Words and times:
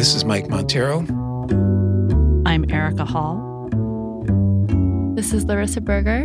This 0.00 0.14
is 0.14 0.24
Mike 0.24 0.48
Monteiro. 0.48 1.00
I'm 2.46 2.64
Erika 2.70 3.04
Hall. 3.04 3.68
This 5.14 5.34
is 5.34 5.44
Larisa 5.44 5.84
Berger. 5.84 6.24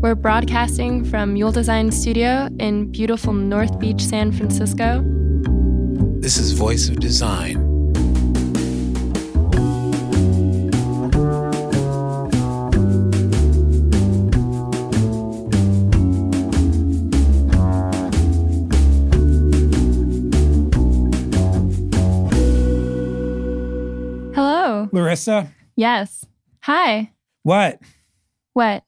We're 0.00 0.14
broadcasting 0.14 1.04
from 1.04 1.32
Mule 1.32 1.50
Design 1.50 1.90
Studio 1.90 2.48
in 2.60 2.92
beautiful 2.92 3.32
North 3.32 3.80
Beach, 3.80 4.00
San 4.00 4.30
Francisco. 4.30 5.02
This 6.20 6.38
is 6.38 6.52
Voice 6.52 6.88
of 6.88 7.00
Design. 7.00 7.67
Hello. 25.08 25.14
Larisa, 25.14 25.48
Yes. 25.74 26.26
Hi. 26.64 27.12
what? 27.42 27.80
What? 28.52 28.84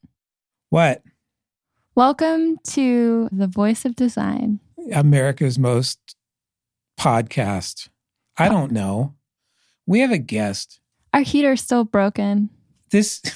What? 0.69 1.03
Welcome 1.95 2.59
to 2.73 3.29
the 3.33 3.47
Voice 3.47 3.87
of 3.87 3.97
Design. 3.97 4.61
America's 4.93 5.59
most 5.59 5.99
podcast. 6.99 7.89
I 8.37 8.51
don't 8.51 8.71
know. 8.71 9.15
We 9.87 10.01
have 10.01 10.13
a 10.13 10.19
guest. 10.19 10.81
Our 11.15 11.23
heater's 11.23 11.63
still 11.63 11.85
broken. 11.85 12.51
This 12.91 13.23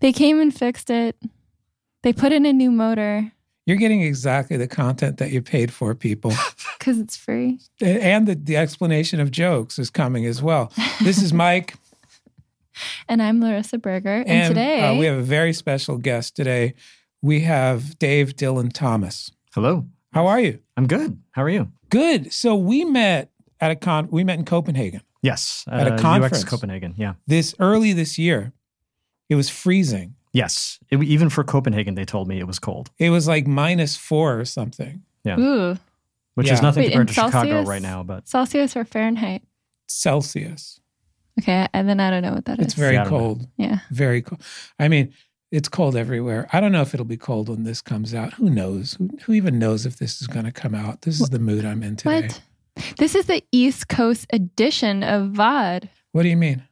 They 0.00 0.12
came 0.12 0.40
and 0.40 0.54
fixed 0.56 0.88
it. 0.90 1.16
They 2.04 2.12
put 2.12 2.32
in 2.32 2.46
a 2.46 2.52
new 2.52 2.70
motor 2.70 3.32
you're 3.68 3.76
getting 3.76 4.00
exactly 4.00 4.56
the 4.56 4.66
content 4.66 5.18
that 5.18 5.30
you 5.30 5.42
paid 5.42 5.70
for, 5.70 5.94
people. 5.94 6.32
because 6.78 6.98
it's 6.98 7.18
free. 7.18 7.60
and 7.82 8.26
the, 8.26 8.34
the 8.34 8.56
explanation 8.56 9.20
of 9.20 9.30
jokes 9.30 9.78
is 9.78 9.90
coming 9.90 10.24
as 10.24 10.42
well. 10.42 10.72
This 11.02 11.22
is 11.22 11.32
Mike. 11.32 11.74
And 13.08 13.20
I'm 13.20 13.40
Larisa 13.40 13.82
Berger. 13.82 14.18
And, 14.20 14.28
And 14.28 14.48
today 14.54 14.82
uh, 14.82 14.94
we 14.94 15.06
have 15.06 15.18
a 15.18 15.22
very 15.22 15.52
special 15.52 15.98
guest 15.98 16.36
today. 16.36 16.74
We 17.20 17.40
have 17.40 17.98
Dave 17.98 18.36
Dylan 18.36 18.72
Thomas. 18.72 19.32
Hello. 19.52 19.88
How 20.12 20.28
are 20.28 20.38
you? 20.38 20.60
I'm 20.76 20.86
good. 20.86 21.20
How 21.32 21.42
are 21.42 21.48
you? 21.48 21.72
Good. 21.90 22.32
So 22.32 22.54
we 22.54 22.84
met 22.84 23.32
at 23.60 23.72
a 23.72 23.74
con. 23.74 24.06
We 24.12 24.22
met 24.22 24.38
in 24.38 24.44
Copenhagen 24.44 25.00
Yes. 25.22 25.64
At 25.66 25.88
a 25.88 25.94
uh, 25.94 25.98
conference. 25.98 26.44
UX 26.44 26.44
Copenhagen. 26.44 26.94
Yeah. 26.96 27.14
this 27.26 27.52
early 27.58 27.92
this 27.92 28.16
year. 28.16 28.52
It 29.28 29.34
was 29.34 29.50
freezing. 29.50 30.14
Yes. 30.38 30.78
It- 30.90 31.02
even 31.02 31.28
for 31.30 31.42
Copenhagen, 31.44 31.94
they 31.94 32.04
told 32.04 32.28
me 32.28 32.38
it 32.38 32.46
was 32.46 32.58
cold, 32.58 32.90
It 32.98 33.10
was 33.10 33.26
like 33.28 33.46
minus 33.46 33.96
four 33.96 34.38
or 34.40 34.44
something 34.44 35.02
Ooh, 35.26 35.76
which 36.34 36.46
Yeah. 36.46 36.54
is 36.54 36.62
nothing 36.62 36.84
Wait, 36.84 36.92
compared 36.92 37.02
in 37.02 37.06
to 37.08 37.12
Chicago 37.14 37.30
Celsius? 37.50 37.68
right 37.68 37.82
now. 37.82 38.02
But 38.02 38.28
Celsius 38.28 38.76
or 38.76 38.84
Fahrenheit? 38.84 39.42
Celsius. 39.88 40.80
Okay, 41.40 41.66
and 41.74 41.88
then 41.88 42.00
I 42.00 42.10
don't 42.10 42.22
know 42.22 42.32
what 42.34 42.44
that 42.46 42.58
is. 42.60 42.66
It's 42.66 42.74
very 42.74 42.94
Yeah, 42.94 43.02
I 43.02 43.04
don't 43.04 43.12
know. 43.12 43.18
cold. 43.18 43.48
yeah. 43.56 43.78
Very 43.90 44.22
cold. 44.22 44.42
I 44.78 44.88
mean, 44.88 45.12
it's 45.52 45.68
cold 45.68 45.96
everywhere. 45.96 46.48
I 46.52 46.60
don't 46.60 46.72
know 46.72 46.82
if 46.82 46.94
it'll 46.94 47.06
be 47.06 47.16
cold 47.16 47.48
when 47.48 47.64
this 47.64 47.80
comes 47.80 48.14
out. 48.14 48.34
Who 48.34 48.50
knows? 48.50 48.94
Who, 48.94 49.10
who 49.24 49.32
even 49.34 49.58
knows 49.58 49.86
if 49.86 49.96
this 49.98 50.20
is 50.20 50.26
going 50.26 50.44
to 50.46 50.52
come 50.52 50.74
out? 50.74 51.02
This 51.02 51.20
is 51.20 51.28
the 51.30 51.38
mood 51.38 51.64
I'm 51.64 51.82
in 51.82 51.96
today. 51.96 52.28
What? 52.28 52.40
This 52.98 53.14
is 53.14 53.26
the 53.26 53.42
East 53.52 53.88
Coast 53.88 54.26
edition 54.32 55.02
of 55.02 55.32
VOD. 55.32 55.88
What 56.12 56.22
do 56.22 56.28
you 56.28 56.36
mean? 56.36 56.62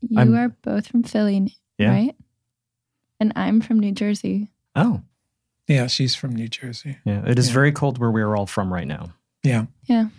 You 0.00 0.18
I'm- 0.18 0.34
are 0.34 0.48
both 0.62 0.86
from 0.88 1.02
Philly, 1.02 1.56
Yeah. 1.78 1.90
right? 1.90 2.14
And 3.20 3.32
I'm 3.36 3.60
from 3.60 3.78
New 3.78 3.92
Jersey. 3.92 4.48
oh, 4.74 5.02
Yeah, 5.68 5.86
she's 5.86 6.14
from 6.16 6.34
New 6.34 6.48
Jersey. 6.48 6.96
yeah. 7.04 7.22
It 7.26 7.38
is 7.38 7.48
Yeah. 7.48 7.54
very 7.54 7.70
cold 7.72 7.98
where 7.98 8.10
we 8.10 8.22
are 8.22 8.34
all 8.36 8.46
from 8.46 8.72
right 8.72 8.86
now. 8.88 9.10
Yeah. 9.44 9.66
Yeah. 9.84 10.00
And 10.00 10.10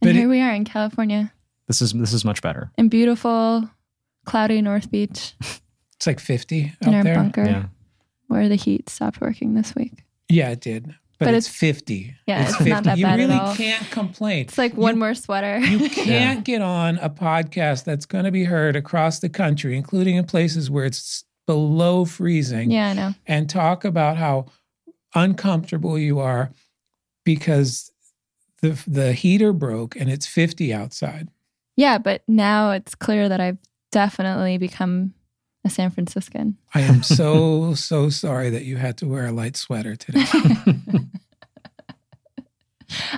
But 0.00 0.14
here 0.14 0.24
it- 0.26 0.30
we 0.30 0.40
are 0.40 0.52
in 0.52 0.64
California, 0.64 1.32
This 1.66 1.80
is 1.80 1.92
this 1.92 2.12
is 2.12 2.24
much 2.24 2.42
better. 2.42 2.70
in 2.76 2.88
beautiful, 2.88 3.70
cloudy 4.26 4.60
North 4.60 4.90
Beach, 4.90 5.34
It's 5.96 6.06
like 6.06 6.20
50 6.20 6.72
in 6.80 6.88
out 6.88 6.94
our 6.94 7.04
there. 7.04 7.14
bunker, 7.14 7.44
Yeah. 7.44 7.64
where 8.28 8.48
the 8.48 8.54
heat 8.56 8.88
stopped 8.88 9.20
working 9.20 9.54
this 9.54 9.74
week. 9.74 10.04
Yeah, 10.28 10.48
it 10.50 10.60
did. 10.60 10.94
But, 11.18 11.26
But 11.26 11.34
it's, 11.34 11.46
it's- 11.46 11.58
50. 11.60 12.16
yeah, 12.26 12.42
it's 12.48 12.60
not 12.60 12.84
that 12.84 12.96
you 12.98 13.04
bad 13.04 13.20
at 13.20 13.28
really 13.28 13.34
all. 13.38 13.54
can't 13.54 13.90
complain. 13.90 14.40
It's 14.46 14.56
like 14.56 14.74
one 14.74 14.94
You- 14.94 15.00
more 15.00 15.14
sweater. 15.14 15.58
You 15.58 15.90
can't 15.90 16.42
get 16.44 16.62
on 16.62 16.96
a 16.98 17.10
podcast 17.10 17.84
that's 17.84 18.06
going 18.06 18.24
to 18.24 18.30
be 18.30 18.44
heard 18.44 18.74
across 18.76 19.18
the 19.18 19.28
country, 19.28 19.76
including 19.76 20.16
in 20.16 20.24
places 20.24 20.70
where 20.70 20.86
it's 20.86 21.24
below 21.50 22.04
freezing, 22.04 22.70
yeah, 22.70 22.90
I 22.90 22.92
know. 22.92 23.12
and 23.26 23.50
talk 23.50 23.84
about 23.84 24.16
how 24.16 24.46
uncomfortable 25.16 25.98
you 25.98 26.20
are 26.20 26.52
because 27.24 27.90
the 28.62 28.80
the 28.86 29.12
heater 29.12 29.52
broke 29.52 29.96
and 29.96 30.08
it's 30.08 30.28
50 30.28 30.72
outside. 30.72 31.28
Yeah, 31.74 31.98
but 31.98 32.22
now 32.28 32.70
it's 32.70 32.94
clear 32.94 33.28
that 33.28 33.40
I've 33.40 33.58
definitely 33.90 34.58
become 34.58 35.12
a 35.64 35.70
San 35.70 35.90
Franciscan. 35.90 36.56
I 36.72 36.82
am 36.82 37.02
so 37.18 37.74
so 37.74 38.10
sorry 38.10 38.50
that 38.50 38.64
you 38.64 38.76
had 38.76 38.96
to 38.98 39.08
wear 39.08 39.26
a 39.26 39.32
light 39.32 39.56
sweater 39.56 39.96
today. 39.96 40.24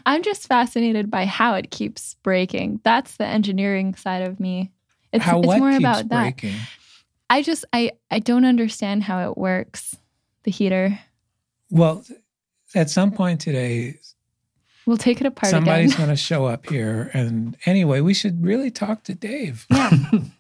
I'm 0.07 0.23
just 0.23 0.47
fascinated 0.47 1.11
by 1.11 1.27
how 1.27 1.53
it 1.57 1.71
keeps 1.71 2.15
breaking. 2.23 2.81
That's 2.83 3.19
the 3.19 3.27
engineering 3.27 3.95
side 3.95 4.23
of 4.23 4.41
me. 4.41 4.71
It's, 5.13 5.23
how 5.23 5.41
it's 5.41 5.59
more 5.59 5.71
about 5.71 6.09
that. 6.09 6.43
Breaking? 7.33 7.41
I 7.41 7.43
just 7.43 7.65
I 7.73 7.93
I 8.11 8.19
don't 8.19 8.45
understand 8.45 9.03
how 9.05 9.29
it 9.31 9.37
works. 9.39 9.97
The 10.45 10.51
heater. 10.51 10.99
Well, 11.71 12.05
at 12.75 12.91
some 12.91 13.13
point 13.13 13.41
today, 13.41 13.99
We'll 14.85 14.97
take 14.97 15.21
it 15.21 15.27
apart 15.29 15.51
somebody's 15.51 15.95
going 15.95 16.09
to 16.09 16.17
show 16.17 16.47
up 16.47 16.69
here. 16.69 17.09
And 17.15 17.57
anyway, 17.67 18.01
we 18.01 18.15
should 18.15 18.43
really 18.45 18.69
talk 18.71 19.05
to 19.05 19.15
Dave. 19.15 19.65
Yeah. 19.71 19.91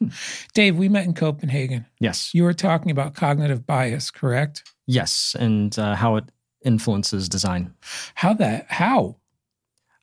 Dave, 0.55 0.77
we 0.77 0.89
met 0.89 1.05
in 1.07 1.15
Copenhagen. 1.15 1.87
yes. 2.01 2.35
You 2.35 2.43
were 2.43 2.53
talking 2.53 2.91
about 2.91 3.15
cognitive 3.15 3.65
bias, 3.65 4.11
correct? 4.11 4.65
Yes. 4.87 5.37
And 5.39 5.79
uh, 5.79 5.95
how 5.95 6.17
it 6.17 6.25
influences 6.65 7.29
design. 7.29 7.73
How 8.17 8.35
that? 8.35 8.67
How? 8.69 9.15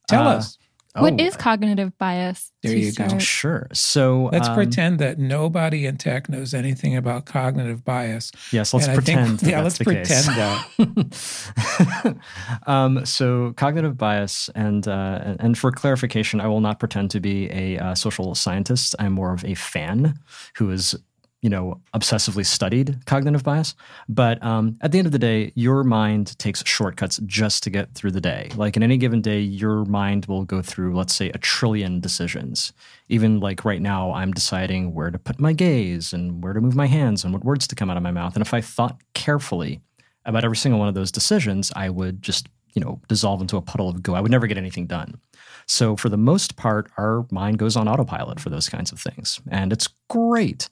Tell 0.07 0.25
Uh, 0.25 0.35
us. 0.38 0.57
What 0.97 1.13
Oh, 1.13 1.23
is 1.23 1.38
cognitive 1.38 1.95
bias? 2.00 2.51
There 2.63 2.73
to 2.73 2.79
you 2.79 2.91
go. 2.91 3.19
Sure. 3.19 3.67
So 3.73 4.29
Let's 4.33 4.47
um, 4.50 4.55
pretend 4.55 4.97
that 5.00 5.19
nobody 5.19 5.85
in 5.85 5.97
tech 5.97 6.27
knows 6.29 6.53
anything 6.55 6.95
about 6.97 7.25
cognitive 7.25 7.85
bias. 7.85 8.31
Yes, 8.51 8.73
let's 8.73 8.88
And 8.88 8.97
I 8.97 9.01
think- 9.01 9.17
pretend. 9.19 9.39
that 9.41 9.50
yeah, 9.50 9.61
that's 9.61 9.79
let's 9.79 10.07
the 10.07 10.85
pretend 10.88 11.11
case. 11.11 12.13
um, 12.67 13.05
so, 13.05 13.53
cognitive 13.55 13.97
bias, 13.97 14.50
and 14.55 14.88
uh, 14.88 15.19
and- 15.23 15.39
and 15.39 15.57
for 15.57 15.72
clarification, 15.72 16.41
I 16.41 16.47
will 16.47 16.59
not 16.61 16.79
pretend 16.79 17.11
to 17.11 17.19
be 17.19 17.50
a 17.51 17.77
uh, 17.77 17.95
social 17.95 18.33
scientist. 18.35 18.95
I'm 19.00 19.13
more 19.13 19.31
of 19.33 19.45
a 19.45 19.53
fan 19.53 20.16
who 20.56 20.71
is, 20.71 20.95
you 21.41 21.50
know, 21.50 21.79
obsessively 21.94 22.45
studied 22.45 23.05
cognitive 23.05 23.44
bias. 23.44 23.75
But 24.09 24.44
um, 24.44 24.77
at 24.81 24.91
the 24.91 24.97
end 24.97 25.05
of 25.05 25.13
the 25.13 25.19
day, 25.19 25.53
your 25.55 25.83
mind 25.83 26.38
takes 26.38 26.66
shortcuts 26.66 27.19
just 27.25 27.63
to 27.63 27.69
get 27.69 27.94
through 27.94 28.11
the 28.11 28.22
day. 28.22 28.51
Like 28.55 28.75
in 28.75 28.83
any 28.83 28.97
given 28.97 29.22
day, 29.22 29.39
your 29.39 29.85
mind 29.85 30.25
will 30.25 30.44
go 30.44 30.61
through, 30.61 30.95
let's 30.95 31.16
say, 31.16 31.29
a 31.29 31.38
trillion 31.38 32.01
decisions. 32.01 32.73
Even 33.07 33.39
like 33.39 33.63
right 33.63 33.81
now, 33.81 34.11
I'm 34.11 34.33
deciding 34.33 34.94
where 34.94 35.11
to 35.11 35.19
put 35.19 35.39
my 35.39 35.53
gaze 35.53 36.11
and 36.11 36.44
where 36.44 36.53
to 36.53 36.61
move 36.61 36.75
my 36.75 36.88
hands 36.88 37.23
and 37.23 37.33
what 37.33 37.45
words 37.45 37.67
to 37.67 37.75
come 37.75 37.89
out 37.89 37.97
of 37.97 38.03
my 38.03 38.11
mouth. 38.11 38.35
And 38.35 38.41
if 38.41 38.53
I 38.53 38.59
thought 38.59 39.00
carefully 39.13 39.79
about 40.25 40.44
every 40.44 40.57
single 40.57 40.79
one 40.79 40.89
of 40.89 40.94
those 40.94 41.11
decisions, 41.11 41.71
I 41.73 41.89
would 41.89 42.21
just, 42.21 42.50
you 42.73 42.81
know, 42.81 43.01
dissolve 43.07 43.39
into 43.39 43.56
a 43.56 43.61
puddle 43.61 43.88
of 43.88 44.03
goo. 44.03 44.13
I 44.13 44.19
would 44.19 44.31
never 44.31 44.45
get 44.45 44.57
anything 44.57 44.88
done. 44.88 45.19
So 45.67 45.95
for 45.95 46.09
the 46.09 46.17
most 46.17 46.56
part, 46.56 46.91
our 46.97 47.25
mind 47.31 47.59
goes 47.59 47.75
on 47.75 47.88
autopilot 47.88 48.39
for 48.39 48.50
those 48.50 48.67
kinds 48.67 48.91
of 48.91 49.00
things. 49.00 49.39
And 49.50 49.71
it's 49.71 49.88
great, 50.09 50.67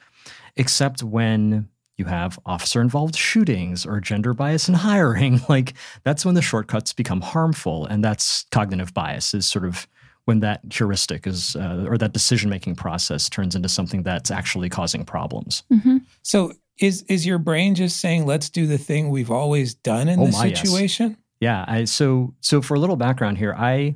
except 0.57 1.03
when 1.03 1.69
you 1.97 2.05
have 2.05 2.37
officer 2.45 2.79
involved 2.79 3.15
shootings 3.15 3.85
or 3.85 3.99
gender 3.99 4.33
bias 4.33 4.69
in 4.69 4.75
hiring. 4.89 5.41
Like 5.49 5.73
that's 6.03 6.25
when 6.25 6.35
the 6.35 6.41
shortcuts 6.41 6.93
become 6.93 7.21
harmful. 7.21 7.85
And 7.87 8.03
that's 8.03 8.45
cognitive 8.51 8.93
bias, 8.93 9.33
is 9.33 9.47
sort 9.47 9.65
of 9.65 9.87
when 10.25 10.41
that 10.41 10.59
heuristic 10.71 11.25
is, 11.25 11.55
uh, 11.55 11.85
or 11.87 11.97
that 11.97 12.13
decision 12.13 12.49
making 12.49 12.75
process 12.75 13.29
turns 13.29 13.55
into 13.55 13.69
something 13.69 14.03
that's 14.03 14.29
actually 14.29 14.69
causing 14.69 15.05
problems. 15.05 15.63
Mhm. 15.71 16.01
So 16.21 16.53
is 16.79 17.01
is 17.03 17.25
your 17.25 17.39
brain 17.39 17.73
just 17.73 17.97
saying 17.97 18.25
let's 18.27 18.49
do 18.49 18.67
the 18.67 18.77
thing 18.77 19.09
we've 19.09 19.31
always 19.31 19.73
done 19.73 20.07
in 20.07 20.19
Oh 20.19 20.25
this 20.27 20.35
my, 20.37 20.45
yes. 20.47 20.61
situation? 20.61 21.17
Yeah. 21.39 21.65
I, 21.67 21.85
so, 21.85 22.33
so 22.41 22.61
for 22.61 22.75
a 22.75 22.79
little 22.79 22.95
background 22.97 23.37
here, 23.37 23.55
I 23.57 23.95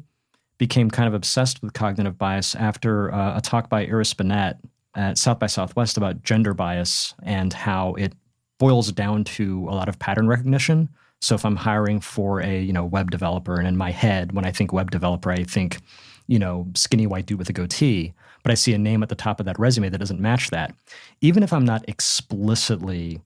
became 0.57 0.89
kind 0.89 1.07
of 1.07 1.13
obsessed 1.13 1.62
with 1.62 1.74
cognitive 1.74 2.18
bias 2.18 2.56
after 2.56 3.13
uh, 3.13 3.38
a 3.38 3.41
talk 3.41 3.69
by 3.69 3.81
Iris 3.86 4.13
Bohnet 4.13 4.57
at 4.95 5.17
South 5.17 5.39
by 5.39 5.47
Southwest 5.47 5.97
about 5.97 6.23
gender 6.23 6.53
bias 6.53 7.13
and 7.23 7.53
how 7.53 7.93
it 7.95 8.13
boils 8.59 8.91
down 8.91 9.23
to 9.23 9.67
a 9.69 9.73
lot 9.73 9.89
of 9.89 9.99
pattern 9.99 10.27
recognition. 10.27 10.89
So 11.21 11.35
if 11.35 11.45
I'm 11.45 11.55
hiring 11.55 11.99
for 11.99 12.41
a 12.41 12.61
you 12.61 12.73
know 12.73 12.85
web 12.85 13.11
developer, 13.11 13.55
and 13.55 13.67
in 13.67 13.77
my 13.77 13.91
head, 13.91 14.33
when 14.33 14.45
I 14.45 14.51
think 14.51 14.73
web 14.73 14.91
developer, 14.91 15.31
I 15.31 15.43
think 15.43 15.79
you 16.27 16.39
know 16.39 16.67
skinny 16.75 17.07
white 17.07 17.25
dude 17.25 17.39
with 17.39 17.49
a 17.49 17.53
goatee, 17.53 18.13
but 18.43 18.51
I 18.51 18.55
see 18.55 18.73
a 18.73 18.77
name 18.77 19.03
at 19.03 19.09
the 19.09 19.15
top 19.15 19.39
of 19.39 19.45
that 19.45 19.59
resume 19.59 19.89
that 19.89 19.97
doesn't 19.97 20.19
match 20.19 20.49
that. 20.49 20.73
Even 21.21 21.43
if 21.43 21.53
I'm 21.53 21.65
not 21.65 21.88
explicitly 21.88 23.21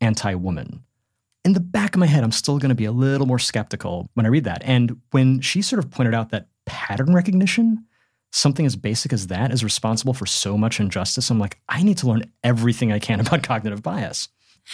anti-woman, 0.00 0.82
in 1.44 1.52
the 1.52 1.60
back 1.60 1.94
of 1.94 2.00
my 2.00 2.06
head, 2.06 2.24
I'm 2.24 2.32
still 2.32 2.58
going 2.58 2.70
to 2.70 2.74
be 2.74 2.86
a 2.86 2.92
little 2.92 3.26
more 3.26 3.38
skeptical 3.38 4.08
when 4.14 4.24
I 4.26 4.30
read 4.30 4.44
that. 4.44 4.62
And 4.64 5.00
when 5.10 5.40
she 5.40 5.60
sort 5.60 5.84
of 5.84 5.90
pointed 5.90 6.14
out 6.14 6.30
that 6.30 6.48
pattern 6.64 7.14
recognition, 7.14 7.84
something 8.34 8.66
as 8.66 8.74
basic 8.74 9.12
as 9.12 9.28
that, 9.28 9.52
is 9.52 9.62
responsible 9.62 10.12
for 10.12 10.26
so 10.26 10.58
much 10.58 10.80
injustice. 10.80 11.30
I'm 11.30 11.38
like, 11.38 11.58
I 11.68 11.82
need 11.82 11.98
to 11.98 12.08
learn 12.08 12.24
everything 12.42 12.90
I 12.92 12.98
can 12.98 13.20
about 13.24 13.42
cognitive 13.42 13.82
bias. 13.82 14.28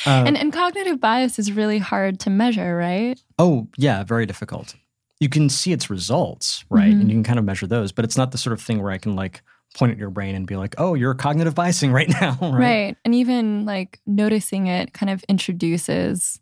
Uh, 0.07 0.25
and, 0.27 0.37
and 0.37 0.53
cognitive 0.53 1.01
bias 1.01 1.39
is 1.39 1.53
really 1.53 1.79
hard 1.79 2.21
to 2.21 2.31
measure, 2.31 2.77
right? 2.77 3.21
Oh, 3.39 3.69
yeah, 3.77 4.03
very 4.05 4.25
difficult. 4.25 4.77
You 5.19 5.29
can 5.29 5.49
see 5.51 5.73
its 5.73 5.91
results, 5.91 6.65
right? 6.71 6.89
Mhm. 6.95 7.01
And 7.01 7.11
you 7.11 7.17
can 7.17 7.25
kind 7.25 7.39
of 7.39 7.45
measure 7.45 7.67
those, 7.67 7.93
but 7.93 8.05
it's 8.05 8.17
not 8.17 8.31
the 8.31 8.39
sort 8.39 8.55
of 8.55 8.63
thing 8.63 8.81
where 8.83 8.93
I 8.93 8.99
can 8.99 9.15
like 9.15 9.43
point 9.75 9.93
at 9.93 9.99
your 9.99 10.11
brain 10.11 10.35
and 10.35 10.47
be 10.47 10.57
like, 10.57 10.75
oh, 10.79 10.95
you're 10.95 11.15
cognitive 11.15 11.55
biasing 11.55 11.93
right 11.93 12.09
now, 12.21 12.39
right? 12.41 12.53
Right. 12.53 12.97
And 13.05 13.15
even 13.15 13.67
like 13.67 14.01
noticing 14.07 14.69
it 14.69 14.95
kind 14.95 15.11
of 15.11 15.23
introduces 15.29 16.41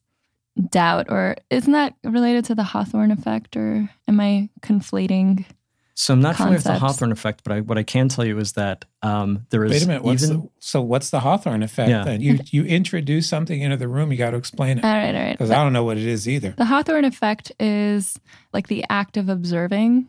doubt 0.71 1.07
or 1.09 1.37
isn't 1.51 1.73
that 1.73 1.95
related 2.05 2.45
to 2.47 2.55
the 2.55 2.65
Hawthorne 2.65 3.11
effect 3.11 3.57
or 3.57 3.89
am 4.07 4.21
I 4.21 4.51
conflating? 4.61 5.45
So 6.01 6.15
I'm 6.15 6.21
not 6.21 6.37
familiar 6.37 6.59
with 6.59 6.65
the 6.65 6.79
Hawthorne 6.79 7.11
effect, 7.11 7.43
but 7.43 7.53
I, 7.53 7.61
what 7.61 7.77
I 7.77 7.83
can 7.83 8.09
tell 8.09 8.25
you 8.25 8.39
is 8.39 8.53
that 8.53 8.85
um, 9.03 9.45
there 9.51 9.65
is 9.65 9.73
Wait 9.73 9.83
a 9.83 9.87
minute. 9.89 10.05
What's 10.05 10.23
even 10.23 10.43
the, 10.43 10.49
so 10.61 10.81
what's 10.81 11.11
the 11.11 11.19
Hawthorne 11.19 11.65
effect 11.65 11.91
Yeah. 11.91 12.05
then? 12.05 12.21
You 12.21 12.39
you 12.53 12.63
introduce 12.65 13.29
something 13.29 13.61
into 13.61 13.77
the 13.77 13.89
room, 13.89 14.13
you 14.13 14.17
got 14.17 14.31
to 14.31 14.37
explain 14.37 14.79
it 14.79 14.85
All 14.85 14.93
right, 14.95 15.13
all 15.13 15.21
right. 15.21 15.33
because 15.37 15.51
I 15.51 15.57
don't 15.57 15.73
know 15.73 15.83
what 15.83 15.97
it 15.97 16.05
is 16.07 16.29
either. 16.29 16.55
The 16.57 16.67
Hawthorne 16.67 17.05
effect 17.05 17.51
is 17.59 18.17
like 18.53 18.69
the 18.69 18.85
act 18.89 19.17
of 19.17 19.29
observing. 19.29 20.07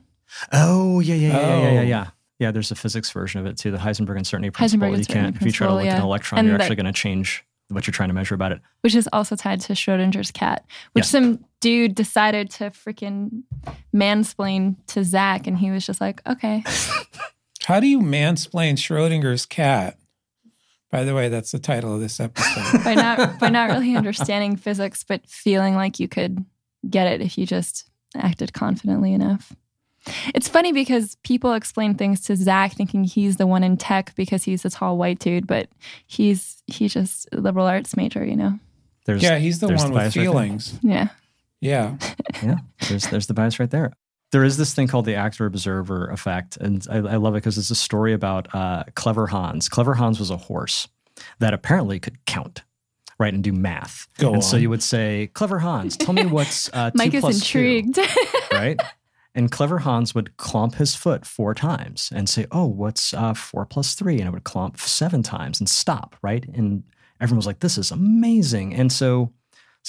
Oh 0.53 0.99
yeah, 0.99 1.15
yeah, 1.15 1.27
yeah, 1.31 1.39
yeah, 1.39 1.71
yeah, 1.71 1.79
Oh. 1.79 1.83
yeah. 1.83 2.07
Yeah, 2.37 2.51
there's 2.51 2.69
a 2.69 2.75
physics 2.75 3.09
version 3.11 3.41
of 3.41 3.47
it 3.47 3.57
too, 3.57 3.71
the 3.71 3.79
Heisenberg 3.79 4.17
uncertainty 4.17 4.51
principle. 4.51 4.87
Heisenberg 4.89 4.99
you 4.99 5.05
can't 5.05 5.35
if 5.35 5.41
you 5.41 5.51
try 5.51 5.65
to 5.67 5.73
principle, 5.73 5.75
look 5.77 5.85
at 5.87 5.97
an 5.97 6.03
electron, 6.05 6.39
And 6.39 6.47
you're 6.47 6.57
that- 6.59 6.65
actually 6.65 6.75
going 6.75 6.85
to 6.85 6.93
change 6.93 7.43
what 7.69 7.85
you're 7.87 7.93
trying 7.93 8.09
to 8.09 8.15
measure 8.15 8.35
about 8.35 8.51
it. 8.51 8.61
which 8.81 8.93
is 8.95 9.09
also 9.11 9.35
tied 9.35 9.59
to 9.61 9.73
Schrodinger's 9.73 10.31
cat, 10.31 10.65
which 10.93 11.03
Yes. 11.03 11.09
some 11.09 11.43
dude 11.59 11.95
decided 11.95 12.49
to 12.51 12.65
freaking 12.65 13.43
mansplain 13.93 14.75
to 14.87 15.03
Zach, 15.03 15.47
and 15.47 15.57
he 15.57 15.71
was 15.71 15.85
just 15.85 16.01
like, 16.01 16.21
okay. 16.27 16.63
How 17.65 17.79
do 17.79 17.87
you 17.87 17.99
mansplain 17.99 18.73
Schrodinger's 18.73 19.45
cat? 19.45 19.97
By 20.91 21.03
the 21.03 21.13
way, 21.13 21.29
that's 21.29 21.51
the 21.51 21.59
title 21.59 21.93
of 21.93 22.01
this 22.01 22.19
episode. 22.19 22.83
by 22.83 22.95
not 22.95 23.39
by 23.39 23.49
not 23.49 23.69
really 23.69 23.95
understanding 23.95 24.55
physics, 24.55 25.03
but 25.03 25.27
feeling 25.27 25.75
like 25.75 25.99
you 25.99 26.07
could 26.07 26.43
get 26.89 27.07
it 27.07 27.21
if 27.21 27.37
you 27.37 27.45
just 27.45 27.87
acted 28.15 28.53
confidently 28.53 29.13
enough. 29.13 29.53
It's 30.33 30.47
funny 30.47 30.71
because 30.71 31.15
people 31.23 31.53
explain 31.53 31.93
things 31.93 32.21
to 32.21 32.35
Zach 32.35 32.73
thinking 32.73 33.03
he's 33.03 33.37
the 33.37 33.45
one 33.45 33.63
in 33.63 33.77
tech 33.77 34.15
because 34.15 34.43
he's 34.43 34.65
a 34.65 34.69
tall 34.69 34.97
white 34.97 35.19
dude, 35.19 35.45
but 35.45 35.69
he's 36.07 36.63
he's 36.65 36.93
just 36.93 37.27
a 37.31 37.37
liberal 37.37 37.67
arts 37.67 37.95
major, 37.95 38.25
you 38.25 38.35
know. 38.35 38.57
There's 39.05 39.21
yeah, 39.21 39.37
he's 39.37 39.59
the 39.59 39.67
one 39.67 39.77
the 39.77 39.83
with 39.83 39.93
bias 39.93 40.15
right 40.15 40.23
feelings. 40.23 40.79
Yeah. 40.81 41.09
Yeah. 41.61 41.97
yeah, 42.41 42.57
there's 42.87 43.07
there's 43.07 43.27
the 43.27 43.33
bias 43.33 43.59
right 43.59 43.69
there. 43.69 43.93
There 44.31 44.43
is 44.43 44.57
this 44.57 44.73
thing 44.73 44.87
called 44.87 45.05
the 45.05 45.15
actor 45.15 45.45
observer 45.45 46.07
effect, 46.07 46.57
and 46.57 46.85
I, 46.89 46.97
I 46.97 47.15
love 47.15 47.33
it 47.33 47.37
because 47.37 47.57
it's 47.57 47.71
a 47.71 47.75
story 47.75 48.13
about 48.13 48.53
uh, 48.53 48.83
Clever 48.95 49.27
Hans. 49.27 49.67
Clever 49.69 49.95
Hans 49.95 50.19
was 50.19 50.29
a 50.29 50.37
horse 50.37 50.87
that 51.39 51.53
apparently 51.53 51.99
could 51.99 52.23
count, 52.25 52.63
right, 53.17 53.33
and 53.33 53.43
do 53.43 53.51
math. 53.51 54.07
Go 54.17 54.33
and 54.33 54.43
so 54.43 54.55
you 54.55 54.69
would 54.69 54.83
say, 54.83 55.31
"Clever 55.33 55.59
Hans, 55.59 55.97
tell 55.97 56.13
me 56.13 56.25
what's 56.27 56.69
uh, 56.73 56.91
two 56.91 56.97
Mike 56.97 57.13
is 57.15 57.21
plus 57.21 57.45
two," 57.45 57.59
intrigued. 57.59 57.99
right? 58.51 58.79
And 59.35 59.51
Clever 59.51 59.79
Hans 59.79 60.13
would 60.15 60.35
clomp 60.37 60.75
his 60.75 60.95
foot 60.95 61.25
four 61.25 61.53
times 61.55 62.11
and 62.13 62.29
say, 62.29 62.45
"Oh, 62.51 62.65
what's 62.67 63.13
uh, 63.13 63.33
four 63.33 63.65
plus 63.65 63.95
three? 63.95 64.19
And 64.19 64.27
it 64.27 64.31
would 64.31 64.43
clomp 64.43 64.79
seven 64.79 65.23
times 65.23 65.59
and 65.59 65.67
stop, 65.69 66.15
right? 66.21 66.45
And 66.53 66.83
everyone 67.19 67.37
was 67.37 67.47
like, 67.47 67.59
"This 67.59 67.77
is 67.77 67.89
amazing!" 67.91 68.75
And 68.75 68.91
so 68.91 69.33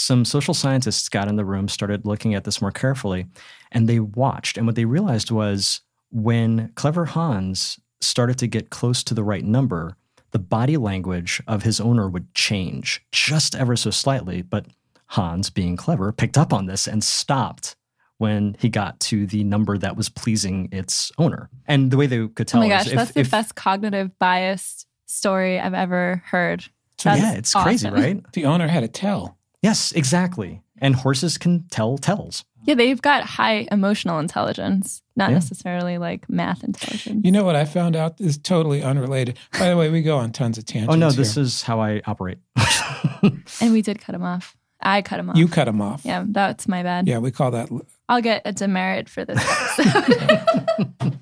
some 0.01 0.25
social 0.25 0.55
scientists 0.55 1.09
got 1.11 1.29
in 1.29 1.37
the 1.37 1.45
room, 1.45 1.69
started 1.69 2.07
looking 2.07 2.35
at 2.35 2.45
this 2.45 2.63
more 2.63 2.71
carefully, 2.71 3.27
and 3.71 3.87
they 3.87 4.01
watched. 4.01 4.57
And 4.57 4.67
what 4.67 4.75
they 4.75 4.87
realized 4.87 5.31
was 5.31 5.83
when 6.11 6.73
Clever 6.75 7.05
Hans 7.05 7.79
started 8.01 8.39
to 8.39 8.47
get 8.47 8.71
close 8.71 9.05
to 9.05 9.15
the 9.15 9.23
right 9.23 9.45
number, 9.45 9.97
the 10.31 10.39
body 10.39 10.79
language 10.79 11.43
of 11.47 11.65
his 11.65 11.81
owner 11.81 12.09
would 12.09 12.35
change 12.35 13.03
just 13.13 13.55
ever 13.55 13.77
so 13.77 13.91
slightly. 13.91 14.41
But 14.41 14.67
Hans, 15.09 15.51
being 15.51 15.77
clever, 15.77 16.13
picked 16.13 16.39
up 16.39 16.53
on 16.53 16.65
this 16.65 16.89
and 16.89 17.05
stopped 17.05 17.77
when 18.17 18.57
he 18.59 18.71
got 18.71 19.01
to 19.01 19.27
the 19.27 19.45
number 19.45 19.77
that 19.77 19.97
was 19.97 20.09
pleasing 20.09 20.71
its 20.73 21.13
owner. 21.19 21.51
And 21.67 21.91
the 21.91 21.99
way 21.99 22.07
they 22.07 22.27
could 22.29 22.41
oh 22.41 22.45
tell 22.45 22.61
my 22.61 22.69
gosh, 22.69 22.87
if, 22.87 22.95
that's 22.95 23.13
the 23.13 23.21
if- 23.21 23.31
best 23.31 23.55
cognitive 23.55 24.19
bias 24.19 24.87
story 25.07 25.61
I've 25.61 25.75
ever 25.75 26.23
heard. 26.27 26.65
That's 27.03 27.21
yeah, 27.21 27.33
it's 27.33 27.53
crazy, 27.53 27.91
right? 27.91 28.23
the 28.33 28.47
owner 28.47 28.69
had 28.69 28.81
to 28.81 28.89
tell. 28.89 29.37
Yes, 29.63 29.93
exactly. 29.93 30.63
And 30.79 30.95
horses 30.97 31.37
can 31.39 31.67
tell 31.71 31.99
tells. 31.99 32.45
Yeah, 32.65 32.75
they've 32.75 33.01
got 33.01 33.25
high 33.25 33.67
emotional 33.71 34.19
intelligence, 34.19 35.03
not 35.17 35.31
Yeah. 35.31 35.35
necessarily 35.37 35.99
like 35.99 36.29
math 36.29 36.63
intelligence. 36.65 37.23
You 37.25 37.33
know 37.33 37.45
what 37.45 37.57
I 37.57 37.65
found 37.65 37.97
out 37.97 38.21
is 38.21 38.37
totally 38.39 38.83
unrelated. 38.83 39.39
By 39.59 39.69
the 39.71 39.77
way, 39.77 39.89
we 39.91 40.03
go 40.03 40.19
on 40.19 40.33
tons 40.33 40.59
of 40.59 40.65
tangents. 40.67 40.93
Oh 40.95 40.97
no, 40.99 41.11
this 41.11 41.35
here. 41.35 41.43
is 41.45 41.63
how 41.63 41.81
I 41.81 42.01
operate. 42.07 42.39
and 43.61 43.73
we 43.73 43.83
did 43.83 43.99
cut 44.01 44.15
him 44.15 44.23
off. 44.23 44.57
I 44.83 45.03
cut 45.03 45.21
him 45.21 45.29
off. 45.31 45.37
you 45.37 45.47
cut 45.49 45.69
him 45.69 45.81
off. 45.83 46.05
Yeah, 46.05 46.25
that's 46.27 46.67
my 46.69 46.83
bad. 46.83 47.07
Yeah, 47.07 47.19
we 47.19 47.31
call 47.31 47.51
that. 47.51 47.69
I'll 48.09 48.23
get 48.23 48.43
a 48.47 48.53
demerit 48.53 49.09
for 49.09 49.25
this. 49.25 49.43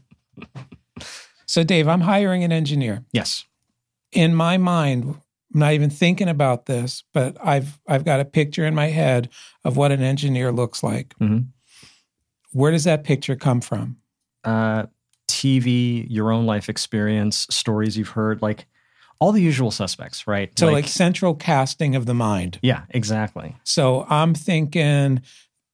So, 1.47 1.65
Dave, 1.65 1.89
I'm 1.89 2.03
hiring 2.03 2.45
an 2.45 2.53
engineer. 2.53 3.05
yes. 3.13 3.47
In 4.13 4.35
my 4.35 4.59
mind, 4.59 5.17
I'm 5.59 5.67
not 5.67 5.73
even 5.75 5.91
thinking 5.91 6.29
about 6.29 6.67
this, 6.67 7.03
but 7.13 7.37
I've 7.45 7.81
I've 7.89 8.05
got 8.05 8.21
a 8.21 8.25
picture 8.25 8.65
in 8.65 8.77
my 8.77 8.87
head 8.87 9.29
of 9.65 9.77
what 9.77 9.91
an 9.91 10.03
engineer 10.03 10.53
looks 10.53 10.85
like. 10.85 11.15
Mhm. 11.21 11.49
Where 12.53 12.71
does 12.71 12.85
that 12.85 13.03
picture 13.03 13.35
come 13.35 13.61
from? 13.61 13.97
Uh, 14.45 14.87
TV, 15.27 16.07
your 16.09 16.31
own 16.31 16.47
life 16.47 16.69
experience, 16.69 17.49
stories 17.51 17.99
you've 17.99 18.11
heard, 18.11 18.41
like 18.41 18.67
all 19.19 19.33
the 19.33 19.43
usual 19.43 19.73
suspects, 19.73 20.29
right? 20.29 20.57
So, 20.57 20.71
like, 20.71 20.87
central 20.87 21.35
casting 21.35 21.97
of 21.97 22.07
the 22.07 22.15
mind. 22.15 22.61
yeah, 22.63 22.83
exactly. 22.91 23.57
So 23.65 24.07
I'm 24.09 24.35
thinking 24.35 25.23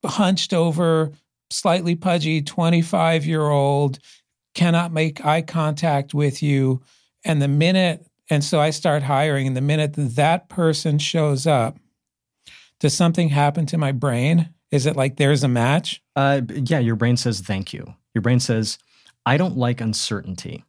hunched 0.03 0.55
over, 0.55 1.13
slightly 1.51 1.95
pudgy, 1.95 2.41
25 2.41 3.27
year 3.27 3.43
old, 3.43 3.99
cannot 4.55 4.93
make 4.93 5.23
eye 5.27 5.43
contact 5.43 6.15
with 6.15 6.43
you. 6.43 6.83
And 7.23 7.43
the 7.43 7.49
minute, 7.49 8.07
and 8.31 8.43
so 8.43 8.61
I 8.61 8.71
start 8.71 9.03
hiring, 9.03 9.47
and 9.47 9.57
the 9.57 9.61
minute 9.61 9.95
that, 9.97 10.49
person 10.49 10.99
shows 10.99 11.47
up, 11.47 11.79
does 12.81 12.95
something 12.95 13.29
happen 13.29 13.67
to 13.67 13.79
my 13.79 13.93
brain? 13.93 14.51
Is 14.71 14.87
it 14.87 14.97
like 14.97 15.17
there's 15.17 15.45
a 15.45 15.49
match? 15.49 16.03
Uh, 16.17 16.41
yeah, 16.49 16.79
your 16.79 16.97
brain 16.97 17.17
says 17.17 17.41
thank 17.41 17.73
you. 17.73 17.95
Your 18.15 18.23
brain 18.23 18.41
says, 18.41 18.79
I 19.27 19.37
don't 19.37 19.57
like 19.57 19.81
uncertainty. 19.81 20.65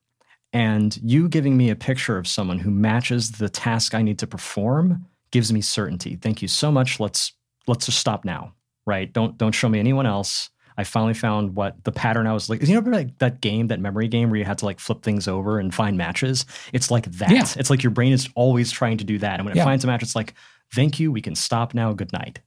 And 0.54 0.98
you 1.04 1.28
giving 1.28 1.58
me 1.58 1.70
a 1.70 1.76
picture 1.76 2.18
of 2.18 2.28
someone 2.28 2.60
who 2.60 2.72
matches 2.72 3.32
the 3.32 3.50
task 3.50 3.94
I 3.94 4.02
need 4.02 4.20
to 4.20 4.28
perform 4.28 5.06
gives 5.32 5.52
me 5.52 5.60
certainty. 5.62 6.16
Thank 6.16 6.42
you 6.42 6.48
so 6.48 6.72
much. 6.72 7.00
Let's 7.00 7.34
let's 7.68 7.88
just 7.88 8.00
stop 8.00 8.24
now. 8.24 8.54
Right? 8.86 9.12
Don't 9.12 9.38
don't 9.38 9.52
show 9.52 9.68
me 9.68 9.80
anyone 9.80 10.06
else. 10.06 10.50
I 10.78 10.84
finally 10.84 11.14
found 11.14 11.56
what 11.56 11.84
the 11.84 11.92
pattern 11.92 12.28
I 12.28 12.34
was 12.34 12.50
like. 12.50 12.62
You 12.62 12.80
know, 12.82 12.90
like 12.90 13.18
that 13.20 13.42
game, 13.42 13.68
that 13.68 13.80
memory 13.80 14.08
game 14.08 14.30
where 14.30 14.38
you 14.40 14.46
had 14.46 14.58
to 14.60 14.66
like 14.66 14.80
flip 14.80 15.02
things 15.04 15.28
over 15.28 15.60
and 15.60 15.74
find 15.74 15.98
matches? 15.98 16.46
It's 16.74 16.92
like 16.92 17.06
that. 17.14 17.32
Yeah. 17.32 17.46
It's 17.58 17.70
like 17.70 17.82
your 17.84 17.92
brain 17.92 18.12
is 18.14 18.28
always 18.36 18.72
trying 18.72 18.98
to 18.98 19.04
do 19.04 19.18
that. 19.20 19.36
And 19.40 19.46
when 19.46 19.54
it 19.54 19.58
Yeah. 19.58 19.64
finds 19.64 19.84
a 19.84 19.88
match, 19.88 20.04
it's 20.04 20.16
like, 20.16 20.34
thank 20.74 21.00
you. 21.00 21.12
We 21.12 21.22
can 21.22 21.36
stop 21.36 21.74
now. 21.74 21.94
Good 21.94 22.12
night. 22.12 22.40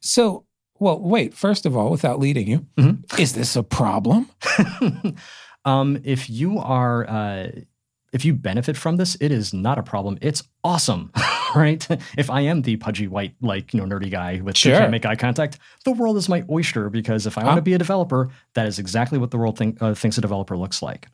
So, 0.00 0.44
well, 0.78 0.98
wait, 1.00 1.34
first 1.34 1.66
of 1.66 1.76
all, 1.76 1.90
without 1.90 2.18
leading 2.18 2.48
you, 2.48 2.66
Mhm. 2.78 3.18
is 3.20 3.32
this 3.34 3.54
a 3.56 3.62
problem? 3.62 4.28
um, 5.64 5.98
if 6.04 6.28
you 6.28 6.58
are, 6.58 7.08
uh, 7.08 7.48
if 8.14 8.24
you 8.24 8.32
benefit 8.32 8.76
from 8.76 8.96
this, 8.96 9.16
it 9.20 9.30
is 9.32 9.52
not 9.52 9.78
a 9.78 9.82
problem. 9.82 10.16
It's 10.22 10.42
awesome, 10.62 11.10
right? 11.54 11.86
If 12.16 12.30
I 12.30 12.40
am 12.42 12.62
the 12.62 12.76
pudgy 12.76 13.06
white, 13.08 13.34
like 13.42 13.74
you 13.74 13.80
know, 13.80 13.86
nerdy 13.96 14.10
guy 14.10 14.40
with 14.40 14.56
who 14.56 14.70
Sure. 14.70 14.78
can't 14.78 14.90
make 14.90 15.04
eye 15.04 15.16
contact, 15.16 15.58
the 15.84 15.92
world 15.92 16.16
is 16.16 16.28
my 16.28 16.42
oyster 16.50 16.88
because 16.90 17.26
if 17.26 17.36
I 17.36 17.44
want 17.44 17.56
to 17.58 17.62
be 17.62 17.74
a 17.74 17.78
developer, 17.78 18.30
that 18.54 18.66
is 18.66 18.78
exactly 18.78 19.18
what 19.18 19.30
the 19.30 19.36
world 19.38 19.58
think, 19.58 19.82
uh, 19.82 19.94
thinks 19.94 20.16
a 20.16 20.20
developer 20.22 20.56
looks 20.56 20.80
like. 20.80 21.08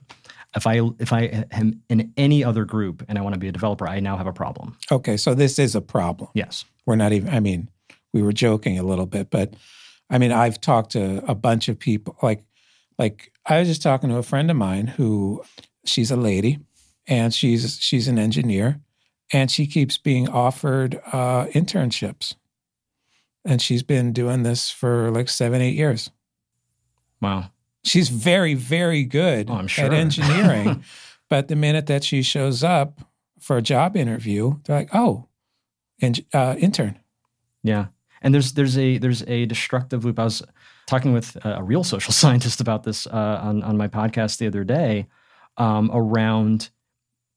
If 0.55 0.67
I 0.67 0.81
if 0.99 1.13
I 1.13 1.45
am 1.53 1.81
in 1.89 2.13
any 2.17 2.43
other 2.45 2.65
group 2.65 3.05
and 3.09 3.17
I 3.19 3.23
want 3.23 3.35
to 3.35 3.39
be 3.41 3.49
a 3.49 3.53
developer, 3.53 3.89
I 3.89 4.01
now 4.01 4.17
have 4.17 4.27
a 4.27 4.33
problem. 4.33 4.77
Okay, 4.91 5.17
so 5.17 5.35
this 5.35 5.59
is 5.59 5.75
a 5.75 5.81
problem. 5.81 6.31
Yes. 6.35 6.65
we're 6.87 6.97
not 6.97 7.13
even 7.13 7.29
i 7.29 7.41
mean 7.41 7.69
we 8.13 8.21
were 8.23 8.33
joking 8.33 8.79
a 8.79 8.83
little 8.83 9.07
bit 9.07 9.31
but 9.31 9.55
i 10.11 10.19
mean 10.19 10.33
i've 10.33 10.61
talked 10.61 10.91
to 10.93 11.23
a 11.31 11.35
bunch 11.35 11.69
of 11.69 11.79
people 11.79 12.17
like 12.23 12.43
like 12.99 13.31
i 13.47 13.59
was 13.61 13.69
just 13.69 13.83
talking 13.83 14.11
to 14.11 14.17
a 14.17 14.23
friend 14.25 14.51
of 14.51 14.57
mine 14.57 14.87
who 14.89 15.41
she's 15.85 16.11
a 16.11 16.17
lady 16.17 16.59
and 17.07 17.33
she's 17.35 17.79
she's 17.81 18.09
an 18.09 18.19
engineer 18.19 18.81
and 19.33 19.51
she 19.51 19.67
keeps 19.67 19.97
being 19.99 20.29
offered 20.29 21.01
uh 21.13 21.47
internships 21.47 22.35
and 23.45 23.61
she's 23.63 23.83
been 23.83 24.13
doing 24.13 24.43
this 24.43 24.71
for 24.71 25.11
like 25.11 25.29
seven 25.29 25.61
eight 25.61 25.75
years 25.77 26.11
Wow. 27.21 27.51
she's 27.85 28.09
very 28.09 28.55
very 28.55 29.05
good 29.05 29.51
Oh, 29.51 29.55
I'm 29.55 29.69
at 29.79 29.93
engineering 29.93 30.85
but 31.29 31.49
the 31.49 31.57
minute 31.57 31.87
that 31.87 32.05
she 32.05 32.23
shows 32.23 32.63
up 32.65 33.01
for 33.39 33.57
a 33.57 33.63
job 33.63 33.97
interview 33.97 34.55
they're 34.65 34.77
like 34.81 34.91
oh 34.95 35.27
uh, 36.33 36.55
intern 36.59 36.99
Yeah. 37.63 37.87
And 38.23 38.33
there's 38.35 38.53
there's 38.53 38.77
a 38.79 38.99
there's 38.99 39.23
a 39.27 39.47
destructive 39.47 40.05
loop. 40.05 40.19
I 40.19 40.25
was 40.25 40.43
talking 40.87 41.13
with 41.15 41.37
a, 41.45 41.57
a 41.57 41.63
real 41.63 41.85
social 41.85 42.13
scientist 42.23 42.61
about 42.61 42.85
this 42.85 43.07
uh, 43.07 43.41
on 43.43 43.63
on 43.63 43.77
my 43.79 43.89
podcast 43.89 44.39
the 44.39 44.47
other 44.47 44.63
day 44.65 45.07
um, 45.57 45.91
around 45.93 46.69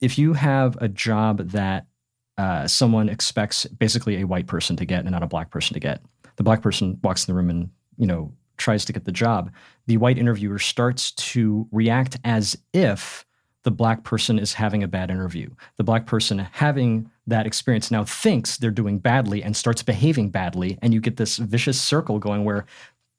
if 0.03 0.17
you 0.17 0.33
have 0.33 0.77
a 0.81 0.89
job 0.89 1.37
that 1.49 1.87
uh, 2.37 2.67
someone 2.67 3.07
expects 3.07 3.65
basically 3.65 4.19
a 4.19 4.27
white 4.27 4.47
person 4.47 4.75
to 4.75 4.85
get 4.85 5.01
and 5.01 5.11
not 5.11 5.23
a 5.23 5.27
black 5.27 5.49
person 5.49 5.73
to 5.73 5.79
get, 5.79 6.01
the 6.35 6.43
black 6.43 6.61
person 6.61 6.99
walks 7.03 7.25
in 7.25 7.33
the 7.33 7.37
room 7.37 7.49
and 7.49 7.69
you 7.97 8.05
know 8.05 8.31
tries 8.57 8.83
to 8.85 8.93
get 8.93 9.05
the 9.05 9.11
job. 9.13 9.49
The 9.87 9.97
white 9.97 10.17
interviewer 10.17 10.59
starts 10.59 11.11
to 11.11 11.67
react 11.71 12.17
as 12.25 12.57
if 12.73 13.25
the 13.63 13.71
black 13.71 14.03
person 14.03 14.37
is 14.37 14.53
having 14.53 14.83
a 14.83 14.89
bad 14.89 15.09
interview. 15.09 15.49
The 15.77 15.85
black 15.85 16.05
person 16.05 16.39
having 16.39 17.09
that 17.27 17.47
experience 17.47 17.89
now 17.89 18.03
thinks 18.03 18.57
they're 18.57 18.71
doing 18.71 18.99
badly 18.99 19.41
and 19.41 19.55
starts 19.55 19.81
behaving 19.81 20.31
badly. 20.31 20.77
And 20.81 20.93
you 20.93 20.99
get 20.99 21.15
this 21.15 21.37
vicious 21.37 21.79
circle 21.79 22.19
going 22.19 22.43
where 22.43 22.65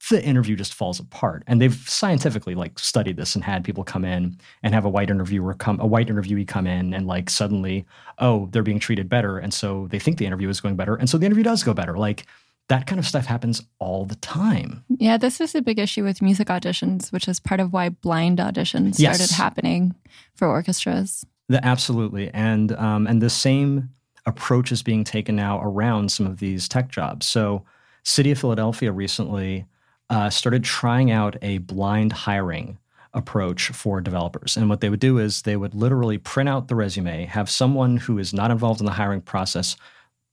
the 0.09 0.23
interview 0.23 0.55
just 0.55 0.73
falls 0.73 0.99
apart. 0.99 1.43
And 1.47 1.61
they've 1.61 1.73
scientifically 1.73 2.55
like 2.55 2.77
studied 2.79 3.17
this 3.17 3.35
and 3.35 3.43
had 3.43 3.63
people 3.63 3.83
come 3.83 4.05
in 4.05 4.37
and 4.63 4.73
have 4.73 4.85
a 4.85 4.89
white 4.89 5.09
interviewer 5.09 5.53
come 5.53 5.79
a 5.79 5.85
white 5.85 6.07
interviewee 6.07 6.47
come 6.47 6.67
in 6.67 6.93
and 6.93 7.07
like 7.07 7.29
suddenly, 7.29 7.85
oh, 8.19 8.47
they're 8.51 8.63
being 8.63 8.79
treated 8.79 9.09
better. 9.09 9.37
And 9.37 9.53
so 9.53 9.87
they 9.89 9.99
think 9.99 10.17
the 10.17 10.25
interview 10.25 10.49
is 10.49 10.61
going 10.61 10.75
better. 10.75 10.95
And 10.95 11.09
so 11.09 11.17
the 11.17 11.25
interview 11.25 11.43
does 11.43 11.63
go 11.63 11.73
better. 11.73 11.97
Like 11.97 12.25
that 12.67 12.87
kind 12.87 12.99
of 12.99 13.05
stuff 13.05 13.25
happens 13.25 13.61
all 13.79 14.05
the 14.05 14.15
time. 14.15 14.83
Yeah, 14.89 15.17
this 15.17 15.39
is 15.39 15.53
a 15.53 15.61
big 15.61 15.77
issue 15.79 16.03
with 16.03 16.21
music 16.21 16.47
auditions, 16.47 17.11
which 17.11 17.27
is 17.27 17.39
part 17.39 17.59
of 17.59 17.73
why 17.73 17.89
blind 17.89 18.39
auditions 18.39 18.99
Yes. 18.99 19.17
started 19.17 19.35
happening 19.35 19.95
for 20.35 20.47
orchestras. 20.47 21.25
The, 21.47 21.63
absolutely, 21.63 22.31
and 22.33 22.71
um, 22.71 23.05
and 23.05 23.21
the 23.21 23.29
same 23.29 23.89
approach 24.25 24.71
is 24.71 24.81
being 24.81 25.03
taken 25.03 25.35
now 25.35 25.61
around 25.61 26.11
some 26.11 26.25
of 26.25 26.39
these 26.39 26.67
tech 26.67 26.89
jobs. 26.89 27.27
So, 27.27 27.63
City 28.01 28.31
of 28.31 28.39
Philadelphia 28.39 28.91
recently 28.91 29.67
uh, 30.09 30.29
started 30.29 30.63
trying 30.63 31.11
out 31.11 31.35
a 31.41 31.59
blind 31.59 32.11
hiring 32.11 32.77
approach 33.13 33.69
for 33.69 34.01
developers, 34.01 34.57
and 34.57 34.69
what 34.69 34.81
they 34.81 34.89
would 34.89 34.99
do 34.99 35.17
is 35.17 35.41
they 35.41 35.55
would 35.55 35.73
literally 35.73 36.17
print 36.17 36.49
out 36.49 36.67
the 36.67 36.75
resume, 36.75 37.25
have 37.25 37.49
someone 37.49 37.97
who 37.97 38.17
is 38.17 38.33
not 38.33 38.51
involved 38.51 38.81
in 38.81 38.85
the 38.85 38.91
hiring 38.91 39.21
process 39.21 39.75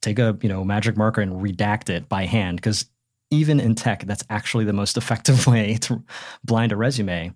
take 0.01 0.19
a 0.19 0.37
you 0.43 0.49
know 0.49 0.65
magic 0.65 0.97
marker 0.97 1.21
and 1.21 1.41
redact 1.41 1.89
it 1.89 2.09
by 2.09 2.27
hand 2.27 2.57
because 2.57 2.87
even 3.33 3.59
in 3.59 3.75
tech, 3.75 4.05
that's 4.05 4.25
actually 4.31 4.65
the 4.65 4.73
most 4.73 4.97
effective 4.99 5.47
way 5.47 5.77
to 5.79 6.03
blind 6.45 6.71
a 6.71 6.77
resume. 6.77 7.33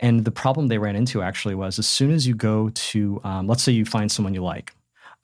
And 0.00 0.24
the 0.24 0.30
problem 0.30 0.66
they 0.66 0.78
ran 0.78 0.96
into 0.96 1.22
actually 1.22 1.54
was 1.54 1.78
as 1.78 1.86
soon 1.86 2.10
as 2.10 2.26
you 2.26 2.34
go 2.34 2.70
to, 2.70 3.20
um, 3.24 3.46
let's 3.46 3.62
say 3.62 3.72
you 3.72 3.84
find 3.84 4.10
someone 4.10 4.34
you 4.34 4.42
like, 4.42 4.74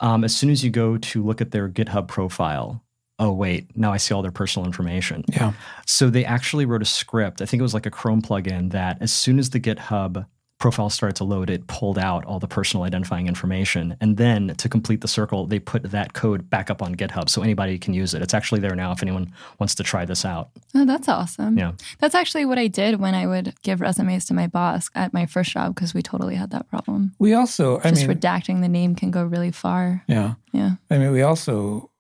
um, 0.01 0.25
as 0.25 0.35
soon 0.35 0.51
as 0.51 0.65
you 0.65 0.71
go 0.71 0.97
to 0.97 1.23
look 1.23 1.41
at 1.41 1.51
their 1.51 1.69
GitHub 1.69 2.09
profile, 2.09 2.83
oh, 3.19 3.33
wait, 3.33 3.77
now 3.77 3.93
I 3.93 3.99
see 3.99 4.15
all 4.15 4.23
their 4.23 4.33
personal 4.33 4.67
information. 4.67 5.25
Yeah. 5.29 5.53
So 5.87 6.11
they 6.11 6.25
actually 6.25 6.65
wrote 6.67 6.83
a 6.83 6.87
script, 6.87 7.41
I 7.41 7.47
think 7.47 7.61
it 7.61 7.63
was 7.63 7.75
like 7.75 7.87
a 7.87 7.91
Chrome 7.91 8.23
plugin, 8.23 8.73
that 8.73 8.99
as 9.01 9.13
soon 9.13 9.39
as 9.39 9.51
the 9.51 9.61
GitHub 9.61 10.27
profile 10.59 10.89
started 10.89 11.17
to 11.17 11.25
load, 11.25 11.51
it 11.51 11.67
pulled 11.67 11.99
out 11.99 12.25
all 12.25 12.39
the 12.39 12.47
personal 12.47 12.85
identifying 12.85 13.27
information. 13.27 13.97
And 14.01 14.17
then 14.17 14.55
to 14.59 14.69
complete 14.69 15.01
the 15.01 15.09
circle, 15.09 15.45
they 15.47 15.59
put 15.59 15.83
that 15.91 16.13
code 16.13 16.49
back 16.49 16.71
up 16.71 16.81
on 16.83 16.95
GitHub 16.95 17.29
so 17.29 17.43
anybody 17.43 17.79
can 17.79 17.95
use 17.95 18.15
it. 18.15 18.23
It's 18.23 18.33
actually 18.33 18.61
there 18.61 18.77
now 18.77 18.93
if 18.93 19.03
anyone 19.03 19.33
wants 19.59 19.75
to 19.75 19.83
try 19.83 20.05
this 20.05 20.25
out. 20.25 20.51
Oh, 20.75 20.85
that's 20.85 21.09
awesome. 21.09 21.59
Yeah. 21.59 21.73
That's 21.99 22.15
actually 22.15 22.45
what 22.45 22.59
I 22.59 22.69
did 22.69 23.01
when 23.01 23.13
I 23.13 23.27
would 23.27 23.55
give 23.63 23.81
resumes 23.81 24.25
to 24.27 24.35
my 24.35 24.47
boss 24.47 24.89
at 24.95 25.13
my 25.13 25.27
first 25.27 25.51
job 25.51 25.75
because 25.75 25.95
we 25.95 26.03
totally 26.03 26.37
had 26.37 26.51
that 26.53 26.69
problem. 26.71 27.13
We 27.19 27.35
also, 27.35 27.79
I 27.81 27.91
Just 27.91 28.07
mean, 28.07 28.17
redacting 28.17 28.61
the 28.61 28.69
name 28.69 28.95
can 28.95 29.11
go 29.11 29.25
really 29.25 29.51
far. 29.51 30.05
yeah. 30.07 30.35
Yeah. 30.53 30.73
I 30.91 30.99
mean, 30.99 31.11
we 31.13 31.23
also 31.23 31.91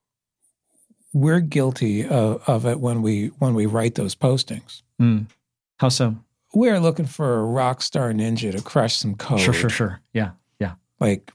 we're 1.12 1.40
guilty 1.40 2.06
of, 2.06 2.42
of 2.48 2.66
it 2.66 2.80
when 2.80 3.02
we 3.02 3.28
when 3.38 3.54
we 3.54 3.66
write 3.66 3.94
those 3.94 4.14
postings. 4.14 4.82
Mm. 5.00 5.26
How 5.78 5.88
so? 5.88 6.16
We're 6.54 6.80
looking 6.80 7.06
for 7.06 7.38
a 7.38 7.44
rock 7.44 7.82
star 7.82 8.12
ninja 8.12 8.52
to 8.52 8.62
crush 8.62 8.96
some 8.96 9.14
code. 9.14 9.40
Sure, 9.40 9.54
sure, 9.54 9.70
sure. 9.70 10.00
Yeah, 10.12 10.32
yeah, 10.60 10.74
Like 11.00 11.32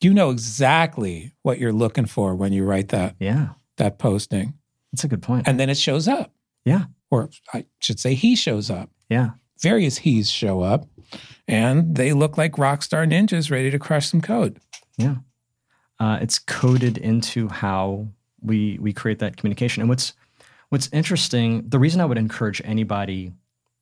you 0.00 0.14
know 0.14 0.30
exactly 0.30 1.32
what 1.42 1.58
you're 1.58 1.72
looking 1.74 2.06
for 2.06 2.34
when 2.34 2.52
you 2.54 2.64
write 2.64 2.88
that 2.88 3.16
yeah. 3.20 3.50
that 3.76 3.98
posting, 3.98 4.54
That's 4.92 5.04
a 5.04 5.08
good 5.08 5.22
point. 5.22 5.46
and 5.46 5.60
then 5.60 5.68
it 5.68 5.76
shows 5.76 6.08
up. 6.08 6.32
Yeah. 6.64 6.84
or 7.10 7.28
I 7.52 7.66
should 7.80 8.00
say, 8.00 8.14
he 8.14 8.34
shows 8.36 8.70
up. 8.70 8.90
yeah. 9.08 9.30
Various 9.62 9.98
he's 9.98 10.30
show 10.30 10.62
up, 10.62 10.86
and 11.46 11.94
they 11.94 12.14
look 12.14 12.38
like 12.38 12.56
rock 12.56 12.82
star 12.82 13.04
ninjas 13.04 13.50
ready 13.50 13.70
to 13.70 13.78
crush 13.78 14.08
some 14.08 14.22
code. 14.22 14.58
Yeah. 14.96 15.16
Uh, 15.98 16.18
it's 16.22 16.38
coded 16.38 16.96
into 16.96 17.48
how 17.48 18.08
we 18.42 18.78
we 18.80 18.92
create 18.92 19.18
that 19.20 19.36
communication. 19.36 19.82
And 19.82 19.88
what's 19.88 20.14
what's 20.70 20.88
interesting, 20.92 21.68
the 21.68 21.78
reason 21.78 22.00
I 22.00 22.04
would 22.04 22.18
encourage 22.18 22.62
anybody 22.64 23.32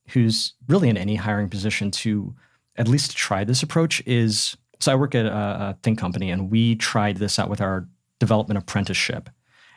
who's 0.09 0.55
really 0.69 0.89
in 0.89 0.97
any 0.97 1.17
hiring 1.17 1.49
position 1.49 1.91
to 1.91 2.35
at 2.77 2.89
least 2.89 3.17
try 3.17 3.45
this 3.45 3.63
approach 3.63 4.03
is 4.07 4.57
so 4.81 4.93
I 4.93 4.95
work 4.95 5.15
at 5.15 5.27
a, 5.27 5.33
a 5.33 5.79
Think 5.83 5.99
Company 5.99 6.31
and 6.31 6.51
we 6.51 6.77
tried 6.77 7.17
this 7.17 7.39
out 7.39 7.51
with 7.51 7.61
our 7.61 7.87
development 8.19 8.59
apprenticeship. 8.59 9.29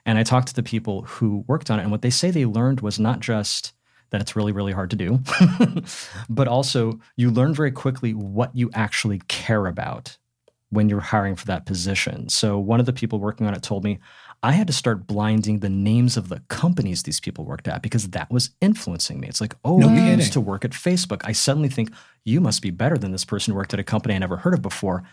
And 0.06 0.18
I 0.18 0.24
talked 0.24 0.48
to 0.48 0.56
the 0.56 0.64
people 0.64 1.04
who 1.04 1.44
worked 1.48 1.70
on 1.70 1.80
it, 1.80 1.84
and 1.84 1.92
what 1.92 2.02
they 2.02 2.10
say 2.10 2.32
they 2.32 2.46
learned 2.46 2.82
was 2.82 3.00
not 3.00 3.20
just 3.20 3.74
that 4.10 4.20
it's 4.20 4.36
really, 4.36 4.52
really 4.52 4.72
hard 4.72 4.90
to 4.90 4.96
do, 4.96 5.20
but 6.30 6.48
also 6.48 7.00
you 7.16 7.30
learn 7.30 7.54
very 7.54 7.72
quickly 7.72 8.14
what 8.14 8.56
you 8.56 8.70
actually 8.74 9.22
care 9.28 9.68
about 9.68 10.18
when 10.70 10.90
you're 10.90 11.00
hiring 11.00 11.36
for 11.36 11.46
that 11.46 11.66
position. 11.66 12.30
So 12.30 12.58
one 12.58 12.80
of 12.80 12.86
the 12.86 12.94
people 12.94 13.20
working 13.20 13.46
on 13.46 13.54
it 13.54 13.62
told 13.62 13.84
me 13.84 14.00
I 14.44 14.54
had 14.54 14.66
to 14.68 14.74
start 14.74 15.06
blinding 15.06 15.60
the 15.60 15.70
names 15.70 16.18
of 16.18 16.30
the 16.30 16.42
companies 16.48 17.04
these 17.04 17.20
people 17.20 17.46
worked 17.46 17.68
at 17.68 17.84
because 17.84 18.10
that 18.10 18.32
was 18.32 18.50
influencing 18.60 19.20
me. 19.20 19.28
It's 19.28 19.40
like, 19.40 19.56
oh, 19.64 19.78
No 19.78 19.90
you 19.90 19.96
kidding. 20.00 20.18
used 20.20 20.34
to 20.34 20.42
work 20.42 20.66
at 20.66 20.72
Facebook. 20.72 21.22
I 21.26 21.32
suddenly 21.32 21.70
think 21.70 21.92
you 22.26 22.42
must 22.42 22.62
be 22.64 22.72
better 22.72 22.98
than 22.98 23.12
this 23.12 23.24
person 23.26 23.52
who 23.52 23.58
worked 23.58 23.74
at 23.74 23.80
a 23.80 23.84
company 23.84 24.16
I 24.16 24.18
never 24.18 24.38
heard 24.38 24.56
of 24.56 24.62
before. 24.64 25.04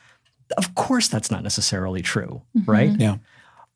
Of 0.57 0.75
course, 0.75 1.09
that's 1.09 1.31
not 1.31 1.43
necessarily 1.43 2.01
true, 2.01 2.43
mm-hmm. 2.57 2.71
right? 2.71 2.91
Yeah. 2.99 3.19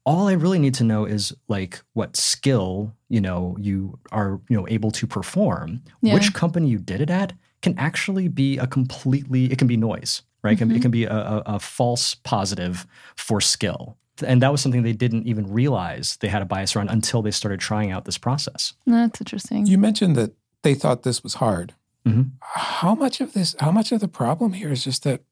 all 0.04 0.26
I 0.26 0.32
really 0.32 0.58
need 0.58 0.74
to 0.74 0.84
know 0.84 1.04
is 1.04 1.32
like 1.48 1.80
what 1.92 2.16
skill, 2.16 2.92
you 3.08 3.20
know, 3.20 3.56
you 3.60 3.98
are, 4.10 4.40
you 4.48 4.56
know, 4.56 4.66
able 4.68 4.90
to 4.92 5.06
perform. 5.06 5.82
Yeah. 6.00 6.14
Which 6.14 6.32
company 6.32 6.68
you 6.68 6.78
did 6.78 7.00
it 7.00 7.10
at 7.10 7.34
can 7.60 7.78
actually 7.78 8.26
be 8.28 8.58
a 8.58 8.66
completely 8.66 9.44
it 9.52 9.58
can 9.58 9.68
be 9.68 9.76
noise, 9.76 10.22
right? 10.42 10.54
It 10.54 10.58
can 10.58 10.68
be- 10.68 10.74
It 10.74 10.78
mm-hmm. 10.78 10.82
can 10.82 10.90
be 10.90 11.04
a, 11.04 11.14
a, 11.14 11.42
a 11.46 11.58
false 11.60 12.14
positive 12.14 12.86
for 13.16 13.40
skill. 13.40 13.96
And 14.24 14.42
that 14.42 14.52
was 14.52 14.60
something 14.60 14.82
they 14.82 14.92
didn't 14.92 15.26
even 15.26 15.50
realize 15.50 16.16
they 16.16 16.28
had 16.28 16.42
a 16.42 16.44
bias 16.44 16.76
around 16.76 16.90
until 16.90 17.22
they 17.22 17.30
started 17.30 17.60
trying 17.60 17.90
out 17.90 18.04
this 18.04 18.18
process. 18.18 18.74
That's 18.86 19.20
interesting. 19.20 19.66
You 19.66 19.78
mentioned 19.78 20.16
that 20.16 20.32
they 20.62 20.74
thought 20.74 21.02
this 21.02 21.22
was 21.22 21.34
hard. 21.34 21.74
Mhm. 22.06 22.32
How 22.40 22.94
much 22.94 23.20
of 23.20 23.32
this? 23.32 23.54
How 23.60 23.70
much 23.72 23.90
of 23.92 24.00
the 24.00 24.08
problem 24.08 24.52
here 24.54 24.70
is 24.70 24.84
just 24.84 25.04
that 25.04 25.22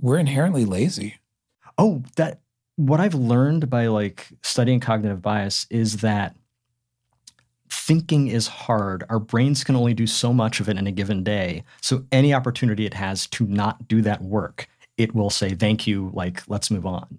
we're 0.00 0.18
inherently 0.18 0.64
lazy? 0.64 1.16
Oh, 1.78 2.02
that 2.16 2.40
what 2.76 3.00
I've 3.00 3.14
learned 3.14 3.70
by 3.70 3.86
like 3.86 4.28
studying 4.42 4.80
cognitive 4.80 5.22
bias 5.22 5.66
is 5.70 5.98
that 5.98 6.34
thinking 7.70 8.28
is 8.28 8.46
hard. 8.46 9.04
Our 9.08 9.18
brains 9.18 9.64
can 9.64 9.76
only 9.76 9.94
do 9.94 10.06
so 10.06 10.32
much 10.32 10.60
of 10.60 10.68
it 10.68 10.76
in 10.76 10.86
a 10.86 10.92
given 10.92 11.22
day. 11.22 11.64
So 11.80 12.04
any 12.10 12.32
opportunity 12.32 12.86
it 12.86 12.94
has 12.94 13.26
to 13.28 13.46
not 13.46 13.86
do 13.88 14.02
that 14.02 14.22
work, 14.22 14.68
it 14.96 15.14
will 15.14 15.30
say 15.30 15.50
thank 15.54 15.86
you, 15.86 16.10
like 16.14 16.42
let's 16.48 16.70
move 16.70 16.86
on. 16.86 17.18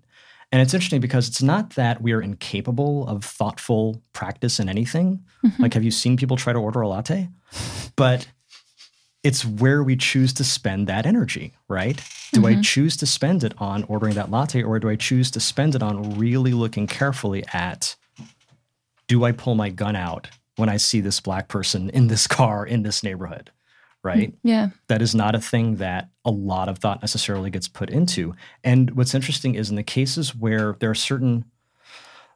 And 0.55 0.61
it's 0.61 0.73
interesting 0.73 1.01
because 1.01 1.27
it's 1.27 1.41
not 1.41 1.71
that 1.71 2.01
we 2.01 2.13
are 2.13 2.21
incapable 2.21 3.05
of 3.09 3.25
thoughtful 3.25 4.01
practice 4.13 4.57
in 4.57 4.69
anything. 4.69 5.21
Mm-hmm. 5.45 5.61
Like, 5.61 5.73
have 5.73 5.83
you 5.83 5.91
seen 5.91 6.15
people 6.15 6.37
try 6.37 6.53
to 6.53 6.59
order 6.59 6.79
a 6.79 6.87
latte? 6.87 7.27
But 7.97 8.25
it's 9.21 9.43
where 9.43 9.83
we 9.83 9.97
choose 9.97 10.31
to 10.35 10.45
spend 10.45 10.87
that 10.87 11.05
energy, 11.05 11.51
right? 11.67 12.01
Do 12.31 12.47
I 12.47 12.53
mm-hmm. 12.53 12.61
choose 12.61 12.95
to 12.95 13.05
spend 13.05 13.43
it 13.43 13.53
on 13.57 13.83
ordering 13.89 14.13
that 14.13 14.31
latte 14.31 14.63
or 14.63 14.79
do 14.79 14.87
I 14.87 14.95
choose 14.95 15.29
to 15.31 15.41
spend 15.41 15.75
it 15.75 15.83
on 15.83 16.17
really 16.17 16.53
looking 16.53 16.87
carefully 16.87 17.43
at 17.51 17.97
do 19.09 19.25
I 19.25 19.33
pull 19.33 19.55
my 19.55 19.69
gun 19.69 19.97
out 19.97 20.29
when 20.55 20.69
I 20.69 20.77
see 20.77 21.01
this 21.01 21.19
black 21.19 21.49
person 21.49 21.89
in 21.89 22.07
this 22.07 22.27
car 22.27 22.65
in 22.65 22.83
this 22.83 23.03
neighborhood, 23.03 23.51
right? 24.05 24.33
yeah. 24.43 24.69
that 24.87 25.01
is 25.01 25.13
not 25.13 25.35
a 25.35 25.41
thing 25.41 25.75
that 25.77 26.09
a 26.23 26.31
lot 26.31 26.69
of 26.69 26.77
thought 26.77 27.01
necessarily 27.01 27.49
gets 27.49 27.67
put 27.67 27.89
into. 27.89 28.33
And 28.63 28.91
what's 28.91 29.13
interesting 29.13 29.55
is 29.55 29.69
in 29.69 29.75
the 29.75 29.83
cases 29.83 30.35
where 30.35 30.77
there 30.79 30.89
are 30.89 30.95
certain 30.95 31.45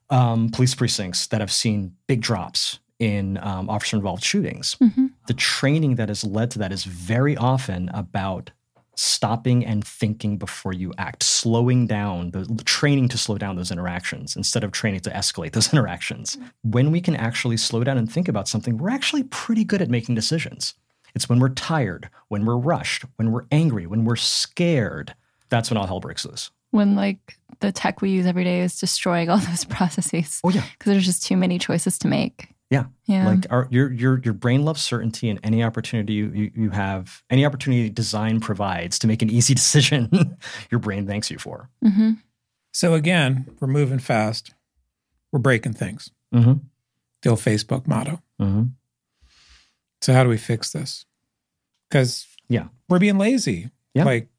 um, 0.10 0.50
police 0.50 0.76
precincts 0.76 1.28
that 1.28 1.40
have 1.40 1.52
seen 1.52 1.96
big 2.08 2.22
drops 2.22 2.80
in 2.98 3.38
um, 3.38 3.70
officer 3.70 3.96
involved 3.96 4.24
shootings, 4.24 4.76
hmm 4.80 5.08
the 5.28 5.34
training 5.36 5.94
that 5.94 6.10
has 6.10 6.24
led 6.24 6.50
to 6.50 6.58
that 6.58 6.72
is 6.72 6.86
very 6.86 7.38
often 7.38 7.88
about 7.90 8.50
stopping 8.96 9.64
and 9.64 9.86
thinking 9.86 10.38
before 10.38 10.74
you 10.74 10.92
act, 10.98 11.22
slowing 11.22 11.86
down, 11.86 12.32
the 12.32 12.64
training 12.66 13.08
to 13.08 13.18
slow 13.18 13.38
down 13.38 13.56
those 13.56 13.72
interactions 13.72 14.36
instead 14.36 14.64
of 14.64 14.72
training 14.72 15.00
to 15.02 15.10
escalate 15.12 15.54
those 15.54 15.72
interactions. 15.74 16.38
When 16.64 16.92
we 16.92 17.00
can 17.00 17.16
actually 17.16 17.58
slow 17.58 17.84
down 17.84 17.98
and 17.98 18.12
think 18.12 18.28
about 18.28 18.48
something, 18.48 18.78
we're 18.78 18.90
actually 18.90 19.24
pretty 19.24 19.64
good 19.64 19.84
at 19.84 19.90
making 19.90 20.16
decisions. 20.16 20.74
It's 21.16 21.28
when 21.30 21.40
we're 21.40 21.50
tired, 21.50 22.10
when 22.28 22.46
we're 22.46 22.58
rushed, 22.58 23.04
when 23.18 23.32
we're 23.32 23.46
angry, 23.52 23.86
when 23.88 24.06
we're 24.06 24.16
scared. 24.16 25.16
That's 25.50 25.70
when 25.70 25.78
all 25.78 25.88
hell 25.88 26.00
breaks 26.00 26.26
loose. 26.26 26.52
When 26.72 26.96
like 26.96 27.38
the 27.62 27.72
tech 27.72 28.02
we 28.02 28.12
use 28.12 28.26
every 28.28 28.44
day 28.44 28.62
is 28.62 28.80
destroying 28.80 29.30
all 29.30 29.38
those 29.50 29.66
processes 29.66 30.40
Oh, 30.44 30.50
yeah. 30.50 30.64
because 30.78 30.92
there's 30.92 31.06
just 31.06 31.26
too 31.26 31.36
many 31.38 31.58
choices 31.60 31.98
to 32.00 32.08
make. 32.08 32.50
Yeah. 32.70 32.86
Yeah. 33.06 33.28
Like 33.28 33.48
our, 33.50 33.68
your 33.72 33.92
your 33.92 34.20
your 34.24 34.36
brain 34.36 34.64
loves 34.64 34.82
certainty, 34.84 35.28
and 35.32 35.40
any 35.42 35.64
opportunity 35.64 36.14
you, 36.14 36.32
you 36.36 36.52
you 36.56 36.70
have, 36.70 37.24
any 37.32 37.44
opportunity 37.44 37.90
design 37.90 38.40
provides 38.40 39.00
to 39.00 39.08
make 39.08 39.24
an 39.24 39.30
easy 39.32 39.54
decision, 39.56 40.38
your 40.70 40.78
brain 40.80 41.08
thanks 41.08 41.32
you 41.32 41.40
for. 41.40 41.68
hmm 41.84 42.12
So 42.72 42.94
again, 42.94 43.48
we're 43.60 43.68
moving 43.68 43.98
fast. 43.98 44.54
We're 45.32 45.40
breaking 45.40 45.74
things. 45.74 46.12
Mm-hmm. 46.34 46.54
The 47.24 47.30
old 47.32 47.40
Facebook 47.40 47.88
motto. 47.88 48.22
Mm-hmm. 48.40 48.64
So 50.02 50.14
how 50.14 50.24
do 50.24 50.30
we 50.30 50.38
fix 50.38 50.72
this? 50.72 51.06
Because 51.90 52.28
Yeah. 52.48 52.68
we're 52.88 53.00
being 53.00 53.18
lazy. 53.18 53.70
Yeah. 53.94 54.06
Like 54.06 54.30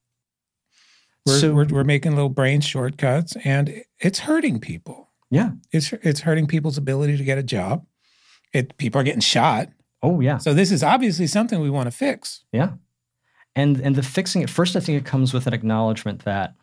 we're, 1.27 1.39
So- 1.39 1.55
we're 1.55 1.67
we're 1.67 1.85
making 1.85 2.13
little 2.15 2.29
brain 2.31 2.61
shortcuts, 2.61 3.37
and 3.45 3.83
it's 3.99 4.21
hurting 4.21 4.61
people. 4.61 5.11
Yeah. 5.31 5.53
It's 5.71 5.93
it's 5.93 6.21
hurting 6.21 6.47
people's 6.47 6.79
ability 6.79 7.17
to 7.17 7.25
get 7.25 7.39
a 7.39 7.43
job. 7.43 7.85
It 8.53 8.77
people 8.79 9.01
are 9.01 9.05
getting 9.05 9.21
shot. 9.21 9.69
Oh 10.03 10.21
yeah. 10.21 10.39
So 10.39 10.55
this 10.55 10.73
is 10.73 10.83
obviously 10.83 11.27
something 11.27 11.61
we 11.61 11.71
want 11.71 11.87
to 11.87 11.91
fix. 11.97 12.45
Yeah. 12.53 12.73
And 13.55 13.79
and 13.81 13.95
the 13.97 14.03
fixing 14.03 14.43
it 14.43 14.51
first, 14.51 14.77
I 14.77 14.81
think 14.81 14.97
it 14.99 15.05
comes 15.05 15.35
with 15.35 15.47
an 15.47 15.53
acknowledgement 15.53 16.25
that 16.25 16.55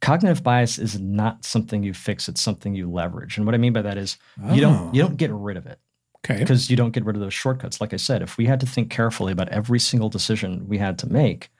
cognitive 0.00 0.42
bias 0.42 0.78
is 0.78 0.98
not 0.98 1.44
something 1.44 1.82
you 1.82 1.92
fix, 1.92 2.28
it's 2.28 2.40
something 2.40 2.74
you 2.74 2.90
leverage. 2.90 3.36
And 3.36 3.44
what 3.44 3.54
I 3.54 3.58
mean 3.58 3.72
by 3.74 3.82
that 3.82 3.98
is 3.98 4.16
you 4.52 4.64
Oh. 4.64 4.72
don't 4.72 4.94
you 4.94 5.02
don't 5.02 5.16
get 5.16 5.30
rid 5.30 5.56
of 5.56 5.66
it 5.66 5.78
Okay. 6.24 6.38
because 6.40 6.68
you 6.68 6.76
don't 6.76 6.90
get 6.90 7.04
rid 7.04 7.16
of 7.16 7.22
those 7.22 7.32
shortcuts. 7.32 7.80
Like 7.80 7.94
I 7.94 7.96
said, 7.96 8.20
if 8.20 8.36
we 8.36 8.44
had 8.44 8.60
to 8.60 8.66
think 8.66 8.90
carefully 8.90 9.32
about 9.32 9.48
every 9.48 9.78
single 9.78 10.10
decision 10.10 10.68
we 10.68 10.76
had 10.76 10.98
to 10.98 11.10
make, 11.10 11.50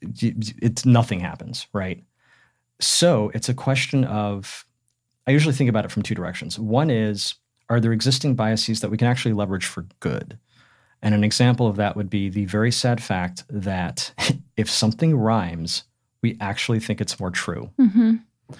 it's 0.00 0.86
nothing 0.86 1.20
happens, 1.20 1.66
right? 1.72 2.04
So 2.80 3.30
it's 3.34 3.48
a 3.48 3.54
question 3.54 4.04
of 4.04 4.64
I 5.26 5.32
usually 5.32 5.54
think 5.54 5.68
about 5.68 5.84
it 5.84 5.90
from 5.90 6.02
two 6.02 6.14
directions. 6.14 6.58
One 6.58 6.90
is 6.90 7.34
are 7.68 7.80
there 7.80 7.92
existing 7.92 8.34
biases 8.34 8.80
that 8.80 8.90
we 8.90 8.96
can 8.96 9.08
actually 9.08 9.34
leverage 9.34 9.66
for 9.66 9.86
good? 10.00 10.38
And 11.02 11.14
an 11.14 11.22
example 11.22 11.66
of 11.66 11.76
that 11.76 11.96
would 11.96 12.08
be 12.10 12.28
the 12.28 12.46
very 12.46 12.72
sad 12.72 13.02
fact 13.02 13.44
that 13.50 14.12
if 14.56 14.70
something 14.70 15.16
rhymes, 15.16 15.84
we 16.22 16.36
actually 16.40 16.80
think 16.80 17.00
it's 17.00 17.20
more 17.20 17.30
true. 17.30 17.70
hmm 17.76 18.16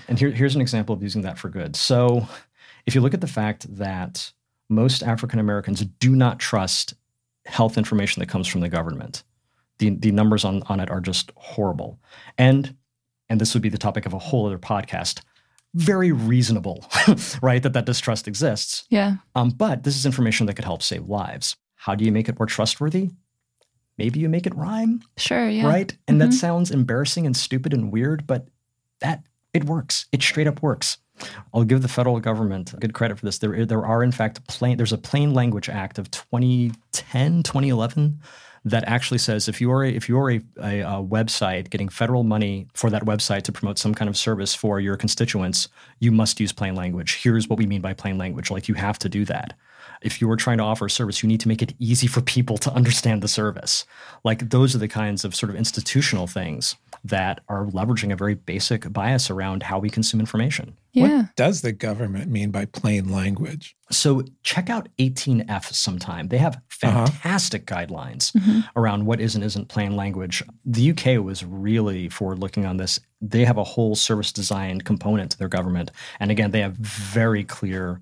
And 0.08 0.18
here, 0.18 0.30
here's 0.30 0.54
an 0.54 0.60
example 0.60 0.94
of 0.94 1.02
using 1.02 1.22
that 1.22 1.38
for 1.38 1.48
good. 1.48 1.74
So, 1.74 2.28
if 2.86 2.94
you 2.94 3.00
look 3.00 3.14
at 3.14 3.20
the 3.20 3.26
fact 3.26 3.66
that 3.76 4.32
most 4.68 5.02
African 5.02 5.38
Americans 5.38 5.84
do 5.98 6.14
not 6.14 6.38
trust 6.38 6.94
health 7.46 7.78
information 7.78 8.20
that 8.20 8.28
comes 8.28 8.46
from 8.46 8.60
the 8.60 8.68
government, 8.68 9.22
the, 9.78 9.90
the 9.90 10.12
numbers 10.12 10.44
on, 10.44 10.62
on 10.66 10.80
it 10.80 10.90
are 10.90 11.00
just 11.00 11.30
horrible. 11.36 11.98
And 12.36 12.74
and 13.30 13.40
this 13.40 13.52
would 13.54 13.62
be 13.62 13.68
the 13.68 13.78
topic 13.78 14.06
of 14.06 14.14
a 14.14 14.18
whole 14.18 14.46
other 14.46 14.58
podcast. 14.58 15.20
Very 15.74 16.12
reasonable, 16.12 16.86
right? 17.42 17.62
That 17.62 17.74
that 17.74 17.84
distrust 17.84 18.26
exists. 18.26 18.84
Yeah. 18.88 19.16
Um, 19.34 19.50
but 19.50 19.82
this 19.84 19.96
is 19.96 20.06
information 20.06 20.46
that 20.46 20.54
could 20.54 20.64
help 20.64 20.82
save 20.82 21.06
lives. 21.08 21.56
How 21.76 21.94
do 21.94 22.04
you 22.04 22.10
make 22.12 22.28
it 22.28 22.38
more 22.38 22.46
trustworthy? 22.46 23.10
Maybe 23.98 24.20
you 24.20 24.28
make 24.28 24.46
it 24.46 24.54
rhyme 24.54 25.02
Sure. 25.16 25.48
Yeah. 25.48 25.66
right? 25.66 25.96
And 26.06 26.20
that 26.20 26.30
Mhm. 26.30 26.34
sounds 26.34 26.70
embarrassing 26.70 27.26
and 27.26 27.36
stupid 27.36 27.74
and 27.74 27.92
weird, 27.92 28.26
but 28.26 28.48
that 29.00 29.24
it 29.52 29.64
works. 29.64 30.06
It 30.12 30.22
straight 30.22 30.46
up 30.46 30.62
works. 30.62 30.98
I'll 31.52 31.64
give 31.64 31.82
the 31.82 31.88
federal 31.88 32.20
government 32.20 32.78
good 32.80 32.94
credit 32.94 33.18
for 33.18 33.24
this. 33.24 33.38
There, 33.38 33.64
there 33.64 33.84
are 33.84 34.02
in 34.02 34.12
fact 34.12 34.46
plain. 34.48 34.76
There's 34.76 34.92
a 34.92 34.98
Plain 34.98 35.34
Language 35.34 35.68
Act 35.68 35.98
of 35.98 36.10
2010, 36.10 37.42
2011 37.42 38.20
that 38.64 38.84
actually 38.86 39.18
says 39.18 39.48
if 39.48 39.60
you 39.60 39.70
are 39.70 39.84
a, 39.84 39.90
if 39.90 40.08
you 40.08 40.18
are 40.18 40.30
a, 40.30 40.40
a, 40.60 40.80
a 40.80 41.02
website 41.02 41.70
getting 41.70 41.88
federal 41.88 42.24
money 42.24 42.66
for 42.74 42.90
that 42.90 43.04
website 43.04 43.42
to 43.42 43.52
promote 43.52 43.78
some 43.78 43.94
kind 43.94 44.08
of 44.08 44.16
service 44.16 44.54
for 44.54 44.80
your 44.80 44.96
constituents, 44.96 45.68
you 46.00 46.12
must 46.12 46.40
use 46.40 46.52
plain 46.52 46.74
language. 46.74 47.20
Here's 47.22 47.48
what 47.48 47.58
we 47.58 47.66
mean 47.66 47.80
by 47.80 47.94
plain 47.94 48.18
language. 48.18 48.50
Like 48.50 48.68
you 48.68 48.74
have 48.74 48.98
to 49.00 49.08
do 49.08 49.24
that. 49.26 49.54
If 50.00 50.20
you 50.20 50.30
are 50.30 50.36
trying 50.36 50.58
to 50.58 50.64
offer 50.64 50.86
a 50.86 50.90
service, 50.90 51.22
you 51.22 51.28
need 51.28 51.40
to 51.40 51.48
make 51.48 51.62
it 51.62 51.74
easy 51.78 52.06
for 52.06 52.20
people 52.20 52.56
to 52.58 52.72
understand 52.74 53.22
the 53.22 53.28
service. 53.28 53.84
Like 54.24 54.50
those 54.50 54.74
are 54.74 54.78
the 54.78 54.88
kinds 54.88 55.24
of 55.24 55.34
sort 55.34 55.50
of 55.50 55.56
institutional 55.56 56.26
things 56.26 56.76
that 57.04 57.40
are 57.48 57.66
leveraging 57.66 58.12
a 58.12 58.16
very 58.16 58.34
basic 58.34 58.92
bias 58.92 59.30
around 59.30 59.62
how 59.62 59.78
we 59.78 59.90
consume 59.90 60.20
information. 60.20 60.76
Yeah. 60.92 61.02
What 61.22 61.36
does 61.36 61.60
the 61.62 61.72
government 61.72 62.30
mean 62.30 62.50
by 62.50 62.64
plain 62.64 63.10
language? 63.10 63.76
So 63.90 64.24
check 64.42 64.68
out 64.70 64.88
18F 64.98 65.72
sometime. 65.72 66.28
They 66.28 66.38
have 66.38 66.56
Uh-huh. 66.82 67.06
fantastic 67.06 67.66
guidelines 67.66 68.32
Mhm. 68.32 68.64
around 68.76 69.06
what 69.06 69.20
is 69.20 69.34
and 69.34 69.42
isn't 69.44 69.68
plain 69.68 69.96
language. 69.96 70.42
The 70.64 70.82
UK 70.92 71.18
was 71.18 71.44
really 71.44 72.08
forward 72.08 72.38
looking 72.38 72.64
on 72.66 72.76
this. 72.76 73.00
They 73.20 73.44
have 73.44 73.58
a 73.58 73.64
whole 73.64 73.94
service 73.96 74.32
design 74.32 74.80
component 74.80 75.30
to 75.32 75.38
their 75.38 75.48
government. 75.48 75.90
And 76.20 76.30
again, 76.30 76.50
they 76.52 76.60
have 76.60 76.76
very 76.76 77.42
clear 77.44 78.00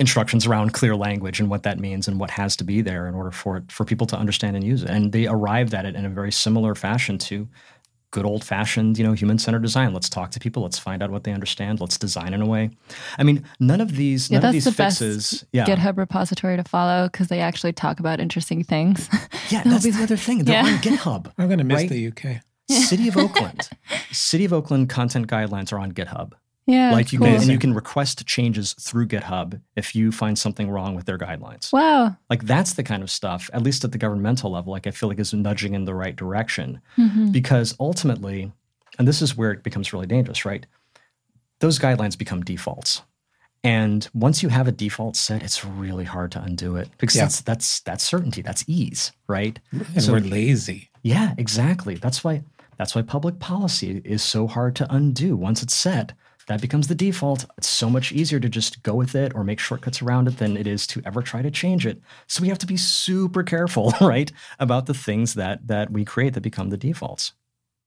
instructions 0.00 0.44
around 0.44 0.72
clear 0.72 0.96
language 0.96 1.38
and 1.38 1.48
what 1.48 1.62
that 1.62 1.78
means 1.78 2.08
and 2.08 2.18
what 2.18 2.30
has 2.30 2.56
to 2.56 2.64
be 2.64 2.80
there 2.82 3.06
in 3.06 3.14
order 3.14 3.30
for 3.30 3.58
it 3.58 3.70
for 3.70 3.84
people 3.84 4.06
to 4.08 4.16
understand 4.18 4.56
and 4.56 4.64
use 4.64 4.82
it. 4.82 4.90
And 4.90 5.12
they 5.12 5.26
arrived 5.28 5.72
at 5.72 5.84
it 5.84 5.94
in 5.94 6.04
a 6.04 6.08
very 6.08 6.32
similar 6.32 6.74
fashion 6.74 7.16
to 7.18 7.46
good 8.14 8.24
old 8.24 8.44
fashioned, 8.44 8.96
you 8.96 9.04
know, 9.04 9.12
human 9.12 9.38
centered 9.38 9.62
design. 9.62 9.92
Let's 9.92 10.08
talk 10.08 10.30
to 10.30 10.38
people. 10.40 10.62
Let's 10.62 10.78
find 10.78 11.02
out 11.02 11.10
what 11.10 11.24
they 11.24 11.32
understand. 11.32 11.80
Let's 11.80 11.98
design 11.98 12.32
in 12.32 12.40
a 12.40 12.46
way. 12.46 12.70
I 13.18 13.24
mean, 13.24 13.44
none 13.58 13.80
of 13.80 13.96
these, 13.96 14.30
Yeah, 14.30 14.38
none 14.38 14.46
of 14.50 14.52
that's 14.54 14.64
these 14.64 14.72
the 14.76 14.82
best 14.82 14.98
fixes. 15.00 15.44
Yeah. 15.52 15.64
GitHub 15.66 15.96
repository 15.98 16.56
to 16.56 16.62
follow 16.62 17.08
because 17.08 17.26
they 17.26 17.40
actually 17.40 17.72
talk 17.72 17.98
about 17.98 18.20
interesting 18.20 18.62
things. 18.62 19.08
Yeah, 19.50 19.62
They'll 19.64 19.72
that's 19.72 19.84
be 19.84 19.90
the 19.90 20.02
other 20.04 20.16
thing. 20.16 20.44
They're 20.44 20.64
Yeah. 20.64 20.72
on 20.74 20.78
GitHub. 20.78 21.32
I'm 21.38 21.48
going 21.48 21.58
to 21.58 21.64
miss 21.64 21.82
Right? 21.82 21.88
the 21.90 22.06
UK. 22.08 22.40
City 22.70 23.08
of 23.08 23.16
Oakland. 23.24 23.68
City 24.12 24.44
of 24.44 24.52
Oakland 24.52 24.88
content 24.88 25.26
guidelines 25.26 25.72
are 25.72 25.78
on 25.80 25.90
GitHub. 25.92 26.32
Yeah. 26.66 26.92
like 26.92 27.12
you 27.12 27.18
cool. 27.18 27.28
can 27.28 27.36
and 27.42 27.46
you 27.50 27.58
can 27.58 27.74
request 27.74 28.26
changes 28.26 28.74
through 28.80 29.06
GitHub 29.08 29.60
if 29.76 29.94
you 29.94 30.10
find 30.12 30.38
something 30.38 30.70
wrong 30.70 30.94
with 30.94 31.04
their 31.06 31.18
guidelines. 31.18 31.72
Wow. 31.72 32.16
Like 32.30 32.44
that's 32.44 32.74
the 32.74 32.82
kind 32.82 33.02
of 33.02 33.10
stuff, 33.10 33.50
at 33.52 33.62
least 33.62 33.84
at 33.84 33.92
the 33.92 33.98
governmental 33.98 34.50
level, 34.50 34.72
like 34.72 34.86
I 34.86 34.90
feel 34.90 35.08
like 35.08 35.18
is 35.18 35.34
nudging 35.34 35.74
in 35.74 35.84
the 35.84 35.94
right 35.94 36.16
direction. 36.16 36.80
Mhm. 36.96 37.32
Because 37.32 37.74
ultimately, 37.78 38.52
and 38.98 39.06
this 39.08 39.20
is 39.22 39.36
where 39.36 39.50
it 39.52 39.62
becomes 39.62 39.92
really 39.92 40.06
dangerous, 40.06 40.44
right? 40.44 40.66
Those 41.60 41.78
guidelines 41.78 42.16
become 42.18 42.42
defaults. 42.42 43.02
And 43.62 44.06
once 44.12 44.42
you 44.42 44.50
have 44.50 44.68
a 44.68 44.72
default 44.72 45.16
set, 45.16 45.42
it's 45.42 45.64
really 45.64 46.04
hard 46.04 46.30
to 46.32 46.42
undo 46.42 46.76
it 46.76 46.88
because 46.98 47.16
Yeah. 47.16 47.22
that's 47.24 47.40
that's 47.40 47.80
that's 47.80 48.04
certainty, 48.04 48.42
that's 48.42 48.64
ease, 48.66 49.12
right? 49.26 49.58
And 49.72 50.02
So- 50.02 50.12
we're 50.12 50.20
lazy. 50.20 50.90
Yeah, 51.02 51.34
exactly. 51.38 51.94
That's 51.94 52.22
why 52.22 52.42
that's 52.76 52.94
why 52.94 53.02
public 53.02 53.38
policy 53.38 54.02
is 54.04 54.22
so 54.22 54.46
hard 54.46 54.74
to 54.76 54.94
undo. 54.94 55.36
Once 55.36 55.62
it's 55.62 55.74
set, 55.76 56.12
that 56.46 56.60
becomes 56.60 56.88
the 56.88 56.94
default. 56.94 57.46
It's 57.56 57.68
so 57.68 57.88
much 57.88 58.12
easier 58.12 58.38
to 58.40 58.48
just 58.48 58.82
go 58.82 58.94
with 58.94 59.14
it 59.14 59.34
or 59.34 59.44
make 59.44 59.58
shortcuts 59.58 60.02
around 60.02 60.28
it 60.28 60.38
than 60.38 60.56
it 60.56 60.66
is 60.66 60.86
to 60.88 61.02
ever 61.04 61.22
try 61.22 61.42
to 61.42 61.50
change 61.50 61.86
it. 61.86 62.00
So 62.26 62.42
we 62.42 62.48
have 62.48 62.58
to 62.58 62.66
be 62.66 62.76
super 62.76 63.42
careful, 63.42 63.92
right, 64.00 64.30
about 64.58 64.86
the 64.86 64.94
things 64.94 65.34
that 65.34 65.66
that 65.66 65.90
we 65.90 66.04
create 66.04 66.34
that 66.34 66.42
become 66.42 66.70
the 66.70 66.76
defaults. 66.76 67.32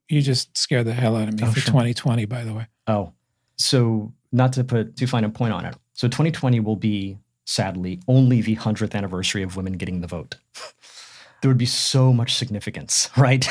You 0.09 0.21
just 0.21 0.57
scared 0.57 0.85
the 0.87 0.93
hell 0.93 1.15
out 1.15 1.27
of 1.27 1.39
me 1.39 1.45
Oh, 1.45 1.51
for 1.51 1.59
sure. 1.59 1.71
2020, 1.71 2.25
by 2.25 2.43
the 2.43 2.53
way. 2.53 2.67
Oh, 2.87 3.13
so 3.57 4.13
not 4.31 4.53
to 4.53 4.63
put 4.63 4.95
too 4.95 5.07
fine 5.07 5.23
a 5.23 5.29
point 5.29 5.53
on 5.53 5.65
it. 5.65 5.75
So 5.93 6.07
2020 6.07 6.59
will 6.61 6.75
be 6.75 7.17
sadly 7.45 7.99
only 8.07 8.41
the 8.41 8.55
100th 8.55 8.93
anniversary 8.95 9.43
of 9.43 9.55
women 9.57 9.73
getting 9.73 10.01
the 10.01 10.07
vote. 10.07 10.35
there 11.41 11.49
would 11.49 11.57
be 11.57 11.65
so 11.65 12.11
much 12.13 12.35
significance, 12.35 13.09
right? 13.17 13.47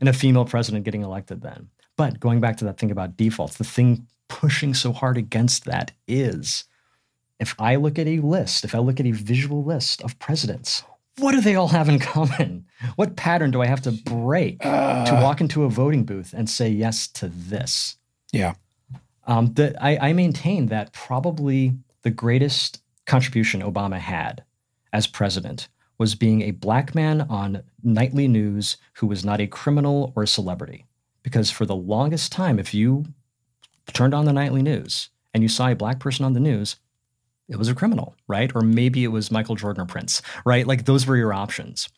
in 0.00 0.08
a 0.08 0.12
female 0.12 0.44
president 0.44 0.84
getting 0.84 1.02
elected 1.02 1.42
then. 1.42 1.68
But 1.96 2.18
going 2.20 2.40
back 2.40 2.56
to 2.58 2.64
that 2.64 2.78
thing 2.78 2.90
about 2.90 3.16
defaults, 3.16 3.56
the 3.58 3.64
thing 3.64 4.06
pushing 4.32 4.72
so 4.72 4.94
hard 4.94 5.18
against 5.18 5.66
that 5.66 5.92
is 6.08 6.64
if 7.38 7.54
I 7.58 7.76
look 7.76 7.98
at 7.98 8.06
a 8.06 8.20
list, 8.20 8.64
if 8.64 8.74
I 8.74 8.78
look 8.78 8.98
at 8.98 9.04
a 9.06 9.10
visual 9.10 9.62
list 9.62 10.00
of 10.00 10.18
presidents, 10.18 10.84
what 11.18 11.32
do 11.32 11.42
they 11.42 11.54
all 11.54 11.68
have 11.68 11.88
in 11.90 11.98
common? 11.98 12.64
What 12.96 13.14
pattern 13.14 13.50
do 13.50 13.60
I 13.60 13.66
have 13.66 13.82
to 13.82 13.92
break 13.92 14.60
to 14.60 14.68
Uh, 14.68 15.20
walk 15.22 15.40
into 15.40 15.64
a 15.64 15.68
voting 15.68 16.04
booth 16.04 16.32
and 16.32 16.48
say 16.48 16.68
yes 16.70 17.06
to 17.08 17.28
this? 17.28 17.96
Yeah. 18.32 18.54
Um, 19.26 19.52
the, 19.52 19.76
I, 19.80 20.08
I 20.08 20.12
maintain 20.14 20.66
that 20.66 20.92
probably 20.92 21.76
the 22.02 22.10
greatest 22.10 22.80
contribution 23.06 23.60
Obama 23.60 23.98
had 23.98 24.42
as 24.92 25.06
president 25.06 25.68
was 25.98 26.14
being 26.14 26.40
a 26.42 26.50
black 26.52 26.94
man 26.94 27.20
on 27.20 27.62
nightly 27.84 28.26
news 28.26 28.78
who 28.94 29.06
was 29.06 29.24
not 29.24 29.40
a 29.40 29.46
criminal 29.46 30.12
or 30.16 30.22
a 30.22 30.26
celebrity. 30.38 30.86
Because 31.22 31.50
for 31.50 31.66
the 31.66 31.76
longest 31.76 32.32
time, 32.32 32.58
if 32.58 32.74
you 32.74 33.04
turned 33.88 34.14
on 34.14 34.24
the 34.24 34.32
nightly 34.32 34.62
news 34.62 35.10
and 35.34 35.42
you 35.42 35.48
saw 35.48 35.68
a 35.68 35.74
black 35.74 35.98
person 35.98 36.24
on 36.24 36.32
the 36.32 36.40
news, 36.40 36.76
it 37.48 37.56
was 37.56 37.68
a 37.68 37.74
criminal, 37.74 38.14
right? 38.28 38.50
Or 38.54 38.60
maybe 38.62 39.04
it 39.04 39.08
was 39.08 39.30
Michael 39.30 39.56
Jordan 39.56 39.82
or 39.82 39.86
Prince, 39.86 40.22
right? 40.44 40.66
Like 40.66 40.84
those 40.84 41.06
were 41.06 41.16
your 41.16 41.32
options. 41.34 41.88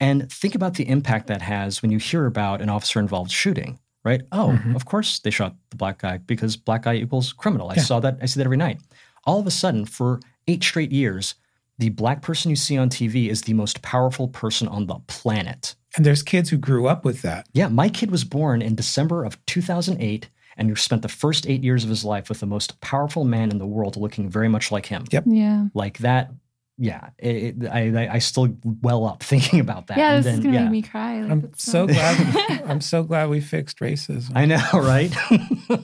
And 0.00 0.30
think 0.32 0.54
about 0.54 0.74
the 0.74 0.88
impact 0.88 1.26
that 1.28 1.42
has 1.42 1.82
when 1.82 1.90
you 1.90 1.98
hear 1.98 2.26
about 2.26 2.60
an 2.62 2.68
officer 2.68 2.98
involved 2.98 3.30
shooting, 3.30 3.78
right? 4.04 4.22
Oh, 4.32 4.58
Mhm. 4.64 4.74
of 4.74 4.84
course 4.84 5.18
they 5.18 5.30
shot 5.30 5.54
the 5.70 5.76
black 5.76 5.98
guy 5.98 6.18
because 6.18 6.56
black 6.56 6.82
guy 6.82 6.94
equals 6.94 7.32
criminal. 7.32 7.70
I 7.70 7.74
Yeah. 7.76 7.82
saw 7.82 8.00
that. 8.00 8.18
I 8.22 8.26
see 8.26 8.38
that 8.40 8.44
every 8.46 8.56
night. 8.56 8.80
All 9.24 9.38
of 9.38 9.46
a 9.46 9.50
sudden, 9.50 9.84
for 9.84 10.20
eight 10.48 10.62
straight 10.64 10.90
years, 10.92 11.34
the 11.78 11.90
black 11.90 12.22
person 12.22 12.50
you 12.50 12.56
see 12.56 12.76
on 12.78 12.88
TV 12.88 13.28
is 13.28 13.42
the 13.42 13.54
most 13.54 13.82
powerful 13.82 14.28
person 14.28 14.66
on 14.68 14.86
the 14.86 14.96
planet. 15.06 15.74
And 15.96 16.06
there's 16.06 16.22
kids 16.22 16.50
who 16.50 16.56
grew 16.56 16.86
up 16.88 17.04
with 17.04 17.22
that. 17.22 17.46
Yeah, 17.52 17.68
my 17.68 17.88
kid 17.88 18.10
was 18.10 18.24
born 18.24 18.62
in 18.62 18.74
December 18.74 19.24
of 19.24 19.44
2008 19.46 20.28
and 20.56 20.68
you 20.68 20.76
spent 20.76 21.02
the 21.02 21.08
first 21.08 21.46
eight 21.46 21.62
years 21.62 21.84
of 21.84 21.90
his 21.90 22.04
life 22.04 22.28
with 22.28 22.40
the 22.40 22.46
most 22.46 22.80
powerful 22.80 23.24
man 23.24 23.50
in 23.50 23.58
the 23.58 23.66
world 23.66 23.96
looking 23.96 24.28
very 24.28 24.48
much 24.48 24.70
like 24.72 24.86
him. 24.86 25.04
Yep. 25.10 25.24
Yeah. 25.26 25.66
Like 25.74 25.98
that 25.98 26.32
yeah, 26.78 27.10
it, 27.18 27.62
it, 27.62 27.68
I 27.68 28.14
I 28.14 28.18
still 28.18 28.56
well 28.80 29.04
up 29.04 29.22
thinking 29.22 29.60
about 29.60 29.88
that. 29.88 29.98
Yeah, 29.98 30.14
And 30.14 30.24
this 30.24 30.32
is 30.32 30.40
then, 30.40 30.44
gonna 30.44 30.56
yeah. 30.56 30.62
make 30.64 30.72
me 30.72 30.82
cry. 30.82 31.20
Like, 31.20 31.30
I'm 31.30 31.52
so 31.56 31.86
glad. 31.86 32.62
I'm 32.66 32.80
so 32.80 33.02
glad 33.02 33.28
we 33.28 33.40
fixed 33.40 33.78
racism. 33.78 34.32
I 34.34 34.46
know, 34.46 34.66
right? 34.74 35.14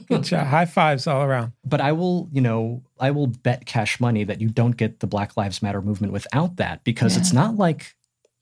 Good 0.07 0.23
job. 0.23 0.47
High 0.47 0.65
fives 0.65 1.07
all 1.07 1.23
around. 1.23 1.53
but 1.63 1.79
I 1.79 1.91
will, 1.91 2.27
you 2.31 2.41
know, 2.41 2.83
I 2.99 3.11
will 3.11 3.27
bet 3.27 3.65
cash 3.65 3.99
money 3.99 4.23
that 4.23 4.41
you 4.41 4.49
don't 4.49 4.75
get 4.75 4.99
the 4.99 5.07
Black 5.07 5.37
Lives 5.37 5.61
Matter 5.61 5.81
movement 5.81 6.11
without 6.11 6.57
that 6.57 6.83
because 6.83 7.15
it's 7.17 7.33
not 7.33 7.55
like 7.55 7.95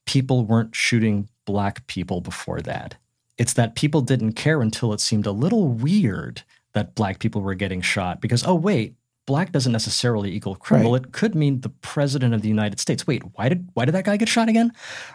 people 0.05 0.45
weren't 0.45 0.75
shooting 0.75 1.27
black 1.45 1.85
people 1.87 2.21
before 2.21 2.61
that. 2.61 2.95
It's 3.37 3.53
that 3.53 3.75
people 3.75 4.01
didn't 4.01 4.33
care 4.33 4.61
until 4.61 4.93
it 4.93 5.01
seemed 5.01 5.25
a 5.25 5.31
little 5.31 5.67
weird 5.67 6.43
that 6.73 6.95
black 6.95 7.19
people 7.19 7.41
were 7.41 7.55
getting 7.55 7.81
shot 7.81 8.21
because, 8.21 8.45
oh, 8.45 8.55
wait, 8.55 8.95
black 9.27 9.51
doesn't 9.51 9.71
necessarily 9.71 10.33
equal 10.33 10.55
criminal. 10.55 10.93
Right. 10.93 11.03
It 11.03 11.11
could 11.11 11.35
mean 11.35 11.61
the 11.61 11.69
president 11.69 12.33
of 12.33 12.41
the 12.41 12.47
United 12.47 12.79
States. 12.79 13.05
Wait, 13.05 13.21
why 13.33 13.49
did 13.49 13.69
why 13.73 13.85
did 13.85 13.93
that 13.93 14.05
guy 14.05 14.17
get 14.17 14.29
shot 14.29 14.49
again? 14.49 14.71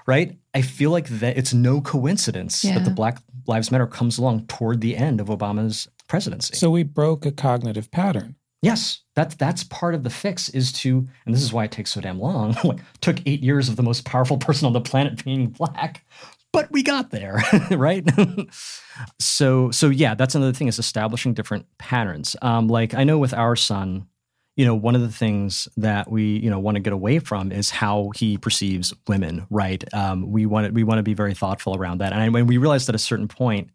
Right? 0.07 0.39
I 0.55 0.63
feel 0.63 0.91
like 0.91 1.09
that 1.09 1.37
it's 1.37 1.53
no 1.53 1.81
coincidence 1.81 2.63
that 2.63 2.85
the 2.85 2.91
Black 2.91 3.19
Lives 3.47 3.73
Matter 3.73 3.87
comes 3.87 4.19
along 4.19 4.47
toward 4.47 4.81
the 4.81 4.97
end 4.97 5.21
of 5.21 5.27
Obama's 5.27 5.89
presidency. 6.07 6.55
So 6.55 6.71
we 6.71 6.85
broke 6.85 7.27
a 7.27 7.33
cognitive 7.33 7.91
pattern. 7.91 8.37
Yes, 8.61 9.01
that's 9.17 9.35
that's 9.35 9.65
part 9.65 9.95
of 9.95 10.05
the 10.05 10.11
fix 10.11 10.49
is 10.51 10.73
to, 10.75 11.09
and 11.27 11.35
this 11.35 11.43
is 11.43 11.53
why 11.53 11.65
it 11.65 11.73
takes 11.73 11.93
so 11.93 12.01
damn 12.01 12.21
long. 12.21 12.57
like 12.65 12.79
took 13.01 13.19
eight 13.27 13.43
years 13.43 13.69
of 13.69 13.75
the 13.75 13.83
most 13.83 14.05
powerful 14.05 14.39
person 14.39 14.67
on 14.67 14.73
the 14.73 14.81
planet 14.81 15.25
being 15.25 15.49
black, 15.49 16.05
but 16.53 16.71
we 16.71 16.83
got 16.83 17.11
there, 17.11 17.43
right? 17.71 18.07
so 19.19 19.71
so 19.71 19.89
yeah, 19.89 20.15
that's 20.15 20.35
another 20.35 20.53
thing 20.53 20.69
is 20.69 20.79
establishing 20.79 21.35
different 21.35 21.67
patterns. 21.79 22.37
Um, 22.43 22.69
like 22.69 22.95
I 22.95 23.05
know 23.05 23.19
with 23.19 23.35
our 23.35 23.57
son, 23.57 24.07
you 24.57 24.67
know, 24.67 24.75
one 24.75 24.95
of 24.95 25.01
the 25.01 25.11
things 25.11 25.67
that 25.77 26.11
we 26.11 26.39
you 26.39 26.51
know 26.51 26.59
want 26.59 26.77
to 26.77 26.81
get 26.81 26.93
away 26.93 27.19
from 27.19 27.51
is 27.51 27.71
how 27.71 28.11
he 28.15 28.39
perceives 28.39 28.93
women, 29.09 29.47
right? 29.51 29.83
Um, 29.95 30.31
we 30.31 30.47
want 30.47 30.67
to 30.67 30.73
we 30.73 30.85
want 30.85 30.99
to 30.99 31.03
be 31.03 31.15
very 31.15 31.35
thoughtful 31.35 31.77
around 31.77 31.99
that, 31.99 32.13
and 32.13 32.33
when 32.33 32.47
we 32.47 32.59
realized 32.59 32.89
at 32.89 32.95
a 32.95 32.99
certain 32.99 33.29
point 33.29 33.71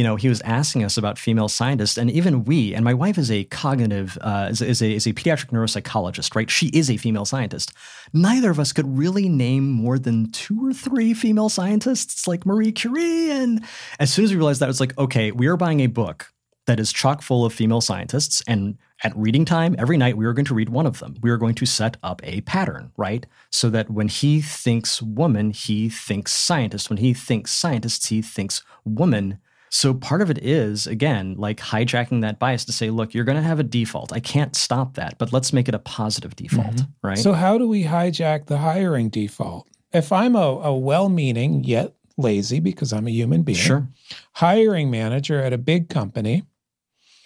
you 0.00 0.04
know, 0.04 0.16
he 0.16 0.30
was 0.30 0.40
asking 0.40 0.82
us 0.82 0.96
about 0.96 1.18
female 1.18 1.46
scientists, 1.46 1.98
and 1.98 2.10
even 2.10 2.44
we, 2.44 2.74
and 2.74 2.82
my 2.86 2.94
wife 2.94 3.18
is 3.18 3.30
a 3.30 3.44
cognitive, 3.44 4.16
uh, 4.22 4.48
is, 4.50 4.62
is, 4.62 4.80
a, 4.80 4.94
is 4.94 5.06
a 5.06 5.12
pediatric 5.12 5.50
neuropsychologist, 5.50 6.34
right? 6.34 6.50
She 6.50 6.68
is 6.68 6.90
a 6.90 6.96
female 6.96 7.26
scientist. 7.26 7.74
Neither 8.14 8.50
of 8.50 8.58
us 8.58 8.72
could 8.72 8.96
really 8.96 9.28
name 9.28 9.68
more 9.68 9.98
than 9.98 10.30
two 10.30 10.66
or 10.66 10.72
three 10.72 11.12
female 11.12 11.50
scientists 11.50 12.26
like 12.26 12.46
Marie 12.46 12.72
Curie. 12.72 13.30
And 13.30 13.62
as 13.98 14.10
soon 14.10 14.24
as 14.24 14.30
we 14.30 14.38
realized 14.38 14.60
that, 14.62 14.68
it 14.68 14.68
was 14.68 14.80
like, 14.80 14.96
okay, 14.96 15.32
we 15.32 15.48
are 15.48 15.58
buying 15.58 15.80
a 15.80 15.86
book 15.86 16.32
that 16.64 16.80
is 16.80 16.94
chock 16.94 17.20
full 17.20 17.44
of 17.44 17.52
female 17.52 17.82
scientists. 17.82 18.42
And 18.46 18.78
at 19.04 19.14
reading 19.14 19.44
time, 19.44 19.76
every 19.78 19.98
night, 19.98 20.16
we 20.16 20.24
are 20.24 20.32
going 20.32 20.46
to 20.46 20.54
read 20.54 20.70
one 20.70 20.86
of 20.86 21.00
them. 21.00 21.16
We 21.20 21.28
are 21.28 21.36
going 21.36 21.56
to 21.56 21.66
set 21.66 21.98
up 22.02 22.22
a 22.24 22.40
pattern, 22.40 22.90
right? 22.96 23.26
So 23.50 23.68
that 23.68 23.90
when 23.90 24.08
he 24.08 24.40
thinks 24.40 25.02
woman, 25.02 25.50
he 25.50 25.90
thinks 25.90 26.32
scientist. 26.32 26.88
When 26.88 26.96
he 26.96 27.12
thinks 27.12 27.52
scientists, 27.52 28.06
he 28.06 28.22
thinks 28.22 28.62
woman. 28.86 29.40
So 29.72 29.94
part 29.94 30.20
of 30.20 30.30
it 30.30 30.38
is, 30.44 30.88
again, 30.88 31.36
like 31.38 31.58
hijacking 31.58 32.22
that 32.22 32.40
bias 32.40 32.64
to 32.64 32.72
say, 32.72 32.90
look, 32.90 33.14
you're 33.14 33.24
going 33.24 33.36
to 33.36 33.42
have 33.42 33.60
a 33.60 33.64
default. 33.64 34.12
I 34.12 34.18
can't 34.18 34.56
stop 34.56 34.94
that, 34.94 35.16
but 35.16 35.32
let's 35.32 35.52
make 35.52 35.68
it 35.68 35.76
a 35.76 35.78
positive 35.78 36.34
default, 36.34 36.74
mm-hmm. 36.74 37.06
right? 37.06 37.18
So 37.18 37.32
how 37.32 37.56
do 37.56 37.68
we 37.68 37.84
hijack 37.84 38.46
the 38.46 38.58
hiring 38.58 39.10
default? 39.10 39.68
If 39.92 40.10
I'm 40.10 40.34
a, 40.34 40.38
a 40.38 40.76
well-meaning 40.76 41.62
yet 41.62 41.94
lazy, 42.16 42.58
because 42.58 42.92
I'm 42.92 43.06
a 43.06 43.10
human 43.10 43.42
being, 43.42 43.58
sure. 43.58 43.88
hiring 44.32 44.90
manager 44.90 45.40
at 45.40 45.52
a 45.52 45.58
big 45.58 45.88
company, 45.88 46.42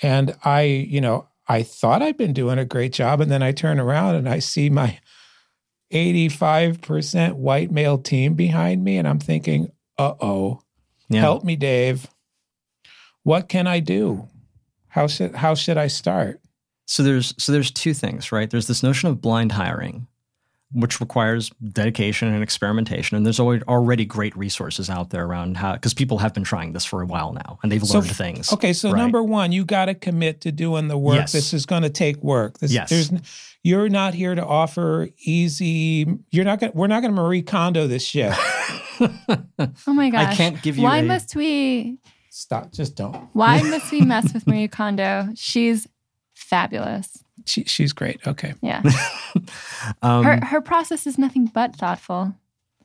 and 0.03 0.37
I, 0.45 0.63
you 0.63 1.01
know, 1.01 1.29
I 1.49 1.63
thought 1.63 2.03
I'd 2.03 2.19
been 2.19 2.35
doing 2.35 2.59
a 2.59 2.65
great 2.67 2.93
job, 2.93 3.23
and 3.23 3.31
then 3.31 3.43
I 3.43 3.53
turn 3.53 3.81
around 3.81 4.17
and 4.17 4.29
I 4.29 4.39
see 4.39 4.69
my 4.69 4.99
85% 5.93 7.35
white 7.35 7.71
male 7.71 7.99
team 7.99 8.35
behind 8.35 8.85
me, 8.85 8.99
and 8.99 9.09
I'm 9.09 9.19
thinking, 9.19 9.71
uh-oh, 9.97 10.61
Yeah. 11.09 11.21
help 11.21 11.45
me, 11.45 11.57
Dave. 11.57 12.07
What 13.25 13.49
can 13.49 13.67
I 13.67 13.81
do? 13.81 14.29
How 14.89 15.07
should 15.09 15.35
how 15.35 15.55
should 15.55 15.77
I 15.77 15.89
start? 15.89 16.41
So 16.87 17.03
there's 17.03 17.35
so 17.39 17.51
there's 17.53 17.71
two 17.71 17.93
things, 17.95 18.31
right? 18.31 18.49
There's 18.51 18.67
this 18.69 18.83
notion 18.83 19.09
of 19.09 19.21
blind 19.21 19.53
hiring, 19.53 20.07
which 20.73 21.01
requires 21.01 21.51
dedication 21.73 22.29
and 22.33 22.43
experimentation, 22.43 23.17
and 23.17 23.25
there's 23.27 23.41
already 23.41 23.65
already 23.65 24.05
great 24.05 24.37
resources 24.37 24.89
out 24.91 25.11
there 25.11 25.25
around 25.25 25.57
how 25.57 25.73
because 25.73 25.95
people 25.95 26.19
have 26.19 26.33
been 26.35 26.45
trying 26.45 26.75
this 26.75 26.85
for 26.85 27.01
a 27.03 27.07
while 27.07 27.33
now 27.33 27.59
and 27.63 27.73
they've 27.73 27.83
So, 27.85 27.99
learned 28.01 28.15
things. 28.15 28.53
Okay, 28.53 28.73
so 28.73 28.93
right? 28.93 28.99
number 28.99 29.23
one, 29.23 29.51
you 29.51 29.65
got 29.65 29.87
to 29.87 29.95
commit 29.95 30.43
to 30.43 30.53
doing 30.53 30.89
the 30.89 30.99
work. 30.99 31.17
Yes. 31.17 31.33
This 31.33 31.55
is 31.55 31.65
going 31.67 31.83
to 31.83 31.91
take 31.91 32.23
work. 32.23 32.59
This, 32.59 32.71
Yes. 32.73 32.91
there's, 32.91 33.11
you're 33.63 33.89
not 33.89 34.13
here 34.15 34.35
to 34.35 34.45
offer 34.45 35.09
easy. 35.25 36.07
You're 36.31 36.45
not 36.45 36.61
going. 36.61 36.73
We're 36.75 36.87
not 36.89 37.01
going 37.01 37.15
to 37.17 37.21
Marie 37.23 37.43
Kondo 37.43 37.87
this 37.87 38.05
shit. 38.05 38.33
Oh 39.87 39.93
my 39.93 40.09
gosh. 40.11 40.33
I 40.33 40.35
can't 40.37 40.63
give 40.63 40.77
you 40.77 40.85
Why 40.85 40.99
a- 40.99 41.03
must 41.03 41.35
we 41.35 41.99
Stop. 42.37 42.73
Just 42.73 42.97
don't. 42.97 43.29
why 43.33 43.63
must 43.71 43.93
we 43.93 44.01
mess 44.01 44.35
with 44.35 44.45
Marie 44.45 44.67
Kondo? 44.67 45.29
She's 45.37 45.87
fabulous. 46.35 47.23
She, 47.47 47.63
she's 47.63 47.93
great. 47.93 48.27
Okay. 48.27 48.55
Yeah. 48.61 48.83
um, 50.03 50.25
Her 50.25 50.45
her 50.45 50.61
process 50.61 51.07
is 51.07 51.17
nothing 51.17 51.47
but 51.47 51.77
thoughtful. 51.77 52.35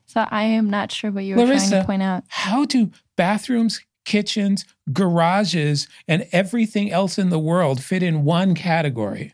So 0.05 0.27
I 0.29 0.43
am 0.43 0.69
not 0.69 0.91
sure 0.91 1.09
what 1.09 1.23
you 1.23 1.35
were 1.35 1.45
trying 1.47 1.69
to 1.71 1.83
point 1.83 2.03
out. 2.03 2.25
How 2.27 2.65
do 2.65 2.91
bathrooms, 3.15 3.81
kitchens, 4.05 4.65
garages, 4.93 5.87
and 6.07 6.27
everything 6.31 6.91
else 6.91 7.17
in 7.17 7.29
the 7.29 7.39
world 7.39 7.83
fit 7.83 8.03
in 8.03 8.23
one 8.23 8.53
category? 8.53 9.33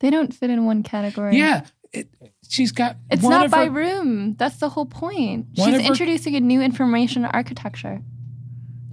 They 0.00 0.10
don't 0.10 0.34
fit 0.34 0.50
in 0.50 0.66
one 0.66 0.82
category. 0.82 1.38
Yeah. 1.38 1.64
It, 1.94 2.08
she's 2.46 2.72
got. 2.72 2.96
It's 3.10 3.22
not 3.22 3.50
by 3.50 3.64
her- 3.66 3.70
room. 3.70 4.34
That's 4.34 4.58
the 4.58 4.68
whole 4.68 4.84
point. 4.84 5.46
She's 5.54 5.66
of 5.66 5.72
her- 5.72 5.80
introducing 5.80 6.36
a 6.36 6.40
new 6.40 6.60
information 6.60 7.24
architecture 7.24 8.02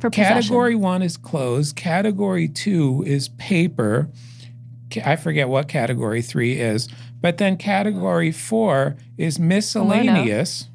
for 0.03 0.09
possession. 0.09 0.35
Category 0.35 0.75
one 0.75 1.01
is 1.01 1.15
clothes. 1.15 1.71
Category 1.71 2.49
two 2.49 3.05
is 3.07 3.29
paper. 3.29 4.09
I 5.05 5.15
forget 5.15 5.47
what 5.47 5.69
category 5.69 6.21
three 6.21 6.59
is. 6.59 6.89
But 7.21 7.37
then 7.37 7.55
category 7.55 8.33
four 8.33 8.97
is 9.17 9.39
miscellaneous, 9.39 10.69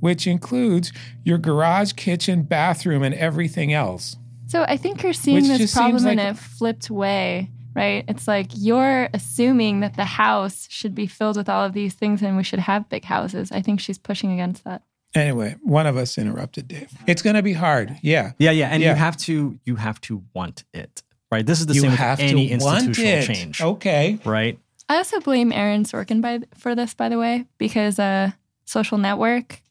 which 0.00 0.26
includes 0.26 0.92
your 1.24 1.38
garage, 1.38 1.92
kitchen, 1.92 2.42
bathroom, 2.42 3.02
and 3.02 3.14
everything 3.14 3.72
else. 3.72 4.16
So 4.46 4.62
I 4.68 4.76
think 4.76 5.02
you're 5.02 5.14
seeing 5.14 5.48
Which 5.48 5.58
this 5.58 5.72
problem 5.72 6.00
seems 6.00 6.12
in 6.12 6.18
a 6.18 6.34
flipped 6.34 6.90
way, 6.90 7.50
right? 7.74 8.04
It's 8.08 8.28
like 8.28 8.48
you're 8.54 9.08
assuming 9.14 9.80
that 9.80 9.96
the 9.96 10.04
house 10.04 10.68
should 10.70 10.94
be 10.94 11.06
filled 11.06 11.38
with 11.38 11.48
all 11.48 11.64
of 11.64 11.72
these 11.72 11.94
things 11.94 12.22
and 12.22 12.36
we 12.36 12.42
should 12.44 12.58
have 12.58 12.90
big 12.90 13.04
houses. 13.04 13.50
I 13.50 13.62
think 13.62 13.80
she's 13.80 13.98
pushing 13.98 14.32
against 14.32 14.64
that. 14.64 14.82
Anyway, 15.16 15.56
one 15.62 15.86
of 15.86 15.96
us 15.96 16.18
interrupted 16.18 16.68
Dave. 16.68 16.92
It's 17.06 17.22
going 17.22 17.36
to 17.36 17.42
be 17.42 17.52
hard. 17.54 17.96
Yeah. 18.02 18.32
yeah, 18.38 18.50
yeah, 18.50 18.68
and 18.68 18.82
Yeah. 18.82 18.90
you 18.90 18.96
have 18.96 19.16
to 19.18 19.58
you 19.64 19.76
have 19.76 20.00
to 20.02 20.22
want 20.34 20.64
it, 20.74 21.02
right? 21.32 21.44
This 21.46 21.60
is 21.60 21.66
the 21.66 21.74
same 21.74 21.82
thing. 21.82 21.90
you 21.90 21.96
same 21.96 22.06
have 22.06 22.18
with 22.18 22.30
any 22.30 22.48
to 22.58 22.64
want 22.64 22.86
institutional 22.88 23.18
it. 23.18 23.26
change, 23.26 23.60
Okay. 23.62 24.18
right? 24.24 24.58
I 24.88 24.98
also 24.98 25.18
blame 25.20 25.52
Aaron 25.52 25.84
Sorkin 25.84 26.20
by 26.20 26.40
for 26.54 26.74
this, 26.74 26.94
by 26.94 27.08
the 27.08 27.18
way, 27.18 27.46
because 27.58 27.98
uh, 27.98 28.30
Social 28.66 28.98
Network 28.98 29.62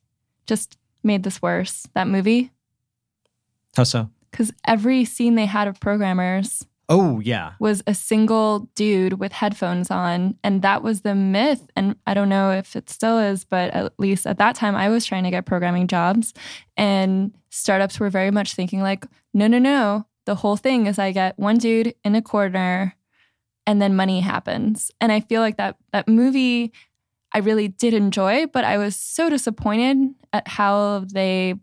just 0.45 0.77
made 1.03 1.23
this 1.23 1.41
worse. 1.41 1.88
That 1.93 2.08
movie, 2.08 2.51
How 3.77 3.84
so? 3.84 4.10
because 4.31 4.51
every 4.65 5.05
scene 5.05 5.36
they 5.36 5.45
had 5.45 5.67
of 5.67 5.79
programmers 5.79 6.65
Oh 6.88 7.19
yeah, 7.19 7.54
was 7.60 7.82
a 7.88 7.95
single 7.95 8.69
dude 8.76 9.13
with 9.13 9.32
headphones 9.32 9.89
on. 9.89 10.38
And 10.43 10.62
that 10.62 10.84
was 10.84 11.02
the 11.02 11.15
myth. 11.15 11.69
And 11.76 11.95
I 12.06 12.13
don't 12.13 12.30
know 12.30 12.52
if 12.52 12.76
it 12.76 12.89
still 12.89 13.17
is, 13.17 13.43
but 13.43 13.71
at 13.71 13.93
least 13.98 14.28
at 14.28 14.38
that 14.38 14.56
time, 14.56 14.76
I 14.76 14.89
was 14.89 15.06
trying 15.06 15.24
to 15.24 15.32
get 15.32 15.45
programming 15.45 15.88
jobs. 15.88 16.34
And 16.78 17.36
startups 17.50 18.00
were 18.00 18.10
very 18.10 18.32
much 18.32 18.54
thinking, 18.54 18.82
like, 18.82 19.06
no, 19.34 19.48
no, 19.48 19.58
no. 19.58 20.06
The 20.26 20.36
whole 20.36 20.58
thing 20.58 20.88
is 20.88 21.00
I 21.00 21.12
get 21.12 21.38
one 21.39 21.58
dude 21.58 21.95
in 22.04 22.15
a 22.15 22.21
corner 22.21 22.95
and 23.67 23.82
then 23.82 23.95
money 23.95 24.19
happens. 24.19 24.91
And 25.02 25.12
I 25.12 25.21
feel 25.21 25.41
like 25.41 25.58
that 25.58 25.78
that 25.91 26.08
movie 26.08 26.71
I 27.32 27.39
really 27.39 27.67
did 27.67 27.93
enjoy, 27.93 28.45
but 28.48 28.63
I 28.63 28.78
was 28.78 28.95
so 28.95 29.30
disappointed 29.30 30.13
at 30.32 30.48
how 30.48 31.06
they 31.12 31.56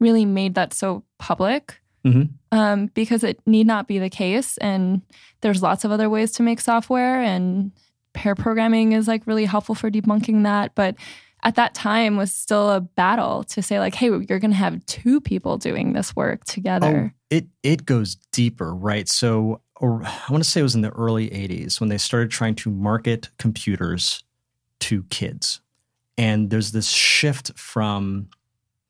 really 0.00 0.24
made 0.24 0.56
that 0.56 0.72
so 0.72 1.04
public 1.18 1.80
Mhm. 2.04 2.30
um, 2.50 2.86
because 2.94 3.22
it 3.22 3.40
need 3.46 3.66
not 3.66 3.86
be 3.86 3.98
the 3.98 4.10
case. 4.10 4.58
And 4.58 5.02
there's 5.40 5.62
lots 5.62 5.84
of 5.84 5.90
other 5.90 6.10
ways 6.10 6.32
to 6.32 6.42
make 6.42 6.60
software, 6.60 7.20
and 7.20 7.70
pair 8.12 8.34
programming 8.34 8.92
is 8.92 9.08
like 9.08 9.26
really 9.26 9.44
helpful 9.44 9.74
for 9.74 9.90
debunking 9.90 10.42
that. 10.42 10.74
But 10.74 10.96
at 11.44 11.54
that 11.56 11.74
time 11.74 12.16
was 12.16 12.32
still 12.32 12.70
a 12.70 12.80
battle 12.80 13.42
to 13.44 13.62
say 13.62 13.80
like, 13.80 13.94
hey, 13.94 14.06
you're 14.06 14.38
going 14.38 14.50
to 14.50 14.56
have 14.56 14.84
two 14.86 15.20
people 15.20 15.58
doing 15.58 15.92
this 15.92 16.14
work 16.14 16.44
together. 16.44 17.12
Oh, 17.14 17.18
it 17.30 17.46
it 17.62 17.86
goes 17.86 18.16
deeper, 18.32 18.74
right? 18.74 19.08
So, 19.08 19.60
or 19.76 20.04
I 20.04 20.30
want 20.30 20.44
to 20.44 20.48
say 20.48 20.60
it 20.60 20.64
was 20.64 20.74
in 20.74 20.82
the 20.82 20.90
early 20.90 21.30
'80s 21.30 21.80
when 21.80 21.88
they 21.88 21.98
started 21.98 22.30
trying 22.30 22.54
to 22.56 22.70
market 22.70 23.30
computers 23.38 24.22
to 24.80 25.04
kids, 25.04 25.60
and 26.18 26.50
there's 26.50 26.72
this 26.72 26.88
shift 26.88 27.56
from 27.58 28.28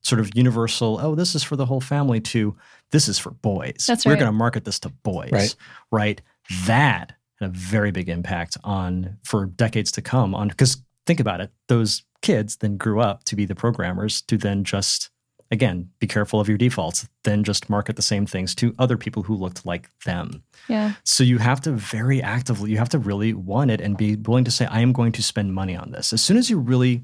sort 0.02 0.20
of 0.20 0.30
universal, 0.34 0.98
oh, 1.00 1.14
this 1.14 1.34
is 1.34 1.42
for 1.42 1.56
the 1.56 1.66
whole 1.66 1.80
family, 1.80 2.20
to 2.20 2.56
this 2.90 3.08
is 3.08 3.18
for 3.18 3.30
boys. 3.30 3.84
That's 3.86 4.04
right. 4.04 4.12
We're 4.12 4.16
going 4.16 4.26
to 4.26 4.32
market 4.32 4.64
this 4.64 4.78
to 4.80 4.88
boys, 4.90 5.30
Right. 5.32 5.54
right? 5.90 6.20
That 6.66 7.14
had 7.40 7.48
a 7.48 7.52
very 7.52 7.90
big 7.92 8.08
impact 8.08 8.56
on 8.64 9.16
for 9.24 9.46
decades 9.46 9.92
to 9.92 10.02
come 10.02 10.34
on 10.34 10.48
because 10.48 10.82
think 11.06 11.20
about 11.20 11.40
it. 11.40 11.50
Those 11.68 12.02
kids 12.20 12.56
then 12.56 12.76
grew 12.76 13.00
up 13.00 13.24
to 13.24 13.36
be 13.36 13.44
the 13.44 13.54
programmers 13.54 14.20
to 14.22 14.36
then 14.36 14.62
just 14.64 15.10
again 15.50 15.90
be 15.98 16.06
careful 16.06 16.40
of 16.40 16.48
your 16.48 16.56
defaults 16.56 17.06
then 17.24 17.44
just 17.44 17.68
market 17.68 17.96
the 17.96 18.00
same 18.00 18.24
things 18.24 18.54
to 18.54 18.74
other 18.78 18.96
people 18.96 19.22
who 19.24 19.34
looked 19.34 19.66
like 19.66 19.90
them 20.06 20.42
Yeah. 20.68 20.92
so 21.04 21.22
you 21.24 21.36
have 21.38 21.60
to 21.62 21.72
very 21.72 22.22
actively 22.22 22.70
you 22.70 22.78
have 22.78 22.88
to 22.90 22.98
really 22.98 23.34
want 23.34 23.70
it 23.70 23.78
and 23.80 23.94
be 23.96 24.16
willing 24.16 24.44
to 24.44 24.50
say 24.50 24.64
i 24.66 24.80
am 24.80 24.92
going 24.94 25.12
to 25.12 25.22
spend 25.22 25.52
money 25.52 25.76
on 25.76 25.90
this 25.90 26.12
as 26.14 26.22
soon 26.22 26.38
as 26.38 26.48
you 26.48 26.58
really 26.58 27.02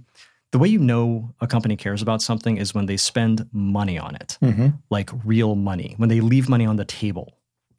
the 0.52 0.58
way 0.58 0.68
you 0.68 0.78
know 0.78 1.34
a 1.40 1.46
company 1.46 1.76
cares 1.76 2.00
about 2.02 2.22
something 2.22 2.56
is 2.56 2.74
when 2.74 2.87
they 2.87 2.96
spend 2.96 3.46
money 3.52 3.98
on 3.98 4.14
it 4.16 4.38
Mm-hmm. 4.42 4.68
like 4.90 5.11
real 5.24 5.54
money 5.54 5.94
when 5.98 6.08
they 6.08 6.20
leave 6.20 6.48
money 6.48 6.66
on 6.66 6.76
the 6.76 6.84
table 6.84 7.34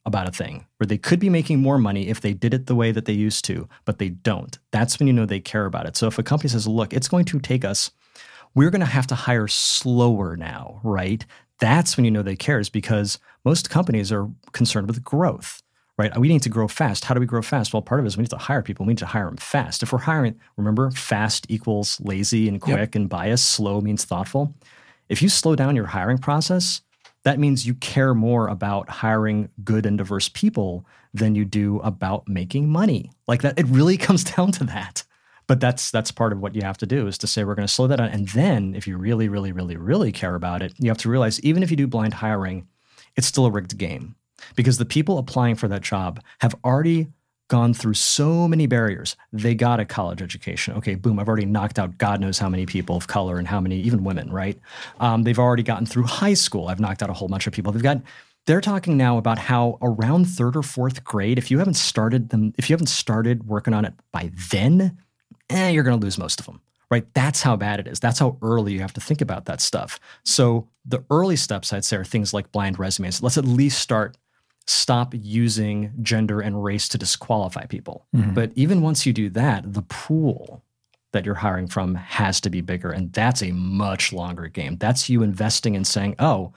about 0.06 0.28
a 0.28 0.32
thing 0.32 0.66
where 0.78 0.88
they 0.88 0.98
could 0.98 1.20
be 1.20 1.30
making 1.30 1.60
more 1.60 1.78
money 1.78 2.08
if 2.08 2.22
they 2.22 2.34
did 2.34 2.54
it 2.54 2.66
the 2.68 2.76
way 2.76 2.92
that 2.92 3.06
they 3.06 3.14
used 3.14 3.44
to 3.46 3.68
but 3.86 4.00
they 4.00 4.10
don't. 4.10 4.58
That's 4.72 4.98
when 4.98 5.08
you 5.08 5.14
know 5.14 5.26
they 5.26 5.40
care 5.40 5.66
about 5.66 5.86
it. 5.86 5.98
So 5.98 6.08
if 6.08 6.18
a 6.18 6.24
company 6.24 6.50
says 6.50 6.68
look 6.68 6.94
it's 6.94 7.08
going 7.08 7.26
to 7.26 7.40
take 7.40 7.66
us 7.66 7.92
we're 8.56 8.72
going 8.72 8.80
to 8.80 8.88
have 8.88 9.08
to 9.08 9.16
hire 9.16 9.48
slower 9.48 10.36
now 10.36 10.80
right? 10.84 11.26
That's 11.60 11.98
when 11.98 12.06
you 12.06 12.12
know 12.12 12.24
they 12.24 12.38
care 12.38 12.60
is 12.60 12.70
because 12.70 13.20
most 13.44 13.70
companies 13.70 14.12
are 14.12 14.30
concerned 14.54 14.88
with 14.88 15.04
growth 15.04 15.62
right 16.00 16.18
we 16.18 16.28
need 16.28 16.42
to 16.42 16.50
grow 16.50 16.68
fast 16.68 17.06
how 17.06 17.14
do 17.14 17.20
we 17.20 17.26
grow 17.28 17.42
fast 17.42 17.74
well 17.74 17.82
part 17.82 18.00
of 18.00 18.06
it 18.06 18.08
is 18.08 18.18
we 18.18 18.24
need 18.24 18.30
to 18.30 18.38
hire 18.38 18.64
people 18.64 18.86
we 18.86 18.92
need 18.92 18.98
to 18.98 19.06
hire 19.06 19.26
them 19.26 19.38
fast 19.38 19.84
if 19.84 19.94
we're 19.94 20.00
hiring 20.00 20.40
remember 20.58 20.90
fast 20.92 21.46
equals 21.50 22.00
lazy 22.02 22.48
and 22.48 22.62
quick 22.62 22.96
and 22.96 23.10
bias 23.10 23.44
slow 23.44 23.82
means 23.82 24.06
thoughtful 24.06 24.56
if 25.10 25.22
you 25.22 25.30
slow 25.30 25.56
down 25.56 25.76
your 25.76 25.86
hiring 25.86 26.18
process 26.18 26.82
that 27.24 27.40
means 27.40 27.68
you 27.68 27.74
care 27.76 28.14
more 28.14 28.48
about 28.48 28.90
hiring 28.90 29.50
good 29.64 29.86
and 29.86 29.98
diverse 29.98 30.30
people 30.30 30.86
than 31.14 31.36
you 31.36 31.46
do 31.46 31.80
about 31.80 32.28
making 32.28 32.70
money. 32.70 33.12
Like 33.28 33.42
that, 33.42 33.60
it 33.60 33.66
really 33.68 33.98
comes 34.08 34.24
down 34.24 34.52
to 34.54 34.64
that. 34.66 35.04
But 35.48 35.60
that's 35.60 35.90
that's 35.90 36.12
part 36.12 36.32
of 36.32 36.40
what 36.40 36.54
you 36.54 36.62
have 36.62 36.78
to 36.78 36.86
do 36.86 37.08
is 37.08 37.18
to 37.20 37.28
say 37.28 37.44
we're 37.44 37.56
going 37.56 37.68
to 37.68 37.74
slow 37.74 37.88
that 37.88 37.96
down. 37.96 38.10
And 38.10 38.28
then 38.30 38.76
if 38.76 38.88
you 38.88 38.98
really, 38.98 39.30
really, 39.30 39.52
really, 39.52 39.78
really 39.78 40.12
care 40.12 40.36
about 40.36 40.62
it, 40.62 40.74
you 40.78 40.90
have 40.90 41.00
to 41.00 41.10
realize 41.10 41.40
even 41.42 41.64
if 41.64 41.72
you 41.72 41.78
do 41.78 41.88
blind 41.88 42.14
hiring, 42.14 42.68
it's 43.16 43.26
still 43.26 43.48
a 43.48 43.52
rigged 43.52 43.76
game. 43.78 44.16
Because 44.56 44.78
the 44.78 44.86
people 44.86 45.18
applying 45.18 45.56
for 45.56 45.68
that 45.68 45.82
job 45.82 46.22
have 46.40 46.56
already 46.64 47.08
gone 47.50 47.74
through 47.74 47.96
so 47.96 48.48
many 48.48 48.68
barriers. 48.68 49.18
They 49.34 49.56
got 49.56 49.80
a 49.80 49.86
college 49.86 50.22
education. 50.22 50.76
Okay, 50.76 50.96
boom, 50.96 51.20
I've 51.20 51.28
already 51.28 51.46
knocked 51.48 51.80
out 51.80 51.98
God 51.98 52.22
knows 52.22 52.40
how 52.40 52.48
many 52.48 52.66
people 52.66 52.96
of 52.96 53.08
color 53.08 53.38
and 53.38 53.48
how 53.48 53.60
many, 53.60 53.80
even 53.82 54.04
women, 54.04 54.32
right? 54.32 54.58
Um, 55.00 55.24
they've 55.24 55.40
already 55.40 55.64
gotten 55.64 55.86
through 55.86 56.04
high 56.04 56.36
school. 56.36 56.68
I've 56.68 56.80
knocked 56.80 57.04
out 57.04 57.10
a 57.10 57.14
whole 57.14 57.28
bunch 57.28 57.48
of 57.48 57.54
people. 57.54 57.72
They've 57.72 57.84
got, 57.84 58.02
they're 58.46 58.62
talking 58.62 58.98
now 58.98 59.18
about 59.18 59.40
how 59.40 59.80
around 59.82 60.26
third 60.26 60.56
or 60.56 60.64
fourth 60.64 61.04
grade, 61.04 61.38
if 61.38 61.50
you 61.50 61.58
haven't 61.58 61.74
started 61.74 62.30
them, 62.30 62.54
if 62.58 62.70
you 62.70 62.74
haven't 62.74 62.88
started 62.88 63.48
working 63.48 63.74
on 63.74 63.84
it 63.84 63.94
by 64.12 64.32
then, 64.52 64.98
eh, 65.50 65.70
you're 65.70 65.84
going 65.84 66.00
to 66.00 66.04
lose 66.04 66.18
most 66.18 66.40
of 66.40 66.46
them. 66.46 66.62
Right. 66.92 67.06
That's 67.14 67.44
how 67.44 67.56
bad 67.56 67.80
it 67.80 67.88
is. 67.88 68.00
That's 68.00 68.18
how 68.18 68.38
early 68.42 68.74
you 68.74 68.80
have 68.80 68.94
to 68.94 69.02
think 69.02 69.22
about 69.22 69.46
that 69.46 69.62
stuff. 69.62 70.00
So 70.24 70.68
the 70.86 71.04
early 71.12 71.36
steps, 71.36 71.72
I'd 71.72 71.86
say, 71.86 71.98
are 71.98 72.04
things 72.04 72.34
like 72.34 72.52
blind 72.52 72.80
resumes. 72.80 73.22
Let's 73.22 73.38
at 73.38 73.46
least 73.46 73.80
start 73.80 74.18
stop 74.68 75.14
using 75.16 75.92
gender 76.02 76.42
and 76.42 76.64
race 76.64 76.88
to 76.90 76.98
disqualify 76.98 77.66
people. 77.66 78.06
Mhm. 78.16 78.34
But 78.36 78.52
even 78.56 78.82
once 78.82 79.06
you 79.06 79.14
do 79.14 79.30
that, 79.32 79.74
the 79.74 79.82
pool 79.82 80.64
that 81.12 81.26
you're 81.26 81.36
hiring 81.36 81.68
from 81.68 81.96
has 81.96 82.40
to 82.42 82.50
be 82.52 82.62
bigger. 82.62 82.92
And 82.92 83.12
that's 83.12 83.42
a 83.42 83.52
much 83.52 84.14
longer 84.14 84.48
game. 84.48 84.78
That's 84.78 85.10
you 85.10 85.24
investing 85.24 85.74
in 85.74 85.84
saying, 85.86 86.16
oh, 86.20 86.54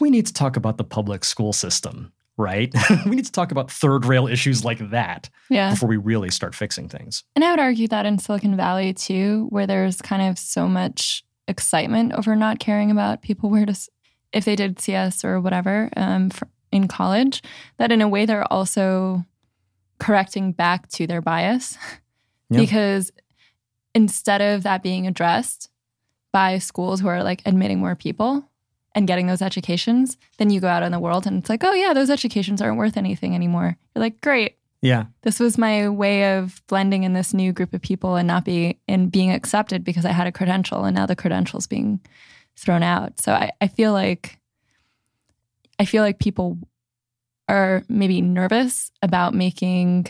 we 0.00 0.08
need 0.08 0.26
to 0.26 0.32
talk 0.32 0.56
about 0.56 0.78
the 0.78 0.84
public 0.84 1.22
school 1.22 1.52
system, 1.52 2.10
right? 2.38 2.72
we 3.04 3.16
need 3.16 3.26
to 3.26 3.32
talk 3.32 3.52
about 3.52 3.70
third 3.70 4.06
rail 4.06 4.26
issues 4.26 4.64
like 4.64 4.78
that 4.90 5.28
Yeah. 5.50 5.70
before 5.72 5.88
we 5.90 5.98
really 5.98 6.30
start 6.30 6.54
fixing 6.54 6.88
things. 6.88 7.24
And 7.36 7.44
I 7.44 7.50
would 7.50 7.60
argue 7.60 7.88
that 7.88 8.06
in 8.06 8.18
Silicon 8.18 8.56
Valley 8.56 8.94
too, 8.94 9.48
where 9.50 9.66
there's 9.66 10.00
kind 10.00 10.22
of 10.22 10.38
so 10.38 10.66
much 10.66 11.22
excitement 11.46 12.14
over 12.14 12.34
not 12.34 12.58
caring 12.58 12.90
about 12.90 13.20
people 13.20 13.50
where 13.50 13.66
to, 13.66 13.78
if 14.32 14.46
they 14.46 14.56
did 14.56 14.80
CS 14.80 15.24
or 15.26 15.40
whatever 15.42 15.90
um, 15.98 16.30
for, 16.30 16.48
in 16.72 16.88
college, 16.88 17.42
that 17.78 17.92
in 17.92 18.00
a 18.00 18.08
way 18.08 18.26
they're 18.26 18.50
also 18.52 19.24
correcting 19.98 20.52
back 20.52 20.88
to 20.88 21.06
their 21.06 21.20
bias 21.20 21.76
Yeah. 22.50 22.60
because 22.60 23.12
instead 23.94 24.40
of 24.40 24.62
that 24.64 24.82
being 24.82 25.06
addressed 25.06 25.68
by 26.32 26.58
schools 26.58 27.00
who 27.00 27.08
are 27.08 27.22
like 27.22 27.42
admitting 27.46 27.78
more 27.80 27.94
people 27.94 28.44
and 28.94 29.06
getting 29.06 29.26
those 29.28 29.42
educations, 29.42 30.16
then 30.38 30.50
you 30.50 30.60
go 30.60 30.66
out 30.68 30.82
in 30.82 30.90
the 30.90 30.98
world 30.98 31.26
and 31.26 31.38
it's 31.38 31.48
like, 31.48 31.62
oh 31.62 31.72
yeah, 31.72 31.92
those 31.92 32.10
educations 32.10 32.60
aren't 32.60 32.76
worth 32.78 32.96
anything 32.96 33.34
anymore. 33.36 33.76
You're 33.94 34.00
like, 34.02 34.20
great, 34.20 34.56
Yeah. 34.82 35.04
this 35.22 35.38
was 35.38 35.58
my 35.58 35.88
way 35.88 36.36
of 36.38 36.60
blending 36.66 37.04
in 37.04 37.12
this 37.12 37.32
new 37.32 37.52
group 37.52 37.72
of 37.72 37.82
people 37.82 38.16
and 38.16 38.26
not 38.26 38.44
be 38.44 38.78
and 38.88 39.12
being 39.12 39.30
accepted 39.30 39.84
because 39.84 40.04
I 40.04 40.10
had 40.10 40.26
a 40.26 40.32
credential 40.32 40.84
and 40.84 40.96
now 40.96 41.06
the 41.06 41.14
credential's 41.14 41.68
being 41.68 42.00
thrown 42.56 42.82
out. 42.82 43.20
So 43.20 43.32
I, 43.32 43.52
I 43.60 43.68
feel 43.68 43.92
like 43.92 44.39
I 45.80 45.84
feel 45.86 46.02
like 46.04 46.18
people 46.20 46.58
are 47.48 47.82
maybe 47.88 48.20
nervous 48.20 48.92
about 49.02 49.34
making 49.34 50.06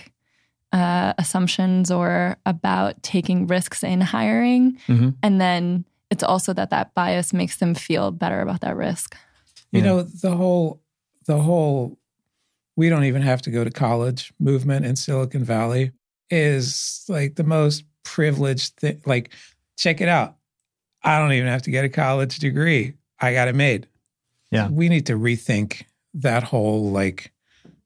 uh, 0.72 1.14
assumptions 1.18 1.90
or 1.90 2.36
about 2.46 3.02
taking 3.02 3.46
risks 3.46 3.82
in 3.82 4.00
hiring. 4.00 4.76
Mhm. 4.88 5.16
And 5.22 5.40
then 5.40 5.84
it's 6.10 6.22
also 6.22 6.52
that 6.52 6.70
that 6.70 6.94
bias 6.94 7.32
makes 7.32 7.56
them 7.56 7.74
feel 7.74 8.10
better 8.10 8.40
about 8.40 8.60
that 8.60 8.76
risk. 8.76 9.16
You 9.72 9.80
Yeah. 9.80 9.86
know, 9.86 10.02
the 10.02 10.36
whole 10.36 10.80
the 11.26 11.40
whole 11.40 11.98
we 12.76 12.88
don't 12.88 13.04
even 13.04 13.22
have 13.22 13.42
to 13.42 13.50
go 13.50 13.62
to 13.64 13.70
college 13.70 14.32
movement 14.38 14.86
in 14.86 14.96
Silicon 14.96 15.44
Valley 15.44 15.92
is 16.30 17.04
like 17.08 17.34
the 17.36 17.44
most 17.44 17.84
privileged 18.04 18.74
thing. 18.76 19.00
Like, 19.06 19.30
check 19.76 20.00
it 20.00 20.08
out. 20.08 20.36
I 21.02 21.18
don't 21.18 21.32
even 21.32 21.48
have 21.48 21.62
to 21.62 21.70
get 21.70 21.84
a 21.84 21.88
college 21.88 22.38
degree. 22.38 22.94
I 23.20 23.32
got 23.32 23.48
it 23.48 23.54
made. 23.54 23.86
Yeah. 24.50 24.68
We 24.68 24.88
need 24.88 25.06
to 25.06 25.14
rethink 25.14 25.82
that 26.14 26.44
whole 26.44 26.90
like 26.90 27.32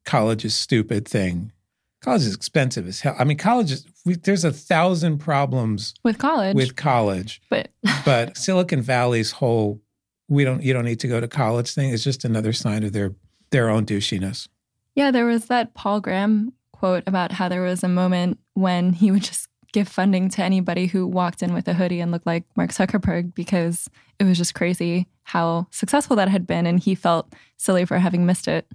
college 0.05 0.44
is 0.44 0.55
stupid 0.55 1.07
thing. 1.07 1.53
College 2.00 2.22
is 2.22 2.35
expensive 2.35 2.87
as 2.87 3.00
hell. 3.00 3.16
I 3.18 3.24
mean, 3.24 3.38
college 3.38 3.72
is 3.72 3.87
we, 4.05 4.14
there's 4.16 4.44
a 4.44 4.53
thousand 4.53 5.18
problems 5.18 5.94
With 6.03 6.18
college. 6.18 6.55
with 6.55 6.77
college 6.77 7.40
but 7.48 7.70
but 8.05 8.37
Silicon 8.37 8.83
Valley's 8.83 9.33
whole 9.33 9.81
we 10.29 10.44
don't 10.44 10.62
you 10.62 10.72
don't 10.72 10.85
need 10.85 11.00
to 11.00 11.09
go 11.09 11.20
to 11.20 11.29
college 11.29 11.72
thing 11.74 11.90
is 11.90 12.05
just 12.05 12.24
another 12.24 12.53
sign 12.53 12.83
of 12.85 12.92
their 12.92 13.14
their 13.50 13.68
own 13.70 13.87
douchiness. 13.87 14.48
Yeah, 14.94 15.11
there 15.11 15.27
was 15.27 15.46
that 15.46 15.74
Paul 15.74 16.00
Graham 16.00 16.53
quote 16.72 17.05
about 17.07 17.33
how 17.33 17.48
there 17.48 17.62
was 17.62 17.83
a 17.83 17.88
moment 17.88 18.38
when 18.55 18.92
he 18.92 19.11
would 19.11 19.22
just 19.22 19.48
give 19.75 19.89
funding 19.89 20.29
to 20.31 20.43
anybody 20.43 20.87
who 20.87 21.07
walked 21.07 21.43
in 21.43 21.53
with 21.53 21.67
a 21.69 21.75
hoodie 21.75 22.01
and 22.01 22.11
looked 22.13 22.27
like 22.27 22.45
Mark 22.57 22.71
Zuckerberg 22.71 23.35
because 23.35 23.91
it 24.21 24.25
was 24.25 24.39
just 24.39 24.55
crazy 24.55 25.09
how 25.25 25.67
successful 25.71 26.15
that 26.17 26.29
had 26.29 26.47
been 26.47 26.65
and 26.67 26.79
he 26.81 26.95
felt 26.95 27.33
silly 27.57 27.85
for 27.85 27.99
having 27.99 28.25
missed 28.25 28.47
it. 28.49 28.67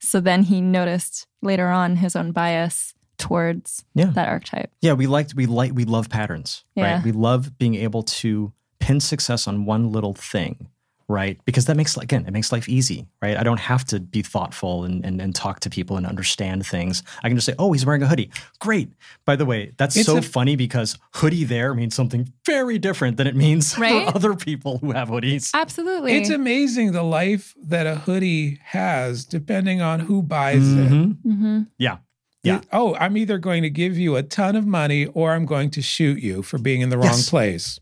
So 0.00 0.20
then 0.20 0.44
he 0.44 0.60
noticed 0.60 1.26
later 1.42 1.68
on 1.68 1.96
his 1.96 2.14
own 2.14 2.30
bias 2.32 2.94
towards 3.18 3.84
Yeah. 3.94 4.06
that 4.14 4.28
archetype. 4.28 4.70
Yeah, 4.80 4.92
we 4.92 5.06
liked 5.06 5.34
we 5.34 5.46
like 5.46 5.72
we 5.74 5.84
love 5.84 6.08
patterns, 6.08 6.64
Yeah. 6.74 6.94
right? 6.96 7.04
We 7.04 7.12
love 7.12 7.58
being 7.58 7.74
able 7.74 8.02
to 8.04 8.52
pin 8.78 9.00
success 9.00 9.48
on 9.48 9.64
one 9.64 9.90
little 9.90 10.14
thing, 10.14 10.68
right? 11.08 11.38
Because 11.44 11.66
that 11.66 11.76
makes 11.76 11.96
again, 11.96 12.24
it 12.26 12.32
makes 12.32 12.50
life 12.52 12.68
easy, 12.68 13.06
right? 13.22 13.36
I 13.36 13.42
don't 13.42 13.60
have 13.60 13.84
to 13.86 14.00
be 14.00 14.22
thoughtful 14.22 14.84
and, 14.84 15.04
and, 15.04 15.20
and 15.20 15.34
talk 15.34 15.60
to 15.60 15.70
people 15.70 15.96
and 15.96 16.06
understand 16.06 16.66
things. 16.66 17.02
I 17.22 17.28
can 17.28 17.36
just 17.36 17.46
say, 17.46 17.54
oh, 17.58 17.72
he's 17.72 17.86
wearing 17.86 18.02
a 18.02 18.08
hoodie. 18.08 18.30
Great. 18.58 18.92
By 19.24 19.36
the 19.36 19.44
way, 19.44 19.72
that's 19.76 19.96
It's 19.96 20.06
so 20.06 20.18
a- 20.18 20.22
funny 20.22 20.56
because 20.56 20.98
hoodie 21.14 21.44
there 21.44 21.74
means 21.74 21.94
something 21.94 22.32
very 22.44 22.78
different 22.78 23.16
than 23.18 23.26
it 23.26 23.36
means 23.36 23.78
Right? 23.78 24.08
for 24.08 24.16
other 24.16 24.34
people 24.34 24.78
who 24.78 24.92
have 24.92 25.08
hoodies. 25.08 25.50
Absolutely. 25.54 26.16
It's 26.16 26.30
amazing 26.30 26.92
the 26.92 27.02
life 27.04 27.54
that 27.62 27.86
a 27.86 27.94
hoodie 27.96 28.58
has 28.64 29.24
depending 29.24 29.80
on 29.80 30.00
who 30.00 30.22
buys 30.22 30.56
it. 30.72 30.90
Mhm. 30.90 31.16
hmm 31.22 31.60
Yeah. 31.78 31.98
Yeah. 32.42 32.60
Oh, 32.72 32.94
I'm 32.94 33.16
either 33.16 33.38
going 33.38 33.62
to 33.64 33.70
give 33.70 33.98
you 33.98 34.14
a 34.14 34.22
ton 34.22 34.54
of 34.54 34.64
money 34.66 35.06
or 35.06 35.32
I'm 35.32 35.46
going 35.46 35.68
to 35.70 35.82
shoot 35.82 36.20
you 36.22 36.42
for 36.42 36.58
being 36.58 36.80
in 36.80 36.90
the 36.90 36.96
wrong 36.96 37.06
Yes. 37.06 37.28
place. 37.30 37.80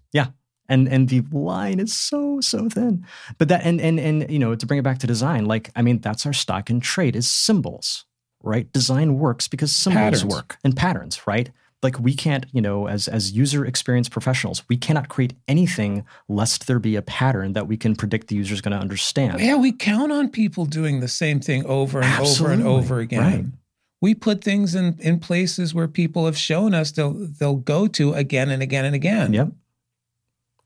And 0.69 0.89
and 0.89 1.09
the 1.09 1.23
line 1.33 1.79
is 1.81 1.95
so 1.95 2.41
so 2.41 2.69
thin 2.69 3.05
but 3.39 3.49
that 3.49 3.65
and 3.65 3.81
and 3.81 3.99
and 4.01 4.31
you 4.31 4.39
know 4.39 4.55
to 4.55 4.67
bring 4.67 4.79
it 4.79 4.83
back 4.83 4.99
to 4.99 5.07
design 5.07 5.45
like 5.45 5.71
i 5.77 5.83
mean 5.83 5.99
that's 5.99 6.27
our 6.27 6.33
stock 6.33 6.71
in 6.71 6.81
trade 6.81 7.17
is 7.17 7.29
symbols 7.29 8.05
right 8.43 8.73
design 8.73 9.19
works 9.19 9.49
because 9.49 9.75
symbols 9.75 10.23
Patterns. 10.23 10.25
work 10.25 10.59
and 10.65 10.77
patterns 10.77 11.27
right 11.27 11.51
like 11.85 12.01
we 12.01 12.15
can't 12.15 12.47
you 12.53 12.61
know 12.61 12.89
as 12.89 13.07
as 13.07 13.33
user 13.33 13.65
experience 13.65 14.09
professionals 14.09 14.65
we 14.69 14.77
cannot 14.77 15.09
create 15.09 15.35
anything 15.47 16.05
lest 16.29 16.67
there 16.67 16.81
be 16.81 16.97
a 16.97 17.03
pattern 17.03 17.53
that 17.53 17.69
we 17.69 17.77
can 17.77 17.95
predict 17.95 18.29
the 18.29 18.35
user 18.35 18.55
is 18.55 18.61
going 18.61 18.73
to 18.73 18.79
understand 18.79 19.41
Yeah, 19.41 19.57
we 19.57 19.71
count 19.71 20.11
on 20.11 20.31
people 20.31 20.65
doing 20.65 21.01
the 21.01 21.09
same 21.09 21.39
thing 21.39 21.65
over 21.67 22.01
and 22.01 22.27
over 22.27 22.51
and 22.51 22.67
over 22.67 22.99
again. 22.99 23.21
Right. 23.21 23.45
We 24.01 24.15
put 24.15 24.43
things 24.43 24.75
in, 24.75 24.97
in 24.99 25.19
places 25.19 25.73
where 25.73 25.89
people 25.89 26.27
have 26.27 26.37
shown 26.37 26.75
us 26.75 26.91
they'll 26.91 27.13
they'll 27.13 27.57
go 27.57 27.87
to 27.89 28.15
again 28.15 28.51
and 28.51 28.63
again 28.63 28.85
and 28.85 28.95
again. 28.95 29.33
yep 29.33 29.49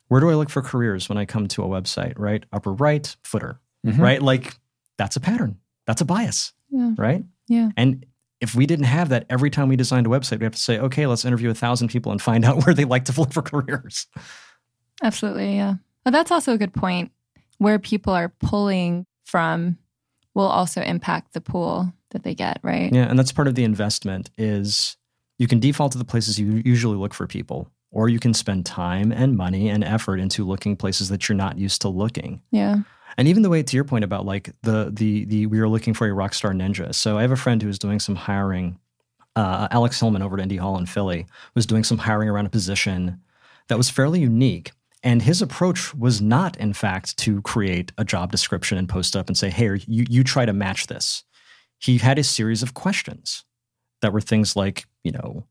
where 0.09 0.21
do 0.21 0.29
i 0.31 0.35
look 0.35 0.51
for 0.51 0.62
careers 0.62 1.09
when 1.09 1.16
i 1.18 1.25
come 1.25 1.47
to 1.47 1.62
a 1.62 1.66
website 1.68 2.14
right 2.16 2.44
upper 2.53 2.73
right 2.73 3.16
footer 3.23 3.61
Mhm. 3.87 3.99
right 3.99 4.21
like 4.23 4.57
that's 4.97 5.16
a 5.16 5.21
pattern 5.21 5.59
that's 5.87 6.01
a 6.01 6.05
bias 6.05 6.53
Yeah. 6.71 6.92
right 6.99 7.25
Yeah. 7.49 7.71
And 7.77 8.05
if 8.40 8.55
we 8.55 8.66
didn't 8.66 8.85
have 8.87 9.09
that 9.09 9.25
every 9.31 9.51
time 9.51 9.68
we 9.68 9.75
designed 9.77 10.07
a 10.07 10.11
website, 10.11 10.38
we 10.38 10.44
have 10.44 10.53
to 10.55 10.61
say, 10.61 10.79
okay, 10.79 11.07
let's 11.07 11.25
interview 11.25 11.51
a 11.51 11.55
thousand 11.55 11.88
people 11.88 12.12
and 12.12 12.21
find 12.23 12.44
out 12.49 12.64
where 12.66 12.75
they 12.75 12.85
like 12.85 13.05
to 13.07 13.18
look 13.21 13.33
for 13.33 13.40
careers. 13.42 14.07
Absolutely, 15.03 15.57
yeah. 15.57 15.75
But 16.05 16.12
that's 16.12 16.31
also 16.31 16.53
a 16.53 16.59
good 16.59 16.73
point. 16.75 17.11
Where 17.59 17.79
people 17.79 18.12
are 18.12 18.29
pulling 18.40 19.07
from 19.25 19.79
will 20.35 20.47
also 20.47 20.83
impact 20.83 21.33
the 21.33 21.40
pool 21.40 21.92
that 22.11 22.23
they 22.23 22.35
get, 22.35 22.61
right? 22.62 22.92
Yeah, 22.92 23.05
and 23.09 23.18
that's 23.18 23.33
part 23.33 23.49
of 23.49 23.55
the 23.57 23.64
investment 23.64 24.31
is 24.38 24.97
you 25.38 25.49
can 25.49 25.59
default 25.59 25.92
to 25.92 25.99
the 25.99 26.05
places 26.05 26.38
you 26.38 26.62
usually 26.64 26.97
look 26.97 27.14
for 27.14 27.27
people, 27.27 27.71
or 27.90 28.09
you 28.09 28.18
can 28.18 28.35
spend 28.35 28.66
time 28.66 29.12
and 29.12 29.37
money 29.37 29.68
and 29.68 29.83
effort 29.83 30.20
into 30.20 30.46
looking 30.46 30.77
places 30.77 31.09
that 31.09 31.29
you're 31.29 31.37
not 31.37 31.59
used 31.59 31.81
to 31.83 31.88
looking. 31.88 32.42
Yeah. 32.51 32.79
And 33.16 33.27
even 33.27 33.42
the 33.42 33.51
way 33.51 33.62
to 33.62 33.77
your 33.77 33.85
point 33.85 34.05
about 34.05 34.27
like 34.27 34.51
the 34.62 34.90
the 34.92 35.24
the 35.24 35.46
we 35.46 35.61
were 35.61 35.68
looking 35.68 35.94
for 35.94 36.07
a 36.07 36.12
rock 36.12 36.35
star 36.35 36.53
ninja. 36.53 36.94
So 36.94 37.18
I 37.18 37.22
have 37.22 37.33
a 37.33 37.37
friend 37.37 37.61
who 37.61 37.68
was 37.68 37.79
doing 37.79 38.01
some 38.01 38.14
hiring. 38.14 38.79
Uh, 39.35 39.68
Alex 39.70 40.01
Hillman 40.01 40.22
over 40.22 40.37
at 40.37 40.42
Indy 40.42 40.57
Hall 40.57 40.79
in 40.79 40.87
Philly 40.87 41.27
was 41.55 41.64
doing 41.64 41.85
some 41.85 41.98
hiring 41.98 42.29
around 42.29 42.46
a 42.46 42.51
position 42.51 43.20
that 43.68 43.79
was 43.79 43.88
fairly 43.88 44.20
unique. 44.20 44.72
And 45.05 45.22
his 45.22 45.40
approach 45.40 45.94
was 45.94 46.20
not, 46.20 46.57
in 46.57 46.72
fact, 46.72 47.16
to 47.18 47.40
create 47.42 47.92
a 47.98 48.05
job 48.05 48.33
description 48.33 48.79
and 48.79 48.88
post 48.88 49.14
up 49.14 49.29
and 49.29 49.38
say, 49.38 49.48
"Hey, 49.48 49.79
you 49.87 50.05
you 50.09 50.24
try 50.24 50.44
to 50.44 50.53
match 50.53 50.88
this." 50.88 51.24
He 51.79 51.98
had 51.98 52.18
a 52.18 52.24
series 52.24 52.62
of 52.62 52.74
questions 52.74 53.44
that 54.03 54.12
were 54.12 54.20
things 54.20 54.57
like, 54.57 54.87
you 55.05 55.12
know, 55.12 55.46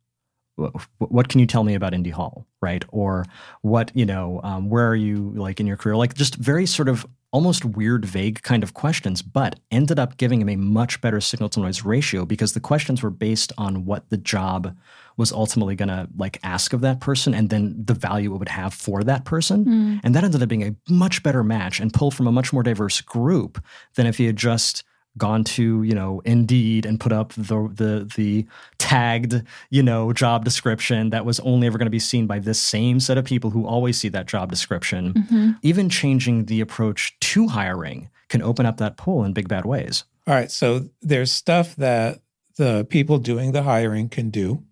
what 0.98 1.30
can 1.30 1.40
you 1.40 1.46
tell 1.46 1.64
me 1.64 1.76
about 1.76 1.94
Indy 1.94 2.10
Hall, 2.10 2.46
right? 2.62 2.84
Or 2.90 3.26
what, 3.62 3.92
you 3.94 4.06
know, 4.06 4.42
um, 4.44 4.70
where 4.70 4.88
are 4.88 4.96
you 4.96 5.32
like 5.36 5.60
in 5.60 5.68
your 5.68 5.78
career? 5.78 5.96
Like 5.96 6.16
just 6.16 6.36
very 6.36 6.66
sort 6.66 6.90
of 6.90 7.06
almost 7.32 7.66
weird, 7.66 8.06
vague 8.06 8.42
kind 8.42 8.64
of 8.64 8.74
questions, 8.74 9.22
but 9.22 9.60
ended 9.70 10.00
up 10.00 10.18
giving 10.18 10.42
him 10.42 10.50
a 10.50 10.56
much 10.56 11.00
better 11.02 11.22
signal 11.22 11.50
to 11.50 11.60
noise 11.60 11.84
ratio 11.84 12.26
because 12.26 12.54
the 12.54 12.60
questions 12.60 13.04
were 13.04 13.10
based 13.10 13.54
on 13.58 13.86
what 13.86 14.10
the 14.10 14.18
job 14.18 14.76
was 15.18 15.32
ultimately 15.32 15.76
going 15.76 15.90
to 15.90 16.08
like 16.18 16.40
ask 16.44 16.74
of 16.74 16.82
that 16.82 17.00
person 17.00 17.34
and 17.34 17.50
then 17.50 17.76
the 17.78 17.94
value 17.94 18.34
it 18.34 18.38
would 18.38 18.50
have 18.50 18.74
for 18.74 19.04
that 19.04 19.26
person. 19.26 19.66
Mm. 19.66 20.00
And 20.04 20.16
that 20.16 20.24
ended 20.24 20.42
up 20.42 20.50
being 20.50 20.64
a 20.64 20.76
much 20.92 21.22
better 21.22 21.44
match 21.44 21.80
and 21.80 21.94
pull 21.94 22.12
from 22.12 22.28
a 22.28 22.32
much 22.32 22.54
more 22.54 22.64
diverse 22.64 23.02
group 23.02 23.64
than 23.96 24.08
if 24.08 24.18
he 24.18 24.26
had 24.26 24.38
just 24.38 24.84
gone 25.18 25.44
to 25.44 25.84
you 25.84 25.94
know 25.94 26.22
Indeed 26.26 26.86
and 26.86 27.00
put 27.00 27.12
up 27.12 27.34
the 27.34 27.70
the 27.74 28.12
the 28.16 28.46
tagged 28.78 29.44
you 29.70 29.84
know 29.84 30.14
job 30.14 30.46
description 30.46 31.10
that 31.10 31.26
was 31.26 31.40
only 31.42 31.68
ever 31.68 31.78
going 31.78 31.88
to 31.88 31.92
be 31.92 32.00
seen 32.00 32.28
by 32.28 32.40
this 32.40 32.60
same 32.60 33.00
set 33.00 33.18
of 33.18 33.26
people 33.26 33.50
who 33.50 33.66
always 33.66 33.98
see 33.98 34.10
that 34.10 34.28
job 34.28 34.50
description. 34.50 35.14
Mm-hmm. 35.14 35.52
Even 35.62 35.90
changing 35.90 36.46
the 36.46 36.62
approach 36.62 37.18
to 37.20 37.48
hiring 37.48 38.10
can 38.30 38.42
open 38.42 38.66
up 38.66 38.78
that 38.78 38.98
pool 38.98 39.24
in 39.24 39.34
big 39.34 39.48
bad 39.48 39.66
ways. 39.66 40.04
All 40.28 40.34
right. 40.34 40.52
So 40.52 40.90
there's 41.02 41.32
stuff 41.32 41.76
that 41.78 42.20
the 42.58 42.86
people 42.90 43.18
doing 43.18 43.54
the 43.54 43.64
hiring 43.64 44.10
can 44.10 44.30
do. 44.30 44.64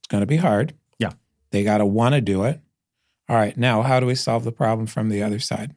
It's 0.00 0.08
going 0.08 0.22
to 0.22 0.26
be 0.26 0.36
hard. 0.36 0.74
Yeah. 0.98 1.12
They 1.50 1.62
got 1.62 1.78
to 1.78 1.86
want 1.86 2.14
to 2.14 2.20
do 2.20 2.44
it. 2.44 2.60
All 3.28 3.36
right. 3.36 3.56
Now, 3.56 3.82
how 3.82 4.00
do 4.00 4.06
we 4.06 4.14
solve 4.14 4.44
the 4.44 4.52
problem 4.52 4.86
from 4.86 5.08
the 5.08 5.22
other 5.22 5.38
side? 5.38 5.74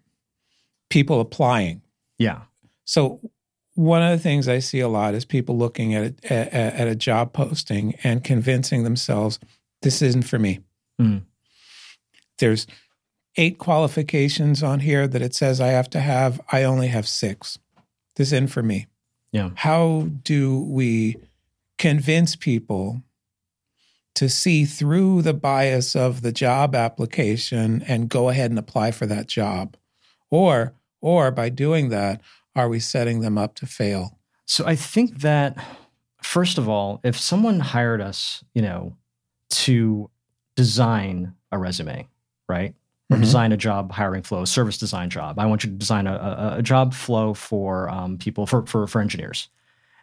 People 0.90 1.20
applying. 1.20 1.82
Yeah. 2.18 2.42
So 2.86 3.20
one 3.78 4.02
of 4.02 4.10
the 4.10 4.22
things 4.22 4.48
I 4.48 4.58
see 4.58 4.80
a 4.80 4.88
lot 4.88 5.14
is 5.14 5.24
people 5.24 5.56
looking 5.56 5.94
at 5.94 6.16
a, 6.24 6.34
at, 6.34 6.54
at 6.54 6.88
a 6.88 6.96
job 6.96 7.32
posting 7.32 7.94
and 8.04 8.24
convincing 8.24 8.84
themselves 8.84 9.40
this 9.84 10.02
isn't 10.02 10.24
for 10.24 10.40
me. 10.40 10.62
Mm. 11.00 11.22
There's 12.40 12.66
eight 13.36 13.60
qualifications 13.60 14.64
on 14.64 14.80
here 14.80 15.08
that 15.08 15.22
it 15.22 15.36
says 15.36 15.62
I 15.62 15.68
have 15.68 15.92
to 15.92 16.00
have. 16.00 16.42
I 16.52 16.64
only 16.64 16.88
have 16.88 17.08
six. 17.08 17.60
This 18.16 18.32
isn't 18.32 18.48
for 18.48 18.64
me. 18.64 18.88
Yeah. 19.32 19.52
How 19.54 20.10
do 20.24 20.62
we 20.62 21.18
convince 21.78 22.36
people 22.36 23.04
to 24.16 24.28
see 24.28 24.66
through 24.66 25.22
the 25.22 25.36
bias 25.36 25.96
of 25.96 26.24
the 26.24 26.32
job 26.32 26.74
application 26.74 27.84
and 27.88 28.10
go 28.10 28.30
ahead 28.30 28.50
and 28.50 28.58
apply 28.58 28.90
for 28.90 29.06
that 29.06 29.28
job? 29.28 29.78
Or 30.32 30.74
or 31.00 31.30
by 31.30 31.50
doing 31.50 31.90
that, 31.90 32.22
are 32.58 32.68
we 32.68 32.80
setting 32.80 33.22
them 33.22 33.38
up 33.38 33.56
to 33.56 33.66
fail? 33.66 34.18
So 34.46 34.66
I 34.66 34.76
think 34.76 35.20
that 35.22 35.58
first 36.22 36.58
of 36.58 36.68
all, 36.68 37.00
if 37.04 37.18
someone 37.18 37.60
hired 37.60 38.02
us, 38.02 38.44
you 38.54 38.62
know, 38.62 38.96
to 39.50 40.10
design 40.56 41.34
a 41.52 41.58
resume, 41.58 42.08
right? 42.50 42.74
Or 43.10 43.18
Mhm. 43.18 43.22
design 43.22 43.52
a 43.54 43.58
job 43.58 43.92
hiring 43.92 44.24
flow, 44.24 44.42
a 44.42 44.48
service 44.48 44.78
design 44.78 45.10
job. 45.10 45.40
I 45.40 45.46
want 45.46 45.64
you 45.64 45.70
to 45.70 45.76
design 45.78 46.08
a, 46.08 46.14
a, 46.14 46.56
a 46.58 46.62
job 46.64 46.94
flow 46.94 47.34
for 47.34 47.90
um, 47.90 48.18
people 48.18 48.46
for, 48.46 48.66
for 48.66 48.88
for 48.88 49.00
engineers. 49.02 49.48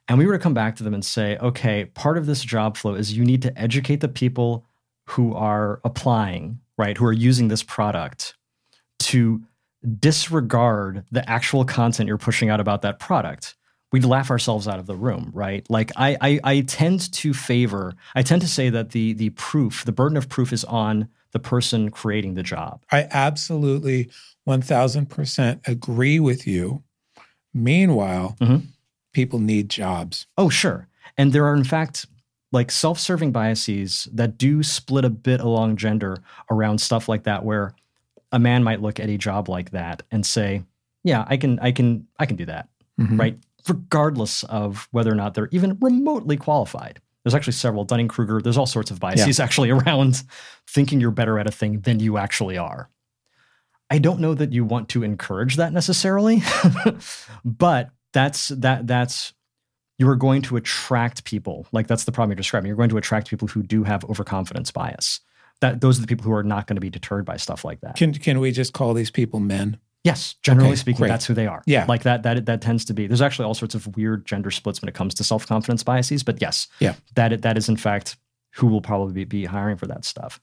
And 0.09 0.19
we 0.19 0.27
were 0.27 0.35
to 0.35 0.39
come 0.39 0.55
back 0.55 0.77
to 0.77 0.85
them 0.85 0.95
and 0.95 1.05
say, 1.05 1.37
okay, 1.39 1.87
part 1.87 2.19
of 2.19 2.27
this 2.27 2.43
job 2.43 2.77
flow 2.77 2.95
is 2.95 3.17
you 3.17 3.25
need 3.25 3.43
to 3.43 3.59
educate 3.59 4.01
the 4.01 4.09
people 4.09 4.65
who 5.09 5.35
are 5.35 5.81
applying, 5.85 6.61
right, 6.79 6.97
who 6.97 7.07
are 7.07 7.13
using 7.13 7.49
this 7.49 7.63
product 7.63 8.37
to 9.01 9.43
disregard 10.01 11.05
the 11.11 11.29
actual 11.29 11.65
content 11.65 12.07
you're 12.09 12.19
pushing 12.19 12.49
out 12.51 12.61
about 12.61 12.83
that 12.83 12.99
product 12.99 13.55
we'd 13.93 14.05
laugh 14.05 14.31
ourselves 14.31 14.67
out 14.67 14.79
of 14.79 14.87
the 14.87 14.95
room 14.97 15.31
right 15.35 15.67
like 15.71 15.93
I, 15.97 16.17
I 16.21 16.41
i 16.45 16.61
tend 16.63 17.13
to 17.13 17.35
favor 17.35 17.95
i 18.15 18.23
tend 18.23 18.43
to 18.43 18.49
say 18.49 18.71
that 18.71 18.91
the 18.91 19.13
the 19.13 19.31
proof 19.31 19.85
the 19.85 19.93
burden 19.93 20.17
of 20.17 20.29
proof 20.29 20.53
is 20.53 20.65
on 20.65 21.09
the 21.33 21.39
person 21.39 21.91
creating 21.91 22.35
the 22.35 22.43
job 22.45 22.83
I 22.93 23.09
absolutely 23.11 24.09
1000% 24.49 25.67
agree 25.67 26.21
with 26.21 26.47
you. 26.47 26.83
Meanwhile, 27.53 28.37
Mhm. 28.41 28.67
people 29.13 29.39
need 29.41 29.69
jobs. 29.69 30.27
oh 30.39 30.49
sure 30.49 30.89
and 31.19 31.33
there 31.33 31.45
are 31.47 31.55
in 31.57 31.65
fact 31.65 32.07
like 32.53 32.71
self-serving 32.71 33.33
biases 33.33 34.07
that 34.13 34.39
do 34.39 34.63
split 34.63 35.05
a 35.05 35.11
bit 35.11 35.41
along 35.41 35.77
gender 35.77 36.19
around 36.51 36.79
stuff 36.81 37.09
like 37.09 37.25
that 37.25 37.45
where 37.45 37.75
a 38.35 38.39
man 38.39 38.63
might 38.63 38.83
look 38.83 39.01
at 39.01 39.09
a 39.09 39.17
job 39.17 39.49
like 39.49 39.71
that 39.71 40.03
and 40.11 40.27
say 40.27 40.63
yeah 41.05 41.25
i 41.29 41.37
can 41.39 41.59
i 41.61 41.73
can 41.73 42.07
i 42.19 42.27
can 42.27 42.37
do 42.37 42.45
that 42.47 42.69
Mhm. 43.01 43.19
right? 43.19 43.39
Regardless 43.69 44.45
of 44.45 44.87
whether 44.93 45.11
or 45.11 45.17
not 45.17 45.35
they're 45.35 45.49
even 45.51 45.77
remotely 45.81 46.37
qualified. 46.37 47.01
There's 47.25 47.35
actually 47.35 47.55
several 47.55 47.85
Dunning 47.85 48.07
Kruger, 48.07 48.41
there's 48.41 48.57
all 48.59 48.67
sorts 48.67 48.93
of 48.93 49.01
biases 49.01 49.41
actually 49.47 49.71
around 49.71 50.23
thinking 50.69 51.01
you're 51.01 51.11
better 51.11 51.39
at 51.41 51.49
a 51.49 51.51
thing 51.51 51.81
than 51.81 51.99
you 51.99 52.19
actually 52.19 52.57
are. 52.57 52.89
I 53.91 53.99
don't 53.99 54.21
know 54.21 54.33
that 54.35 54.53
you 54.53 54.65
want 54.65 54.89
to 54.91 55.03
encourage 55.03 55.57
that 55.57 55.73
necessarily, 55.73 56.43
but 57.45 57.91
that's 58.13 58.49
that 58.49 58.87
that's 58.87 59.33
you 59.99 60.09
are 60.09 60.17
going 60.17 60.43
to 60.43 60.57
attract 60.57 61.25
people. 61.25 61.67
Like 61.73 61.87
that's 61.89 62.05
the 62.05 62.13
problem 62.13 62.31
you're 62.31 62.37
describing. 62.37 62.69
You're 62.69 62.77
going 62.77 62.91
to 62.91 62.97
attract 62.97 63.29
people 63.29 63.49
who 63.49 63.63
do 63.65 63.85
have 63.85 64.05
overconfidence 64.05 64.71
bias. 64.71 65.21
That 65.65 65.81
those 65.81 65.99
are 65.99 66.03
the 66.03 66.07
people 66.07 66.25
who 66.25 66.33
are 66.33 66.43
not 66.43 66.67
going 66.67 66.77
to 66.77 66.81
be 66.81 66.91
deterred 66.91 67.25
by 67.25 67.37
stuff 67.39 67.65
like 67.65 67.81
that. 67.81 67.97
Can 67.97 68.13
can 68.13 68.39
we 68.41 68.53
just 68.53 68.73
call 68.73 68.93
these 68.95 69.11
people 69.11 69.41
men? 69.41 69.79
Yes, 70.05 70.35
generally 70.43 70.69
Okay, 70.73 70.77
speaking, 70.77 70.99
great. 70.99 71.09
that's 71.09 71.25
who 71.25 71.33
they 71.33 71.47
are. 71.47 71.63
Yeah. 71.65 71.87
like 71.89 72.03
that. 72.03 72.23
That 72.25 72.45
that 72.45 72.61
tends 72.61 72.85
to 72.87 72.93
be. 72.95 73.07
There's 73.07 73.23
actually 73.23 73.47
all 73.47 73.55
sorts 73.55 73.75
of 73.75 73.97
weird 73.97 74.27
gender 74.27 74.51
splits 74.51 74.83
when 74.83 74.89
it 74.91 74.95
comes 74.95 75.15
to 75.15 75.25
self 75.25 75.47
confidence 75.47 75.83
biases. 75.83 76.23
But 76.23 76.43
yes, 76.43 76.69
Yeah. 76.81 76.95
that 77.15 77.41
that 77.43 77.57
is 77.57 77.69
in 77.71 77.77
fact 77.79 78.17
who 78.57 78.67
will 78.67 78.83
probably 78.83 79.25
be, 79.25 79.45
hiring 79.47 79.77
for 79.79 79.87
that 79.87 80.05
stuff. 80.05 80.39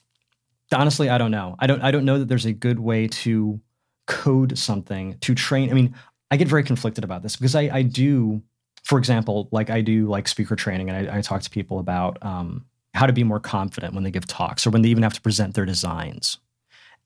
Honestly, 0.74 1.10
I 1.10 1.18
don't 1.18 1.32
know. 1.32 1.56
I 1.60 1.68
don't. 1.68 1.82
I 1.82 1.92
don't 1.92 2.06
know 2.06 2.18
that 2.20 2.28
there's 2.28 2.46
a 2.46 2.54
good 2.54 2.80
way 2.80 3.08
to 3.08 3.60
code 4.08 4.58
something 4.58 5.18
to 5.22 5.36
train. 5.36 5.70
I 5.70 5.74
mean, 5.74 5.94
I 6.32 6.38
get 6.38 6.48
very 6.48 6.64
conflicted 6.64 7.04
about 7.04 7.22
this 7.24 7.36
because 7.36 7.56
I 7.56 7.70
I 7.80 7.82
do, 7.84 8.42
for 8.84 8.98
example, 8.98 9.48
like 9.52 9.70
I 9.70 9.82
do 9.82 10.08
like 10.08 10.28
speaker 10.28 10.56
training 10.56 10.90
and 10.90 11.10
I, 11.10 11.18
I 11.18 11.22
talk 11.22 11.42
to 11.44 11.50
people 11.50 11.78
about 11.80 12.18
um, 12.24 12.66
how 12.94 13.06
to 13.06 13.14
be 13.14 13.24
more 13.24 13.40
confident 13.40 13.94
when 13.94 14.04
they 14.04 14.12
give 14.12 14.28
talks 14.28 14.66
or 14.66 14.70
when 14.70 14.82
they 14.82 14.90
even 14.90 15.04
have 15.04 15.14
to 15.14 15.22
present 15.22 15.54
their 15.54 15.66
designs. 15.66 16.38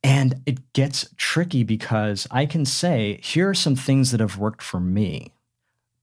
And 0.04 0.42
it 0.46 0.74
gets 0.74 1.10
tricky 1.18 1.64
because 1.64 2.28
I 2.32 2.46
can 2.46 2.66
say, 2.66 3.20
here 3.24 3.50
are 3.50 3.56
some 3.56 3.76
things 3.76 4.12
that 4.12 4.20
have 4.20 4.38
worked 4.38 4.62
for 4.62 4.80
me. 4.80 5.34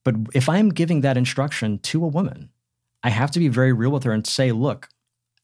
But 0.05 0.17
if 0.35 0.49
I'm 0.49 0.71
giving 0.71 1.01
that 1.01 1.17
instruction 1.17 1.79
to 1.79 2.05
a 2.05 2.09
woman, 2.09 2.51
I 3.05 3.11
have 3.11 3.31
to 3.33 3.39
be 3.39 3.49
very 3.49 3.73
real 3.73 3.91
with 3.91 4.05
her 4.05 4.13
and 4.13 4.27
say, 4.27 4.53
look, 4.53 4.89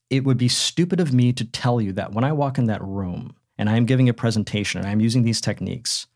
it 0.09 0.23
would 0.23 0.37
be 0.37 0.47
stupid 0.47 0.99
of 0.99 1.13
me 1.13 1.31
to 1.33 1.45
tell 1.45 1.79
you 1.79 1.93
that 1.93 2.13
when 2.13 2.23
I 2.23 2.33
walk 2.33 2.57
in 2.57 2.65
that 2.65 2.83
room 2.83 3.35
and 3.57 3.69
I'm 3.69 3.85
giving 3.85 4.09
a 4.09 4.13
presentation 4.13 4.81
and 4.81 4.89
I'm 4.89 5.01
using 5.01 5.23
these 5.23 5.41
techniques, 5.41 6.07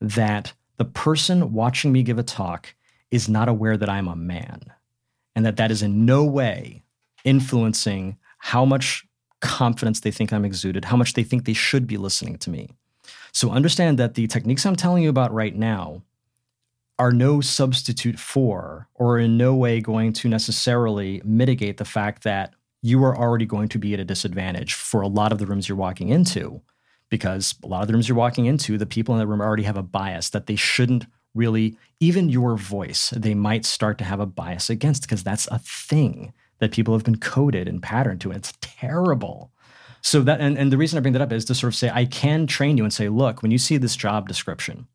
that 0.00 0.52
the 0.76 0.84
person 0.84 1.52
watching 1.52 1.92
me 1.92 2.02
give 2.02 2.18
a 2.18 2.22
talk 2.22 2.74
is 3.10 3.28
not 3.28 3.48
aware 3.48 3.76
that 3.76 3.88
I'm 3.88 4.06
a 4.06 4.16
man 4.16 4.60
and 5.34 5.46
that 5.46 5.56
that 5.56 5.70
is 5.70 5.82
in 5.82 6.04
no 6.04 6.24
way 6.24 6.82
influencing 7.24 8.16
how 8.38 8.64
much 8.64 9.04
confidence 9.40 10.00
they 10.00 10.10
think 10.10 10.32
I'm 10.32 10.44
exuded, 10.44 10.86
how 10.86 10.96
much 10.96 11.14
they 11.14 11.22
think 11.22 11.44
they 11.44 11.52
should 11.52 11.86
be 11.86 11.96
listening 11.96 12.38
to 12.38 12.50
me. 12.50 12.70
So 13.32 13.50
understand 13.50 13.98
that 13.98 14.14
the 14.14 14.26
techniques 14.26 14.66
I'm 14.66 14.76
telling 14.76 15.02
you 15.02 15.10
about 15.10 15.32
right 15.32 15.54
now 15.54 16.02
are 16.98 17.12
no 17.12 17.40
substitute 17.40 18.18
for 18.18 18.88
or 18.94 19.18
in 19.18 19.36
no 19.36 19.54
way 19.54 19.80
going 19.80 20.12
to 20.12 20.28
necessarily 20.28 21.22
mitigate 21.24 21.76
the 21.76 21.84
fact 21.84 22.24
that 22.24 22.54
you 22.82 23.02
are 23.04 23.16
already 23.16 23.46
going 23.46 23.68
to 23.68 23.78
be 23.78 23.94
at 23.94 24.00
a 24.00 24.04
disadvantage 24.04 24.74
for 24.74 25.00
a 25.00 25.08
lot 25.08 25.32
of 25.32 25.38
the 25.38 25.46
rooms 25.46 25.68
you're 25.68 25.78
walking 25.78 26.08
into 26.08 26.60
because 27.08 27.54
a 27.62 27.66
lot 27.66 27.82
of 27.82 27.88
the 27.88 27.94
rooms 27.94 28.08
you're 28.08 28.18
walking 28.18 28.46
into 28.46 28.76
the 28.76 28.86
people 28.86 29.14
in 29.14 29.18
that 29.20 29.26
room 29.26 29.40
already 29.40 29.62
have 29.62 29.76
a 29.76 29.82
bias 29.82 30.30
that 30.30 30.46
they 30.46 30.56
shouldn't 30.56 31.06
really, 31.34 31.76
even 32.00 32.28
your 32.28 32.56
voice, 32.56 33.10
they 33.16 33.34
might 33.34 33.64
start 33.64 33.98
to 33.98 34.04
have 34.04 34.20
a 34.20 34.26
bias 34.26 34.68
against 34.68 35.02
because 35.02 35.22
that's 35.22 35.46
a 35.48 35.58
thing 35.58 36.32
that 36.58 36.72
people 36.72 36.94
have 36.94 37.04
been 37.04 37.18
coded 37.18 37.68
and 37.68 37.82
patterned 37.82 38.20
to. 38.22 38.30
And 38.30 38.38
it's 38.38 38.54
terrible. 38.60 39.52
So 40.00 40.22
that 40.22 40.40
and, 40.40 40.56
and 40.56 40.72
the 40.72 40.76
reason 40.76 40.96
I 40.96 41.00
bring 41.00 41.12
that 41.12 41.22
up 41.22 41.32
is 41.32 41.44
to 41.46 41.54
sort 41.54 41.72
of 41.72 41.76
say 41.76 41.90
I 41.92 42.04
can 42.04 42.46
train 42.46 42.76
you 42.76 42.84
and 42.84 42.92
say, 42.92 43.08
look, 43.08 43.42
when 43.42 43.50
you 43.50 43.58
see 43.58 43.76
this 43.76 43.96
job 43.96 44.28
description, 44.28 44.86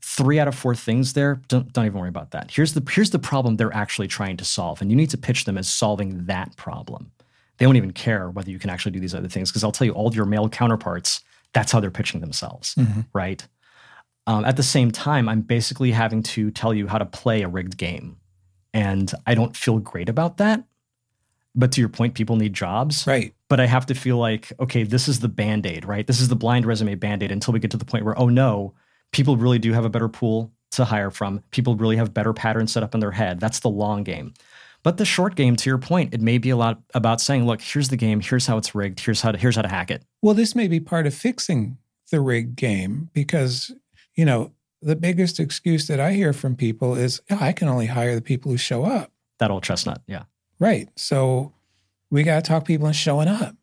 three 0.00 0.38
out 0.38 0.48
of 0.48 0.54
four 0.54 0.74
things 0.74 1.14
there, 1.14 1.40
don't, 1.48 1.72
don't 1.72 1.86
even 1.86 1.98
worry 1.98 2.08
about 2.08 2.30
that. 2.32 2.50
Here's 2.50 2.74
the 2.74 2.82
here's 2.90 3.10
the 3.10 3.18
problem 3.18 3.56
they're 3.56 3.74
actually 3.74 4.08
trying 4.08 4.36
to 4.36 4.44
solve. 4.44 4.80
And 4.80 4.90
you 4.90 4.96
need 4.96 5.10
to 5.10 5.18
pitch 5.18 5.44
them 5.44 5.58
as 5.58 5.68
solving 5.68 6.26
that 6.26 6.56
problem. 6.56 7.10
They 7.58 7.66
don't 7.66 7.76
even 7.76 7.92
care 7.92 8.30
whether 8.30 8.50
you 8.50 8.58
can 8.58 8.70
actually 8.70 8.92
do 8.92 9.00
these 9.00 9.14
other 9.14 9.28
things. 9.28 9.50
Because 9.50 9.64
I'll 9.64 9.72
tell 9.72 9.86
you, 9.86 9.92
all 9.92 10.12
your 10.14 10.24
male 10.24 10.48
counterparts, 10.48 11.22
that's 11.52 11.72
how 11.72 11.80
they're 11.80 11.90
pitching 11.90 12.20
themselves. 12.20 12.74
Mm-hmm. 12.74 13.00
Right. 13.12 13.46
Um, 14.26 14.44
at 14.44 14.56
the 14.56 14.62
same 14.62 14.90
time, 14.90 15.28
I'm 15.28 15.42
basically 15.42 15.90
having 15.92 16.22
to 16.22 16.50
tell 16.50 16.72
you 16.72 16.86
how 16.86 16.98
to 16.98 17.04
play 17.04 17.42
a 17.42 17.48
rigged 17.48 17.76
game. 17.76 18.16
And 18.72 19.12
I 19.26 19.34
don't 19.34 19.56
feel 19.56 19.78
great 19.78 20.08
about 20.08 20.38
that. 20.38 20.64
But 21.54 21.72
to 21.72 21.80
your 21.80 21.88
point, 21.88 22.14
people 22.14 22.36
need 22.36 22.52
jobs. 22.52 23.06
Right. 23.06 23.34
But 23.48 23.60
I 23.60 23.66
have 23.66 23.86
to 23.86 23.94
feel 23.94 24.16
like, 24.16 24.52
okay, 24.58 24.82
this 24.82 25.06
is 25.06 25.20
the 25.20 25.28
band 25.28 25.66
aid, 25.66 25.84
right? 25.84 26.06
This 26.06 26.20
is 26.20 26.28
the 26.28 26.36
blind 26.36 26.66
resume 26.66 26.96
band 26.96 27.22
aid 27.22 27.30
until 27.30 27.54
we 27.54 27.60
get 27.60 27.70
to 27.70 27.76
the 27.76 27.84
point 27.84 28.04
where, 28.04 28.18
oh 28.18 28.28
no, 28.28 28.74
people 29.12 29.36
really 29.36 29.58
do 29.58 29.72
have 29.72 29.84
a 29.84 29.90
better 29.90 30.08
pool 30.08 30.50
to 30.72 30.84
hire 30.84 31.10
from. 31.10 31.42
People 31.52 31.76
really 31.76 31.96
have 31.96 32.12
better 32.12 32.32
patterns 32.32 32.72
set 32.72 32.82
up 32.82 32.94
in 32.94 33.00
their 33.00 33.12
head. 33.12 33.38
That's 33.38 33.60
the 33.60 33.70
long 33.70 34.02
game. 34.02 34.34
But 34.82 34.98
the 34.98 35.04
short 35.04 35.34
game, 35.34 35.56
to 35.56 35.70
your 35.70 35.78
point, 35.78 36.12
it 36.12 36.20
may 36.20 36.38
be 36.38 36.50
a 36.50 36.56
lot 36.56 36.82
about 36.92 37.20
saying, 37.20 37.46
look, 37.46 37.62
here's 37.62 37.88
the 37.88 37.96
game, 37.96 38.20
here's 38.20 38.46
how 38.46 38.58
it's 38.58 38.74
rigged, 38.74 39.00
here's 39.00 39.22
how 39.22 39.32
to, 39.32 39.38
here's 39.38 39.56
how 39.56 39.62
to 39.62 39.68
hack 39.68 39.90
it. 39.90 40.04
Well, 40.20 40.34
this 40.34 40.54
may 40.54 40.68
be 40.68 40.80
part 40.80 41.06
of 41.06 41.14
fixing 41.14 41.78
the 42.10 42.20
rigged 42.20 42.56
game 42.56 43.08
because, 43.14 43.70
you 44.14 44.26
know, 44.26 44.52
the 44.82 44.96
biggest 44.96 45.40
excuse 45.40 45.86
that 45.86 46.00
I 46.00 46.12
hear 46.12 46.34
from 46.34 46.54
people 46.54 46.96
is, 46.96 47.22
oh, 47.30 47.38
I 47.40 47.52
can 47.52 47.68
only 47.68 47.86
hire 47.86 48.14
the 48.14 48.20
people 48.20 48.50
who 48.50 48.58
show 48.58 48.84
up. 48.84 49.10
That 49.38 49.50
old 49.50 49.62
chestnut, 49.62 50.02
yeah. 50.06 50.24
Right. 50.58 50.88
So 50.96 51.52
we 52.10 52.22
got 52.22 52.44
to 52.44 52.48
talk 52.48 52.64
people 52.64 52.86
into 52.86 52.98
showing 52.98 53.28
up. 53.28 53.54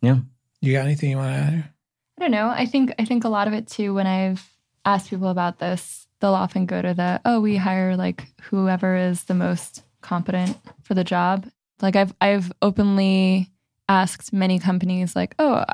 Yeah. 0.00 0.18
You 0.60 0.72
got 0.72 0.86
anything 0.86 1.10
you 1.10 1.16
want 1.16 1.34
to 1.34 1.40
add 1.40 1.52
here? 1.52 1.74
I 2.18 2.20
don't 2.22 2.30
know. 2.30 2.48
I 2.48 2.66
think 2.66 2.92
I 2.98 3.04
think 3.04 3.24
a 3.24 3.28
lot 3.28 3.46
of 3.46 3.54
it 3.54 3.68
too. 3.68 3.94
When 3.94 4.06
I've 4.06 4.44
asked 4.84 5.10
people 5.10 5.28
about 5.28 5.58
this, 5.58 6.08
they'll 6.20 6.34
often 6.34 6.66
go 6.66 6.82
to 6.82 6.94
the 6.94 7.20
oh, 7.24 7.40
we 7.40 7.56
hire 7.56 7.96
like 7.96 8.26
whoever 8.42 8.96
is 8.96 9.24
the 9.24 9.34
most 9.34 9.84
competent 10.00 10.56
for 10.82 10.94
the 10.94 11.04
job. 11.04 11.46
Like 11.80 11.94
I've 11.94 12.12
I've 12.20 12.50
openly 12.60 13.50
asked 13.88 14.32
many 14.32 14.58
companies 14.58 15.14
like, 15.14 15.34
oh, 15.38 15.64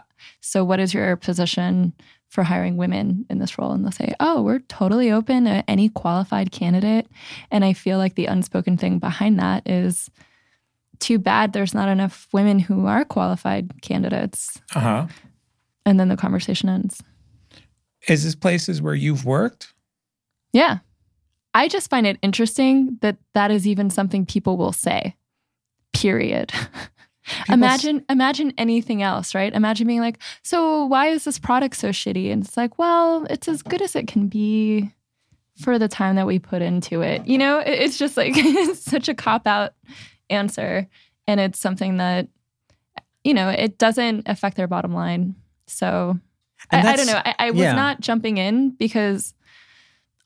so 0.41 0.65
what 0.65 0.81
is 0.81 0.95
your 0.95 1.17
position 1.17 1.93
for 2.29 2.43
hiring 2.43 2.77
women 2.77 3.27
in 3.31 3.39
this 3.39 3.59
role? 3.59 3.73
And 3.73 3.85
they'll 3.85 3.93
say, 3.93 4.15
oh, 4.21 4.43
we're 4.43 4.61
totally 4.61 5.11
open 5.11 5.45
to 5.45 5.65
any 5.69 5.89
qualified 5.89 6.53
candidate. 6.53 7.07
And 7.51 7.65
I 7.65 7.73
feel 7.73 7.99
like 7.99 8.15
the 8.15 8.27
unspoken 8.27 8.77
thing 8.77 8.99
behind 8.99 9.39
that 9.39 9.69
is 9.69 10.11
too 11.01 11.19
bad 11.19 11.53
there's 11.53 11.75
not 11.75 11.89
enough 11.89 12.29
women 12.33 12.59
who 12.59 12.87
are 12.87 13.05
qualified 13.05 13.83
candidates. 13.83 14.61
Uh 14.75 14.81
huh. 14.81 15.07
And 15.87 16.01
then 16.01 16.09
the 16.09 16.17
conversation 16.17 16.69
ends. 16.69 17.03
Is 18.09 18.25
this 18.25 18.35
places 18.35 18.83
where 18.83 18.95
you've 18.95 19.25
worked? 19.25 19.73
Yeah. 20.53 20.79
I 21.55 21.69
just 21.69 21.91
find 21.91 22.07
it 22.07 22.19
interesting 22.23 22.99
that 23.01 23.17
that 23.35 23.51
is 23.51 23.67
even 23.67 23.91
something 23.91 24.27
people 24.27 24.57
will 24.57 24.73
say. 24.73 25.17
Period. 25.93 26.53
imagine 27.49 28.05
imagine 28.11 28.53
anything 28.59 29.03
else, 29.03 29.35
right? 29.35 29.53
Imagine 29.55 29.87
being 29.87 30.01
like, 30.01 30.19
"So 30.43 30.85
why 30.87 31.09
is 31.09 31.25
this 31.25 31.39
product 31.39 31.77
so 31.77 31.91
shitty?" 31.91 32.33
And 32.33 32.45
it's 32.45 32.57
like, 32.57 32.79
"Well, 32.79 33.27
it's 33.31 33.49
as 33.49 33.63
good 33.63 33.81
as 33.81 33.95
it 33.95 34.09
can 34.09 34.27
be 34.27 34.91
for 35.57 35.79
the 35.79 35.89
time 35.89 36.17
that 36.17 36.27
we 36.27 36.39
put 36.39 36.61
into 36.61 37.03
it." 37.03 37.27
You 37.27 37.39
know, 37.39 37.61
it's 37.61 37.99
just 37.99 38.17
like 38.17 38.33
it's 38.37 38.83
such 38.83 39.09
a 39.09 39.15
cop 39.15 39.47
out 39.47 39.75
answer 40.31 40.89
and 41.27 41.41
it's 41.41 41.61
something 41.61 41.99
that 41.99 42.29
you 43.25 43.33
know, 43.33 43.49
it 43.49 43.79
doesn't 43.79 44.29
affect 44.29 44.57
their 44.57 44.69
bottom 44.69 44.93
line. 44.93 45.35
So 45.67 46.19
I, 46.71 46.87
I, 46.87 46.97
don't 46.97 47.07
know. 47.07 47.21
I, 47.25 47.35
I 47.39 47.51
was 47.51 47.63
yeah. 47.63 47.73
not 47.73 48.01
jumping 48.01 48.37
in 48.37 48.71
because 48.71 49.35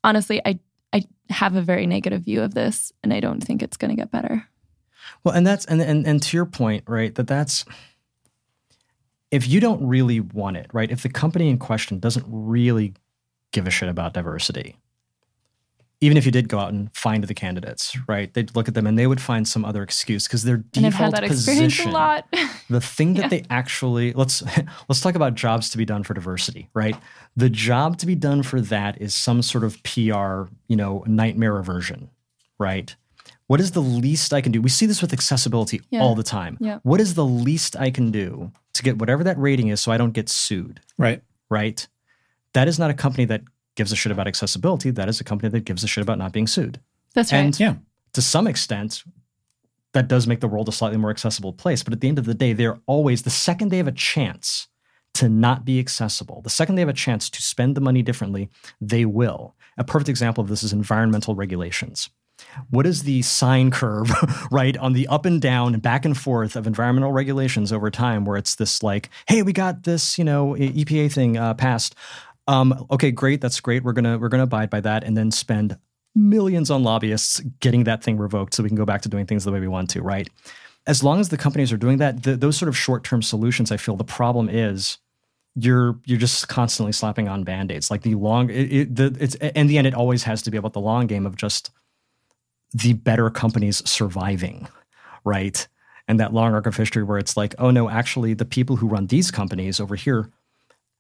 honestly, 0.05 0.43
I 0.45 0.59
I 0.93 1.05
have 1.31 1.55
a 1.55 1.63
very 1.63 1.87
negative 1.87 2.23
view 2.23 2.43
of 2.43 2.55
this, 2.55 2.93
and 3.03 3.15
I 3.15 3.21
don't 3.21 3.41
think 3.41 3.63
it's 3.63 3.77
going 3.77 3.91
to 3.91 3.97
get 3.97 4.11
better. 4.11 4.47
Well, 5.23 5.35
and 5.35 5.47
that's 5.47 5.65
and, 5.67 5.81
and 5.81 6.07
and 6.07 6.23
to 6.23 6.37
your 6.37 6.47
point, 6.47 6.85
right? 6.87 7.15
That 7.15 7.29
that's 7.29 7.65
if 9.31 9.47
you 9.47 9.61
don't 9.61 9.87
really 9.87 10.21
want 10.21 10.57
it, 10.57 10.69
right? 10.73 10.91
If 10.91 11.03
the 11.03 11.09
company 11.09 11.51
in 11.51 11.59
question 11.59 12.01
doesn't 12.01 12.27
really 12.29 12.95
give 13.53 13.67
a 13.67 13.71
shit 13.71 13.89
about 13.89 14.13
diversity, 14.13 14.77
even 16.01 16.17
if 16.17 16.25
you 16.25 16.31
did 16.31 16.49
go 16.49 16.59
out 16.61 16.73
and 16.73 16.95
find 16.95 17.25
the 17.25 17.35
candidates, 17.35 17.97
right? 18.07 18.33
They'd 18.33 18.55
look 18.55 18.69
at 18.69 18.75
them 18.75 18.87
and 18.87 18.97
they 18.99 19.07
would 19.09 19.21
find 19.21 19.49
some 19.49 19.65
other 19.65 19.83
excuse 19.83 20.27
because 20.29 20.45
their 20.45 20.63
And 20.77 20.87
I've 20.87 20.95
had 20.95 21.07
default 21.11 21.15
that 21.17 21.25
experience 21.25 21.75
position, 21.75 21.91
a 21.91 21.95
lot. 21.95 22.27
the 22.71 22.81
thing 22.81 23.15
that 23.15 23.23
Yeah. 23.25 23.29
they 23.29 23.45
actually 23.51 24.13
let's 24.13 24.43
let's 24.89 25.01
talk 25.01 25.17
about 25.17 25.35
jobs 25.35 25.69
to 25.71 25.79
be 25.79 25.85
done 25.85 26.05
for 26.05 26.15
diversity, 26.15 26.69
right? 26.75 26.97
The 27.37 27.51
job 27.51 27.99
to 27.99 28.07
be 28.07 28.15
done 28.15 28.43
for 28.45 28.61
that 28.61 29.01
is 29.03 29.15
some 29.15 29.43
sort 29.43 29.65
of 29.65 29.83
PR, 29.83 30.45
you 30.69 30.77
know, 30.77 31.03
nightmare 31.07 31.59
aversion, 31.59 32.11
right? 32.59 32.95
What 33.49 33.61
is 33.61 33.73
the 33.73 33.83
least 33.83 34.33
I 34.33 34.41
can 34.41 34.53
do? 34.53 34.61
We 34.63 34.69
see 34.69 34.87
this 34.87 35.01
with 35.03 35.13
accessibility 35.13 35.81
Yeah. 35.91 36.01
all 36.03 36.15
the 36.15 36.23
time. 36.23 36.59
Yeah. 36.61 36.79
What 36.83 37.01
is 37.01 37.15
the 37.15 37.25
least 37.25 37.77
I 37.77 37.91
can 37.91 38.11
do 38.11 38.53
to 38.75 38.83
get 38.83 38.99
whatever 38.99 39.25
that 39.25 39.39
rating 39.39 39.69
is 39.69 39.81
so 39.81 39.91
I 39.91 39.97
don't 39.97 40.13
get 40.13 40.29
sued? 40.29 40.81
Right. 40.99 41.23
right? 41.51 41.89
That 42.53 42.69
is 42.69 42.79
not 42.79 42.91
a 42.91 42.95
company 42.95 43.25
that 43.25 43.41
gives 43.79 43.93
a 43.93 43.97
shit 43.97 44.13
about 44.13 44.27
accessibility. 44.29 44.91
That 44.91 45.09
is 45.09 45.21
a 45.21 45.25
company 45.25 45.49
that 45.51 45.65
gives 45.65 45.83
a 45.83 45.87
shit 45.87 46.03
about 46.03 46.19
not 46.19 46.33
being 46.33 46.47
sued. 46.47 46.79
That's 47.15 47.33
right. 47.33 47.39
And 47.39 47.59
Yeah. 47.59 47.77
to 48.13 48.21
some 48.21 48.47
extent, 48.47 49.03
that 49.95 50.09
does 50.09 50.27
make 50.27 50.41
the 50.41 50.49
world 50.49 50.69
a 50.69 50.73
slightly 50.73 50.99
more 50.99 51.11
accessible 51.11 51.53
place. 51.55 51.83
But 51.83 51.95
at 51.95 52.01
the 52.03 52.09
end 52.09 52.19
of 52.19 52.27
the 52.27 52.35
day, 52.35 52.53
they're 52.53 52.79
always, 52.87 53.23
the 53.23 53.31
second 53.31 53.71
they 53.71 53.79
have 53.79 53.89
a 53.89 53.93
chance 53.93 54.67
to 55.15 55.29
not 55.29 55.65
be 55.65 55.79
accessible, 55.79 56.43
the 56.43 56.51
second 56.51 56.75
they 56.75 56.83
have 56.83 56.89
a 56.89 56.93
chance 56.93 57.31
to 57.31 57.41
spend 57.41 57.75
the 57.75 57.81
money 57.81 58.03
differently, 58.03 58.51
they 58.81 59.05
will. 59.07 59.55
A 59.79 59.85
perfect 59.85 60.09
example 60.11 60.43
of 60.43 60.49
this 60.49 60.63
is 60.63 60.73
environmental 60.73 61.35
regulations. 61.35 62.11
What 62.71 62.87
is 62.87 63.03
the 63.03 63.23
sine 63.23 63.71
curve, 63.73 64.11
right, 64.53 64.77
on 64.77 64.93
the 64.93 65.09
up 65.09 65.25
and 65.27 65.41
down 65.43 65.75
and 65.75 65.83
back 65.83 66.05
and 66.05 66.17
forth 66.17 66.55
of 66.55 66.67
environmental 66.69 67.11
regulations 67.11 67.73
over 67.73 67.91
time, 67.91 68.25
where 68.25 68.37
it's 68.37 68.55
this 68.57 68.83
like, 68.83 69.09
hey, 69.27 69.43
we 69.43 69.53
got 69.53 69.83
this, 69.83 70.19
you 70.19 70.25
know, 70.25 70.55
EPA 70.55 71.13
thing 71.13 71.37
uh, 71.37 71.55
passed. 71.55 71.97
Um, 72.49 72.87
okay, 72.91 73.11
great, 73.11 73.41
that's 73.41 73.61
great. 73.61 73.85
We're 73.85 73.93
gonna 73.93 74.19
we're 74.19 74.31
gonna 74.31 74.45
abide 74.45 74.71
by 74.71 74.81
that, 74.81 75.05
and 75.05 75.17
then 75.17 75.31
spend 75.31 75.77
millions 76.15 76.71
on 76.71 76.83
lobbyists 76.83 77.41
getting 77.61 77.85
that 77.85 78.03
thing 78.03 78.17
revoked 78.17 78.55
so 78.55 78.63
we 78.63 78.71
can 78.71 78.77
go 78.77 78.87
back 78.87 79.03
to 79.03 79.09
doing 79.09 79.27
things 79.27 79.45
the 79.45 79.53
way 79.53 79.61
we 79.61 79.69
want 79.69 79.91
to, 79.91 80.03
right? 80.03 80.29
As 80.87 81.05
long 81.05 81.21
as 81.21 81.29
the 81.29 81.37
companies 81.37 81.71
are 81.73 81.77
doing 81.77 81.99
that, 81.99 82.25
th 82.25 82.41
those 82.41 82.57
sort 82.57 82.71
of 82.71 82.77
short-term 82.77 83.23
solutions, 83.23 83.71
I 83.71 83.77
feel 83.77 83.97
the 83.97 84.05
problem 84.05 84.49
is 84.49 84.99
you're 85.57 85.99
you're 86.07 86.19
just 86.19 86.49
constantly 86.49 86.93
slapping 86.93 87.29
on 87.29 87.45
band-aids. 87.45 87.91
Like 87.91 88.03
the 88.03 88.15
long 88.15 88.49
it, 88.51 88.73
it, 88.73 88.97
the, 88.97 89.17
it's 89.21 89.35
in 89.37 89.67
the 89.67 89.77
end 89.79 89.87
it 89.87 89.95
always 89.95 90.23
has 90.25 90.43
to 90.43 90.51
be 90.51 90.57
about 90.57 90.73
the 90.73 90.81
long 90.81 91.07
game 91.07 91.27
of 91.27 91.37
just 91.37 91.71
the 92.73 92.95
better 92.95 93.31
companies 93.31 93.83
surviving, 93.89 94.69
right? 95.25 95.69
And 96.09 96.19
that 96.21 96.33
long 96.33 96.55
arc 96.55 96.67
of 96.67 96.77
history 96.77 97.03
where 97.03 97.19
it's 97.19 97.37
like, 97.37 97.55
oh 97.59 97.71
no, 97.71 97.91
actually 97.91 98.33
the 98.35 98.47
people 98.47 98.77
who 98.77 98.89
run 98.89 99.07
these 99.09 99.31
companies 99.31 99.81
over 99.81 99.97
here 99.97 100.31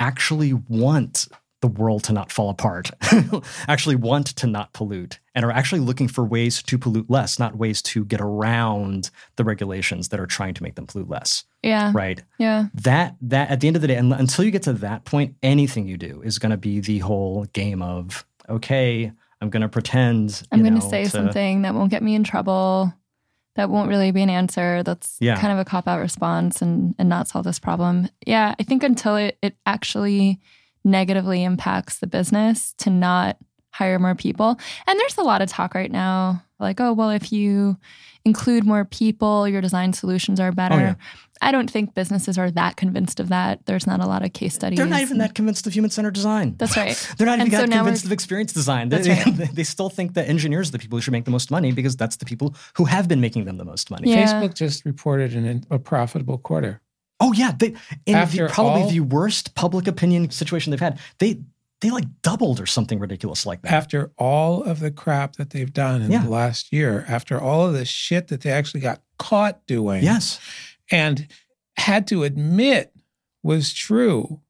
actually 0.01 0.53
want 0.53 1.29
the 1.61 1.69
world 1.69 2.05
to 2.05 2.13
not 2.13 2.31
fall 2.31 2.51
apart, 2.51 2.91
actually 3.69 3.97
want 3.97 4.29
to 4.29 4.47
not 4.47 4.73
pollute, 4.73 5.19
and 5.35 5.45
are 5.45 5.51
actually 5.51 5.81
looking 5.81 6.07
for 6.07 6.25
ways 6.25 6.63
to 6.63 6.79
pollute 6.79 7.11
less, 7.11 7.39
not 7.39 7.57
ways 7.57 7.83
to 7.83 8.05
get 8.05 8.21
around 8.21 9.11
the 9.37 9.45
regulations 9.45 10.09
that 10.11 10.21
are 10.21 10.27
trying 10.27 10.55
to 10.55 10.63
make 10.63 10.77
them 10.77 10.87
pollute 10.87 11.09
less. 11.09 11.45
yeah. 11.63 11.91
Right. 11.93 12.23
Yeah. 12.39 12.67
That 12.75 13.17
that 13.23 13.51
at 13.51 13.61
the 13.61 13.67
end 13.67 13.77
of 13.77 13.83
the 13.83 13.89
day, 13.89 13.97
and 13.97 14.13
until 14.13 14.45
you 14.45 14.51
get 14.51 14.63
to 14.65 14.73
that 14.75 15.05
point, 15.05 15.35
anything 15.43 15.89
you 15.89 15.97
do 15.97 16.23
is 16.23 16.39
going 16.39 16.51
to 16.51 16.57
be 16.57 16.81
the 16.81 16.99
whole 16.99 17.45
game 17.47 17.83
of 17.83 18.25
okay, 18.49 19.13
I'm 19.41 19.51
going 19.51 19.63
to 19.63 19.69
pretend. 19.69 20.43
I'm 20.51 20.63
going 20.63 20.75
to 20.75 20.81
say 20.81 21.05
something 21.05 21.63
that 21.63 21.75
won't 21.75 21.91
get 21.91 22.03
me 22.03 22.15
in 22.15 22.25
trouble. 22.25 22.93
That 23.59 23.71
won't 23.71 23.89
really 23.89 24.13
be 24.13 24.23
an 24.23 24.31
answer. 24.31 24.85
That's 24.85 25.17
Yeah. 25.19 25.37
kind 25.41 25.53
of 25.53 25.59
a 25.59 25.65
cop 25.65 25.89
out 25.89 25.99
response 25.99 26.63
and 26.63 26.95
and 26.97 27.09
not 27.09 27.27
solve 27.27 27.45
this 27.45 27.59
problem. 27.59 28.09
Yeah, 28.25 28.55
I 28.59 28.63
think 28.63 28.85
until 28.85 29.17
it 29.17 29.37
it 29.43 29.57
actually 29.67 30.39
negatively 30.85 31.43
impacts 31.43 31.99
the 31.99 32.07
business 32.07 32.73
to 32.79 32.89
not 32.89 33.37
hire 33.73 33.99
more 33.99 34.15
people. 34.15 34.59
And 34.87 34.99
there's 34.99 35.19
a 35.19 35.23
lot 35.23 35.43
of 35.43 35.49
talk 35.49 35.75
right 35.75 35.91
now 35.91 36.45
like, 36.61 36.81
oh, 36.81 36.93
well, 36.93 37.11
if 37.11 37.33
you 37.33 37.77
include 38.25 38.65
more 38.65 38.85
people, 38.85 39.49
your 39.49 39.61
design 39.61 39.93
solutions 39.93 40.39
are 40.41 40.49
oh, 40.49 40.53
better. 40.53 40.75
Oh, 40.75 40.79
yeah. 40.79 40.95
I 41.41 41.53
don't 41.53 41.70
think 41.70 41.95
businesses 41.95 42.36
are 42.39 42.51
that 42.53 42.76
convinced 42.76 43.20
of 43.20 43.28
that. 43.28 43.64
There's 43.66 43.86
not 43.86 44.01
a 44.01 44.07
lot 44.07 44.24
of 44.24 44.32
case 44.32 44.55
studies. 44.55 44.76
They're 44.78 44.86
not 44.86 45.01
even 45.03 45.18
that 45.18 45.34
convinced 45.34 45.66
of 45.66 45.72
human 45.72 45.91
centered 45.91 46.14
design. 46.14 46.55
That's 46.59 46.76
right. 46.76 46.97
They're 47.18 47.26
not 47.26 47.39
even 47.39 47.47
And 47.47 47.53
so 47.53 47.66
that 47.66 47.70
convinced 47.70 48.05
of 48.05 48.12
experience 48.12 48.53
design. 48.53 48.89
They, 48.89 48.99
That's 49.01 49.26
right. 49.26 49.49
they 49.55 49.64
still 49.64 49.89
think 49.91 50.14
that 50.14 50.28
engineers 50.28 50.68
are 50.68 50.72
the 50.72 50.78
people 50.78 50.97
who 50.99 51.03
should 51.03 51.12
make 51.12 51.24
the 51.24 51.30
most 51.30 51.51
money 51.51 51.72
because 51.72 51.97
that's 51.97 52.16
the 52.16 52.24
people 52.24 52.55
who 52.74 52.84
have 52.86 53.09
been 53.09 53.20
making 53.20 53.45
them 53.45 53.57
the 53.57 53.64
most 53.64 53.91
money. 53.91 54.11
Yeah. 54.11 54.24
Facebook 54.43 54.55
just 54.55 54.84
reported 54.84 55.34
an, 55.34 55.64
a 55.70 55.78
profitable 55.78 56.39
quarter. 56.39 56.80
Oh 57.20 57.32
yeah, 57.32 57.53
they 57.59 57.74
in 58.07 58.14
After 58.14 58.47
the, 58.47 58.53
probably 58.53 58.82
all- 58.82 58.91
the 58.91 59.01
worst 59.01 59.55
public 59.55 59.86
opinion 59.89 60.30
situation 60.30 60.70
they've 60.70 60.80
had. 60.80 60.99
They 61.18 61.41
they 61.80 61.91
like 61.91 62.07
doubled 62.22 62.61
or 62.61 62.66
something 62.66 62.99
ridiculous 62.99 63.47
like 63.47 63.62
that. 63.62 63.72
After 63.72 64.11
all 64.18 64.64
of 64.64 64.80
the 64.80 64.91
crap 64.91 65.36
that 65.36 65.51
they've 65.51 65.72
done 65.72 66.03
in 66.03 66.11
Yeah. 66.11 66.24
the 66.24 66.30
last 66.30 66.72
year, 66.72 67.05
after 67.09 67.41
all 67.41 67.66
of 67.66 67.72
the 67.72 67.84
shit 67.84 68.28
that 68.28 68.41
they 68.41 68.51
actually 68.51 68.80
got 68.80 69.01
caught 69.18 69.64
doing, 69.68 70.03
Yes. 70.03 70.41
And 70.91 71.26
had 71.76 72.07
to 72.09 72.24
admit 72.24 72.93
was 73.43 73.72
true, 73.72 74.41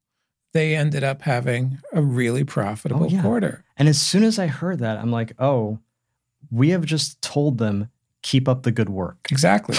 they 0.52 0.74
ended 0.74 1.04
up 1.04 1.22
having 1.22 1.78
a 1.92 2.02
really 2.02 2.44
profitable 2.44 3.04
Oh, 3.04 3.08
yeah. 3.08 3.22
quarter. 3.22 3.64
And 3.76 3.88
as 3.88 4.00
soon 4.00 4.24
as 4.24 4.38
I 4.38 4.46
heard 4.46 4.78
that, 4.80 4.98
I'm 4.98 5.10
like, 5.10 5.32
oh, 5.38 5.78
we 6.50 6.70
have 6.70 6.84
just 6.84 7.20
told 7.22 7.58
them 7.58 7.88
keep 8.22 8.48
up 8.48 8.62
the 8.62 8.72
good 8.72 8.88
work. 8.88 9.18
Exactly. 9.30 9.76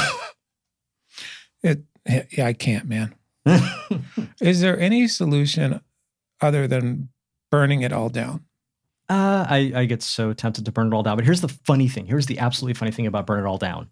it. 1.64 1.84
Yeah, 2.32 2.46
I 2.46 2.54
can't, 2.54 2.88
man. 2.88 3.14
Is 4.42 4.62
there 4.62 4.80
any 4.80 5.08
solution 5.08 5.82
other 6.42 6.68
than 6.68 7.10
burning 7.52 7.82
it 7.82 7.92
all 7.94 8.10
down? 8.10 8.46
Uh, 9.10 9.46
I, 9.50 9.72
I 9.76 9.86
get 9.86 10.02
so 10.04 10.34
tempted 10.34 10.66
to 10.66 10.72
burn 10.72 10.88
it 10.88 10.94
all 10.94 11.04
down. 11.04 11.18
But 11.18 11.26
here's 11.26 11.42
the 11.42 11.48
funny 11.50 11.88
thing. 11.88 12.06
Here's 12.06 12.28
the 12.28 12.40
absolutely 12.40 12.76
funny 12.76 12.92
thing 12.92 13.06
about 13.08 13.26
burn 13.28 13.44
it 13.44 13.48
all 13.48 13.58
down. 13.58 13.90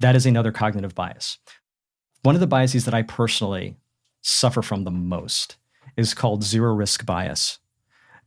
That 0.00 0.16
is 0.16 0.26
another 0.26 0.52
cognitive 0.52 0.94
bias. 0.94 1.38
One 2.24 2.34
of 2.34 2.40
the 2.40 2.46
biases 2.46 2.86
that 2.86 2.94
I 2.94 3.02
personally 3.02 3.76
suffer 4.22 4.62
from 4.62 4.84
the 4.84 4.90
most 4.90 5.56
is 5.98 6.14
called 6.14 6.42
zero 6.42 6.74
risk 6.74 7.04
bias. 7.04 7.58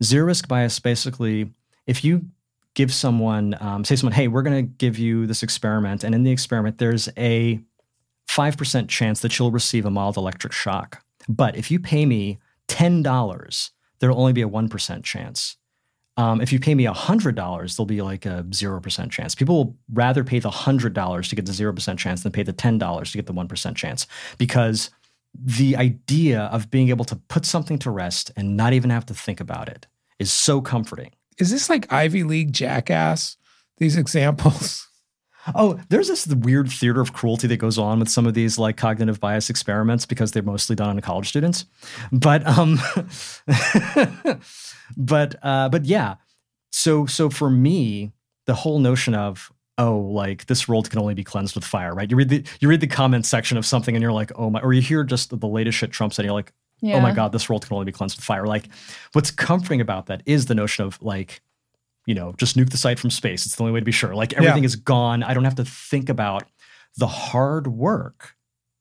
Zero 0.03 0.27
risk 0.27 0.47
bias 0.47 0.79
basically, 0.79 1.51
if 1.87 2.03
you 2.03 2.27
give 2.75 2.93
someone, 2.93 3.57
um, 3.59 3.83
say 3.83 3.95
someone, 3.95 4.13
hey, 4.13 4.27
we're 4.27 4.43
going 4.43 4.67
to 4.67 4.71
give 4.77 4.99
you 4.99 5.25
this 5.25 5.41
experiment, 5.41 6.03
and 6.03 6.13
in 6.13 6.21
the 6.21 6.29
experiment, 6.29 6.77
there's 6.77 7.09
a 7.17 7.59
5% 8.29 8.87
chance 8.87 9.21
that 9.21 9.39
you'll 9.39 9.49
receive 9.49 9.83
a 9.83 9.89
mild 9.89 10.15
electric 10.15 10.53
shock. 10.53 11.03
But 11.27 11.55
if 11.55 11.71
you 11.71 11.79
pay 11.79 12.05
me 12.05 12.37
$10, 12.67 13.71
there'll 13.97 14.19
only 14.19 14.33
be 14.33 14.43
a 14.43 14.47
1% 14.47 15.03
chance. 15.03 15.57
Um, 16.17 16.41
if 16.41 16.51
you 16.51 16.59
pay 16.59 16.73
me 16.73 16.85
$100, 16.85 17.35
there'll 17.35 17.85
be 17.85 18.01
like 18.01 18.25
a 18.25 18.43
0% 18.49 19.11
chance. 19.11 19.35
People 19.35 19.55
will 19.55 19.77
rather 19.93 20.23
pay 20.23 20.39
the 20.39 20.49
$100 20.49 21.29
to 21.29 21.35
get 21.35 21.45
the 21.45 21.51
0% 21.51 21.97
chance 21.97 22.23
than 22.23 22.31
pay 22.31 22.43
the 22.43 22.53
$10 22.53 23.11
to 23.11 23.17
get 23.17 23.27
the 23.27 23.33
1% 23.33 23.75
chance 23.75 24.07
because 24.37 24.89
the 25.33 25.77
idea 25.77 26.41
of 26.45 26.71
being 26.71 26.89
able 26.89 27.05
to 27.05 27.15
put 27.15 27.45
something 27.45 27.77
to 27.79 27.91
rest 27.91 28.31
and 28.35 28.57
not 28.57 28.73
even 28.73 28.89
have 28.89 29.05
to 29.05 29.13
think 29.13 29.39
about 29.39 29.69
it 29.69 29.85
is 30.17 30.31
so 30.31 30.59
comforting. 30.61 31.11
Is 31.37 31.51
this 31.51 31.69
like 31.69 31.91
Ivy 31.93 32.23
League 32.23 32.51
jackass? 32.51 33.37
These 33.77 33.95
examples. 34.03 34.87
Oh, 35.55 35.79
there's 35.89 36.07
this 36.07 36.27
weird 36.27 36.69
theater 36.71 36.99
of 37.01 37.13
cruelty 37.13 37.47
that 37.47 37.57
goes 37.57 37.77
on 37.77 37.99
with 37.99 38.09
some 38.09 38.25
of 38.27 38.33
these 38.33 38.57
like 38.57 38.77
cognitive 38.77 39.19
bias 39.19 39.49
experiments 39.49 40.05
because 40.05 40.31
they're 40.31 40.43
mostly 40.43 40.75
done 40.75 40.89
on 40.89 40.99
college 41.01 41.29
students. 41.29 41.65
But 42.11 42.45
um 42.47 42.79
but 44.97 45.35
uh 45.43 45.69
but 45.69 45.85
yeah. 45.85 46.15
So 46.71 47.05
so 47.05 47.29
for 47.29 47.49
me, 47.49 48.11
the 48.45 48.53
whole 48.53 48.79
notion 48.79 49.13
of 49.15 49.51
oh, 49.79 49.97
like 49.99 50.47
this 50.47 50.67
world 50.67 50.89
can 50.89 50.97
only 50.99 51.13
be 51.13 51.23
cleansed 51.23 51.53
with 51.53 51.63
fire, 51.63 51.93
right? 51.93 52.09
You 52.09 52.17
read 52.17 52.29
the 52.29 52.43
you 52.59 52.67
read 52.67 52.81
the 52.81 52.87
comment 52.87 53.25
section 53.25 53.57
of 53.57 53.65
something 53.65 53.95
and 53.95 54.01
you're 54.01 54.11
like, 54.11 54.31
oh 54.35 54.49
my 54.49 54.59
or 54.61 54.73
you 54.73 54.81
hear 54.81 55.03
just 55.03 55.37
the 55.37 55.47
latest 55.47 55.77
shit 55.77 55.91
Trump 55.91 56.13
said, 56.13 56.23
and 56.23 56.27
you're 56.27 56.33
like, 56.33 56.51
Yeah. 56.81 56.95
oh 56.97 57.01
my 57.01 57.11
god 57.13 57.31
this 57.31 57.47
world 57.49 57.65
can 57.65 57.73
only 57.73 57.85
be 57.85 57.91
cleansed 57.91 58.17
with 58.17 58.25
fire 58.25 58.45
like 58.45 58.69
what's 59.13 59.31
comforting 59.31 59.81
about 59.81 60.07
that 60.07 60.21
is 60.25 60.45
the 60.45 60.55
notion 60.55 60.85
of 60.85 61.01
like 61.01 61.41
you 62.07 62.15
know 62.15 62.33
just 62.37 62.57
nuke 62.57 62.71
the 62.71 62.77
site 62.77 62.97
from 62.97 63.11
space. 63.11 63.45
It's 63.45 63.55
the 63.55 63.61
only 63.61 63.73
way 63.73 63.79
to 63.79 63.85
be 63.85 63.91
sure. 63.91 64.15
Like 64.15 64.33
everything 64.33 64.63
is 64.63 64.75
gone. 64.75 65.21
I 65.21 65.35
don't 65.35 65.43
have 65.43 65.55
to 65.55 65.65
think 65.65 66.09
about 66.09 66.43
the 66.97 67.07
hard 67.07 67.67
work 67.67 68.33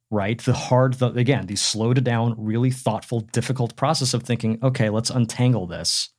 right? 0.09 0.41
The 0.41 0.53
hard 0.53 0.95
the, 0.95 1.09
again 1.09 1.47
the 1.47 1.57
slowed 1.57 2.03
down 2.05 2.37
really 2.39 2.71
thoughtful 2.71 3.21
difficult 3.21 3.75
process 3.75 4.15
of 4.15 4.23
thinking 4.23 4.59
okay 4.63 4.89
let's 4.89 5.11
untangle 5.11 5.67
this. 5.67 6.11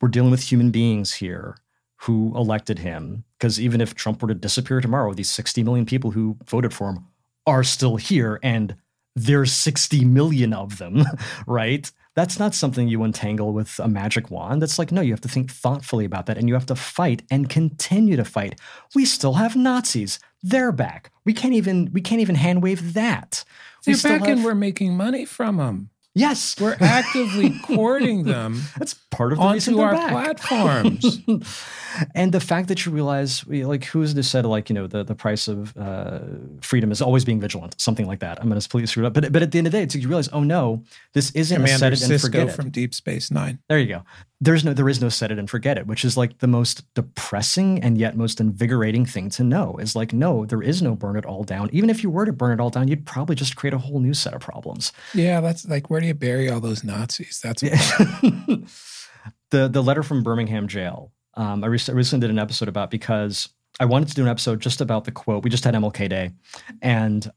We're 0.00 0.08
dealing 0.08 0.30
with 0.30 0.50
human 0.50 0.70
beings 0.70 1.12
here 1.12 1.58
who 1.96 2.32
elected 2.34 2.80
him 2.80 3.24
because 3.38 3.60
even 3.60 3.80
if 3.80 3.94
trump 3.94 4.22
were 4.22 4.28
to 4.28 4.34
disappear 4.34 4.80
tomorrow 4.80 5.12
these 5.12 5.30
60 5.30 5.62
million 5.62 5.86
people 5.86 6.10
who 6.10 6.38
voted 6.46 6.72
for 6.72 6.88
him 6.88 7.06
are 7.46 7.62
still 7.62 7.96
here 7.96 8.40
and 8.42 8.74
there's 9.14 9.52
60 9.52 10.04
million 10.04 10.52
of 10.52 10.78
them, 10.78 11.04
right? 11.46 11.90
That's 12.14 12.38
not 12.38 12.54
something 12.54 12.88
you 12.88 13.02
untangle 13.02 13.52
with 13.52 13.78
a 13.78 13.88
magic 13.88 14.30
wand. 14.30 14.60
That's 14.60 14.78
like, 14.78 14.92
no, 14.92 15.00
you 15.00 15.12
have 15.12 15.20
to 15.22 15.28
think 15.28 15.50
thoughtfully 15.50 16.04
about 16.04 16.26
that 16.26 16.36
and 16.36 16.46
you 16.46 16.54
have 16.54 16.66
to 16.66 16.74
fight 16.74 17.22
and 17.30 17.48
continue 17.48 18.16
to 18.16 18.24
fight. 18.24 18.60
We 18.94 19.04
still 19.04 19.34
have 19.34 19.56
Nazis. 19.56 20.18
They're 20.42 20.72
back. 20.72 21.10
We 21.24 21.32
can't 21.32 21.54
even 21.54 21.90
we 21.92 22.00
can't 22.00 22.20
even 22.20 22.34
hand 22.34 22.62
wave 22.62 22.94
that. 22.94 23.44
We 23.86 23.94
They're 23.94 24.18
back 24.18 24.28
and 24.28 24.44
we're 24.44 24.54
making 24.54 24.96
money 24.96 25.24
from 25.24 25.56
them. 25.56 25.90
Yes, 26.14 26.60
We're 26.60 26.76
actively 26.78 27.58
courting 27.62 28.24
them 28.24 28.60
that's 28.78 28.92
part 29.10 29.32
of 29.32 29.38
the 29.38 29.44
onto 29.44 29.80
our 29.80 29.92
back. 29.94 30.10
platforms. 30.10 31.20
and 32.14 32.32
the 32.32 32.40
fact 32.40 32.68
that 32.68 32.84
you 32.84 32.92
realize, 32.92 33.46
like, 33.46 33.84
who's 33.84 34.12
this 34.12 34.28
said, 34.28 34.44
like, 34.44 34.68
you 34.68 34.74
know, 34.74 34.86
the, 34.86 35.04
the 35.04 35.14
price 35.14 35.48
of 35.48 35.74
uh, 35.76 36.20
freedom 36.60 36.92
is 36.92 37.00
always 37.00 37.24
being 37.24 37.40
vigilant, 37.40 37.80
something 37.80 38.06
like 38.06 38.20
that. 38.20 38.38
I'm 38.40 38.48
going 38.48 38.60
to 38.60 38.68
completely 38.68 38.88
screw 38.88 39.04
it 39.04 39.06
up. 39.06 39.14
But, 39.14 39.32
but 39.32 39.42
at 39.42 39.52
the 39.52 39.58
end 39.58 39.66
of 39.68 39.72
the 39.72 39.78
day, 39.78 39.84
it's, 39.84 39.94
you 39.94 40.06
realize, 40.06 40.28
oh 40.34 40.42
no, 40.42 40.84
this 41.14 41.30
isn't 41.30 41.62
a 41.62 41.66
set 41.66 41.76
Commander 41.76 41.94
it 41.94 42.10
and 42.10 42.20
forget 42.20 42.46
Sisko 42.46 42.50
it. 42.50 42.56
from 42.56 42.70
Deep 42.70 42.94
Space 42.94 43.30
Nine. 43.30 43.58
There 43.70 43.78
you 43.78 43.86
go. 43.86 44.02
There's 44.42 44.64
no, 44.64 44.72
there 44.72 44.88
is 44.88 45.00
no 45.00 45.08
set 45.08 45.30
it 45.30 45.38
and 45.38 45.48
forget 45.48 45.78
it, 45.78 45.86
which 45.86 46.04
is 46.04 46.16
like 46.16 46.38
the 46.38 46.48
most 46.48 46.92
depressing 46.94 47.80
and 47.80 47.96
yet 47.96 48.16
most 48.16 48.40
invigorating 48.40 49.06
thing 49.06 49.30
to 49.30 49.44
know. 49.44 49.76
Is 49.76 49.94
like, 49.94 50.12
no, 50.12 50.44
there 50.44 50.62
is 50.62 50.82
no 50.82 50.96
burn 50.96 51.16
it 51.16 51.24
all 51.24 51.44
down. 51.44 51.70
Even 51.72 51.88
if 51.90 52.02
you 52.02 52.10
were 52.10 52.24
to 52.24 52.32
burn 52.32 52.52
it 52.52 52.60
all 52.60 52.70
down, 52.70 52.88
you'd 52.88 53.06
probably 53.06 53.36
just 53.36 53.54
create 53.54 53.72
a 53.72 53.78
whole 53.78 54.00
new 54.00 54.14
set 54.14 54.34
of 54.34 54.40
problems. 54.40 54.92
Yeah, 55.14 55.40
that's 55.40 55.64
like 55.68 55.90
where 55.90 56.00
do 56.00 56.08
you 56.08 56.14
bury 56.14 56.50
all 56.50 56.58
those 56.58 56.82
Nazis? 56.82 57.40
That's 57.40 57.62
the 59.50 59.68
the 59.68 59.82
letter 59.82 60.02
from 60.02 60.24
Birmingham 60.24 60.66
jail. 60.66 61.12
Um, 61.34 61.62
I 61.62 61.68
rec- 61.68 61.88
I 61.88 61.92
recently 61.92 62.26
did 62.26 62.30
an 62.30 62.38
episode 62.40 62.68
about 62.68 62.90
because 62.90 63.48
I 63.78 63.84
wanted 63.84 64.08
to 64.08 64.14
do 64.14 64.22
an 64.22 64.28
episode 64.28 64.60
just 64.60 64.80
about 64.80 65.04
the 65.04 65.12
quote. 65.12 65.44
We 65.44 65.50
just 65.50 65.64
had 65.64 65.74
MLK 65.74 66.08
Day, 66.08 66.32
and 66.82 67.30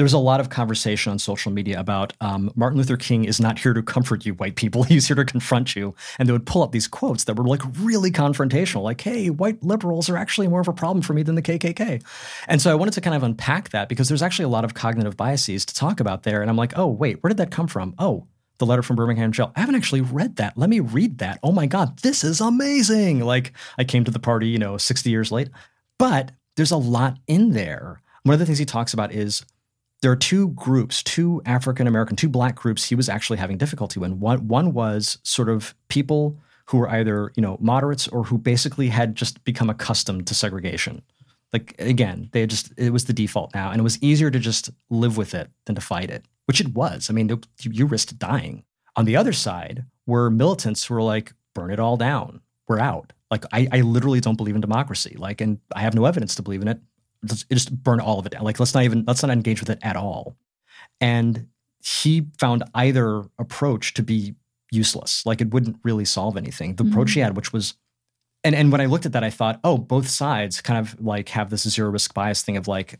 there 0.00 0.04
was 0.06 0.14
a 0.14 0.18
lot 0.18 0.40
of 0.40 0.48
conversation 0.48 1.12
on 1.12 1.18
social 1.18 1.52
media 1.52 1.78
about 1.78 2.14
um, 2.22 2.50
Martin 2.54 2.78
Luther 2.78 2.96
King 2.96 3.26
is 3.26 3.38
not 3.38 3.58
here 3.58 3.74
to 3.74 3.82
comfort 3.82 4.24
you, 4.24 4.32
white 4.32 4.56
people. 4.56 4.82
He's 4.84 5.06
here 5.06 5.16
to 5.16 5.26
confront 5.26 5.76
you. 5.76 5.94
And 6.18 6.26
they 6.26 6.32
would 6.32 6.46
pull 6.46 6.62
up 6.62 6.72
these 6.72 6.88
quotes 6.88 7.24
that 7.24 7.36
were 7.36 7.44
like 7.44 7.60
really 7.78 8.10
confrontational, 8.10 8.82
like, 8.82 9.02
"Hey, 9.02 9.28
white 9.28 9.62
liberals 9.62 10.08
are 10.08 10.16
actually 10.16 10.48
more 10.48 10.62
of 10.62 10.68
a 10.68 10.72
problem 10.72 11.02
for 11.02 11.12
me 11.12 11.22
than 11.22 11.34
the 11.34 11.42
KKK." 11.42 12.02
And 12.48 12.62
so 12.62 12.70
I 12.70 12.76
wanted 12.76 12.94
to 12.94 13.02
kind 13.02 13.14
of 13.14 13.22
unpack 13.22 13.68
that 13.72 13.90
because 13.90 14.08
there's 14.08 14.22
actually 14.22 14.46
a 14.46 14.48
lot 14.48 14.64
of 14.64 14.72
cognitive 14.72 15.18
biases 15.18 15.66
to 15.66 15.74
talk 15.74 16.00
about 16.00 16.22
there. 16.22 16.40
And 16.40 16.48
I'm 16.48 16.56
like, 16.56 16.72
"Oh, 16.78 16.86
wait, 16.86 17.22
where 17.22 17.28
did 17.28 17.36
that 17.36 17.50
come 17.50 17.66
from?" 17.66 17.94
Oh, 17.98 18.26
the 18.56 18.64
letter 18.64 18.82
from 18.82 18.96
Birmingham 18.96 19.32
jail. 19.32 19.52
I 19.54 19.60
haven't 19.60 19.74
actually 19.74 20.00
read 20.00 20.36
that. 20.36 20.56
Let 20.56 20.70
me 20.70 20.80
read 20.80 21.18
that. 21.18 21.40
Oh 21.42 21.52
my 21.52 21.66
God, 21.66 21.98
this 21.98 22.24
is 22.24 22.40
amazing. 22.40 23.20
Like 23.20 23.52
I 23.76 23.84
came 23.84 24.04
to 24.04 24.10
the 24.10 24.18
party, 24.18 24.48
you 24.48 24.58
know, 24.58 24.78
60 24.78 25.10
years 25.10 25.30
late. 25.30 25.50
But 25.98 26.32
there's 26.56 26.70
a 26.70 26.78
lot 26.78 27.18
in 27.26 27.50
there. 27.50 28.00
One 28.22 28.32
of 28.32 28.38
the 28.38 28.46
things 28.46 28.56
he 28.56 28.64
talks 28.64 28.94
about 28.94 29.12
is 29.12 29.44
there 30.02 30.10
are 30.10 30.16
two 30.16 30.48
groups, 30.48 31.02
two 31.02 31.42
African 31.44 31.86
American, 31.86 32.16
two 32.16 32.28
black 32.28 32.54
groups 32.56 32.88
he 32.88 32.94
was 32.94 33.08
actually 33.08 33.38
having 33.38 33.58
difficulty 33.58 34.00
with. 34.00 34.12
One, 34.12 34.48
one 34.48 34.72
was 34.72 35.18
sort 35.22 35.48
of 35.48 35.74
people 35.88 36.38
who 36.66 36.78
were 36.78 36.88
either, 36.88 37.32
you 37.36 37.42
know, 37.42 37.58
moderates 37.60 38.08
or 38.08 38.24
who 38.24 38.38
basically 38.38 38.88
had 38.88 39.14
just 39.14 39.42
become 39.44 39.68
accustomed 39.68 40.26
to 40.28 40.34
segregation. 40.34 41.02
Like 41.52 41.74
again, 41.78 42.28
they 42.32 42.46
just 42.46 42.72
it 42.76 42.92
was 42.92 43.06
the 43.06 43.12
default 43.12 43.54
now, 43.54 43.70
and 43.70 43.80
it 43.80 43.82
was 43.82 44.00
easier 44.02 44.30
to 44.30 44.38
just 44.38 44.70
live 44.88 45.16
with 45.16 45.34
it 45.34 45.50
than 45.66 45.74
to 45.74 45.80
fight 45.80 46.08
it, 46.08 46.24
which 46.46 46.60
it 46.60 46.68
was. 46.68 47.10
I 47.10 47.12
mean, 47.12 47.28
you, 47.28 47.40
you 47.64 47.86
risked 47.86 48.18
dying. 48.18 48.64
On 48.96 49.04
the 49.04 49.16
other 49.16 49.32
side 49.32 49.84
were 50.06 50.30
militants 50.30 50.84
who 50.84 50.94
were 50.94 51.02
like, 51.02 51.32
burn 51.54 51.70
it 51.70 51.80
all 51.80 51.96
down. 51.96 52.40
We're 52.68 52.78
out. 52.78 53.12
Like 53.30 53.44
I, 53.52 53.68
I 53.72 53.80
literally 53.80 54.20
don't 54.20 54.36
believe 54.36 54.54
in 54.54 54.60
democracy. 54.60 55.16
Like, 55.18 55.40
and 55.40 55.58
I 55.74 55.80
have 55.80 55.94
no 55.94 56.04
evidence 56.04 56.36
to 56.36 56.42
believe 56.42 56.62
in 56.62 56.68
it. 56.68 56.80
Let's 57.22 57.44
just 57.44 57.82
burn 57.82 58.00
all 58.00 58.18
of 58.18 58.26
it 58.26 58.32
down. 58.32 58.42
Like, 58.42 58.58
let's 58.58 58.74
not 58.74 58.84
even 58.84 59.04
let's 59.06 59.22
not 59.22 59.30
engage 59.30 59.60
with 59.60 59.70
it 59.70 59.78
at 59.82 59.96
all. 59.96 60.36
And 61.00 61.48
he 61.82 62.26
found 62.38 62.64
either 62.74 63.24
approach 63.38 63.94
to 63.94 64.02
be 64.02 64.34
useless. 64.70 65.24
Like 65.26 65.40
it 65.40 65.52
wouldn't 65.52 65.78
really 65.82 66.04
solve 66.04 66.36
anything. 66.36 66.76
The 66.76 66.84
approach 66.84 67.12
he 67.12 67.20
mm-hmm. 67.20 67.26
had, 67.26 67.36
which 67.36 67.52
was 67.52 67.74
and 68.44 68.54
and 68.54 68.72
when 68.72 68.80
I 68.80 68.86
looked 68.86 69.06
at 69.06 69.12
that, 69.12 69.24
I 69.24 69.30
thought, 69.30 69.60
oh, 69.64 69.76
both 69.78 70.08
sides 70.08 70.60
kind 70.60 70.78
of 70.78 71.00
like 71.00 71.28
have 71.30 71.50
this 71.50 71.68
zero 71.68 71.90
risk 71.90 72.14
bias 72.14 72.42
thing 72.42 72.56
of 72.56 72.68
like, 72.68 72.98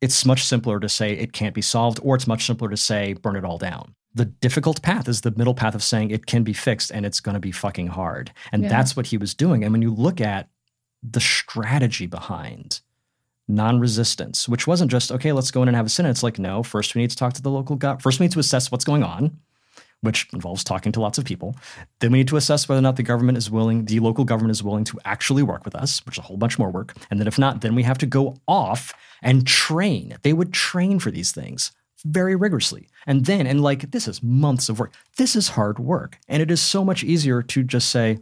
it's 0.00 0.24
much 0.24 0.44
simpler 0.44 0.80
to 0.80 0.88
say 0.88 1.12
it 1.12 1.32
can't 1.32 1.54
be 1.54 1.62
solved, 1.62 2.00
or 2.02 2.14
it's 2.14 2.26
much 2.26 2.46
simpler 2.46 2.68
to 2.70 2.76
say 2.76 3.14
burn 3.14 3.36
it 3.36 3.44
all 3.44 3.58
down. 3.58 3.94
The 4.14 4.26
difficult 4.26 4.80
path 4.80 5.08
is 5.08 5.22
the 5.22 5.32
middle 5.32 5.54
path 5.54 5.74
of 5.74 5.82
saying 5.82 6.10
it 6.10 6.26
can 6.26 6.44
be 6.44 6.52
fixed 6.52 6.90
and 6.92 7.04
it's 7.04 7.20
going 7.20 7.34
to 7.34 7.40
be 7.40 7.50
fucking 7.50 7.88
hard. 7.88 8.32
And 8.52 8.62
Yeah. 8.62 8.68
that's 8.68 8.96
what 8.96 9.06
he 9.06 9.18
was 9.18 9.34
doing. 9.34 9.64
And 9.64 9.72
when 9.72 9.82
you 9.82 9.92
look 9.92 10.20
at 10.20 10.48
the 11.02 11.20
strategy 11.20 12.06
behind 12.06 12.80
non-resistance, 13.48 14.48
which 14.48 14.66
wasn't 14.66 14.90
just 14.90 15.12
okay, 15.12 15.32
let's 15.32 15.50
go 15.50 15.62
in 15.62 15.68
and 15.68 15.76
have 15.76 15.86
a 15.86 15.88
sit-in. 15.90 16.10
It's 16.10 16.22
like 16.22 16.38
no, 16.38 16.62
first 16.62 16.94
we 16.94 17.02
need 17.02 17.10
to 17.10 17.16
talk 17.16 17.32
to 17.34 17.42
the 17.42 17.50
local 17.50 17.76
government. 17.76 18.02
First 18.02 18.20
we 18.20 18.26
need 18.26 18.32
to 18.32 18.40
assess 18.40 18.70
what's 18.70 18.84
going 18.84 19.02
on, 19.02 19.38
which 20.00 20.28
involves 20.32 20.64
talking 20.64 20.92
to 20.92 21.00
lots 21.00 21.18
of 21.18 21.24
people. 21.24 21.54
Then 22.00 22.12
we 22.12 22.18
need 22.18 22.28
to 22.28 22.36
assess 22.36 22.68
whether 22.68 22.78
or 22.78 22.82
not 22.82 22.96
the 22.96 23.02
government 23.02 23.38
is 23.38 23.50
willing, 23.50 23.84
the 23.84 24.00
local 24.00 24.24
government 24.24 24.52
is 24.52 24.62
willing 24.62 24.84
to 24.84 24.98
actually 25.04 25.42
work 25.42 25.64
with 25.64 25.74
us, 25.74 26.04
which 26.06 26.16
is 26.16 26.18
a 26.18 26.26
whole 26.26 26.36
bunch 26.36 26.58
more 26.58 26.70
work. 26.70 26.94
And 27.10 27.20
then 27.20 27.26
if 27.26 27.38
not, 27.38 27.60
then 27.60 27.74
we 27.74 27.82
have 27.82 27.98
to 27.98 28.06
go 28.06 28.36
off 28.48 28.92
and 29.22 29.46
train. 29.46 30.16
They 30.22 30.32
would 30.32 30.52
train 30.52 30.98
for 30.98 31.10
these 31.10 31.32
things. 31.32 31.72
very 32.04 32.36
rigorously. 32.36 32.88
And 33.06 33.24
then, 33.24 33.46
and 33.46 33.62
like, 33.62 33.90
this 33.90 34.06
is 34.06 34.22
months 34.22 34.68
of 34.68 34.78
work. 34.78 34.92
This 35.16 35.34
is 35.34 35.48
hard 35.48 35.78
work. 35.78 36.18
And 36.28 36.42
it 36.42 36.50
is 36.50 36.60
so 36.60 36.84
much 36.84 37.02
easier 37.02 37.42
to 37.42 37.62
just 37.62 37.88
say, 37.90 38.18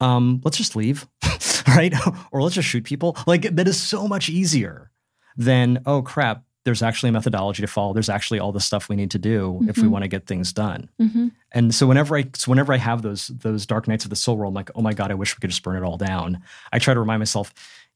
um, 0.00 0.40
let's 0.44 0.56
just 0.56 0.76
leave, 0.76 1.06
right? 1.68 1.94
or 2.32 2.42
let's 2.42 2.54
just 2.54 2.68
shoot 2.68 2.84
people. 2.84 3.16
Like, 3.26 3.42
that 3.42 3.68
is 3.68 3.80
so 3.80 4.06
much 4.08 4.28
easier 4.28 4.90
than, 5.36 5.82
oh 5.86 6.02
crap, 6.02 6.44
there's 6.64 6.82
actually 6.82 7.08
a 7.08 7.12
methodology 7.12 7.62
to 7.62 7.66
follow. 7.66 7.92
There's 7.92 8.08
actually 8.08 8.38
all 8.38 8.52
the 8.52 8.60
stuff 8.60 8.88
we 8.88 8.96
need 8.96 9.10
to 9.12 9.18
do 9.18 9.52
mm-hmm. 9.52 9.68
if 9.68 9.76
we 9.76 9.84
mm-hmm. 9.84 9.92
want 9.92 10.04
to 10.04 10.08
get 10.08 10.26
things 10.26 10.52
done. 10.52 10.90
Mm-hmm. 11.00 11.28
And 11.52 11.74
so 11.74 11.86
whenever 11.86 12.16
I 12.16 12.28
so 12.34 12.50
whenever 12.50 12.72
I 12.72 12.76
have 12.76 13.02
those 13.02 13.28
those 13.28 13.66
dark 13.66 13.88
nights 13.88 14.04
of 14.04 14.10
the 14.10 14.16
soul 14.16 14.36
world, 14.36 14.50
I'm 14.50 14.54
like, 14.54 14.70
oh 14.74 14.82
my 14.82 14.92
god, 14.92 15.10
I 15.10 15.14
wish 15.14 15.34
we 15.34 15.40
could 15.40 15.50
just 15.50 15.62
burn 15.62 15.76
it 15.76 15.82
all 15.82 15.96
down. 15.96 16.42
I 16.72 16.78
try 16.78 16.92
to 16.92 17.00
remind 17.00 17.20
myself, 17.20 17.52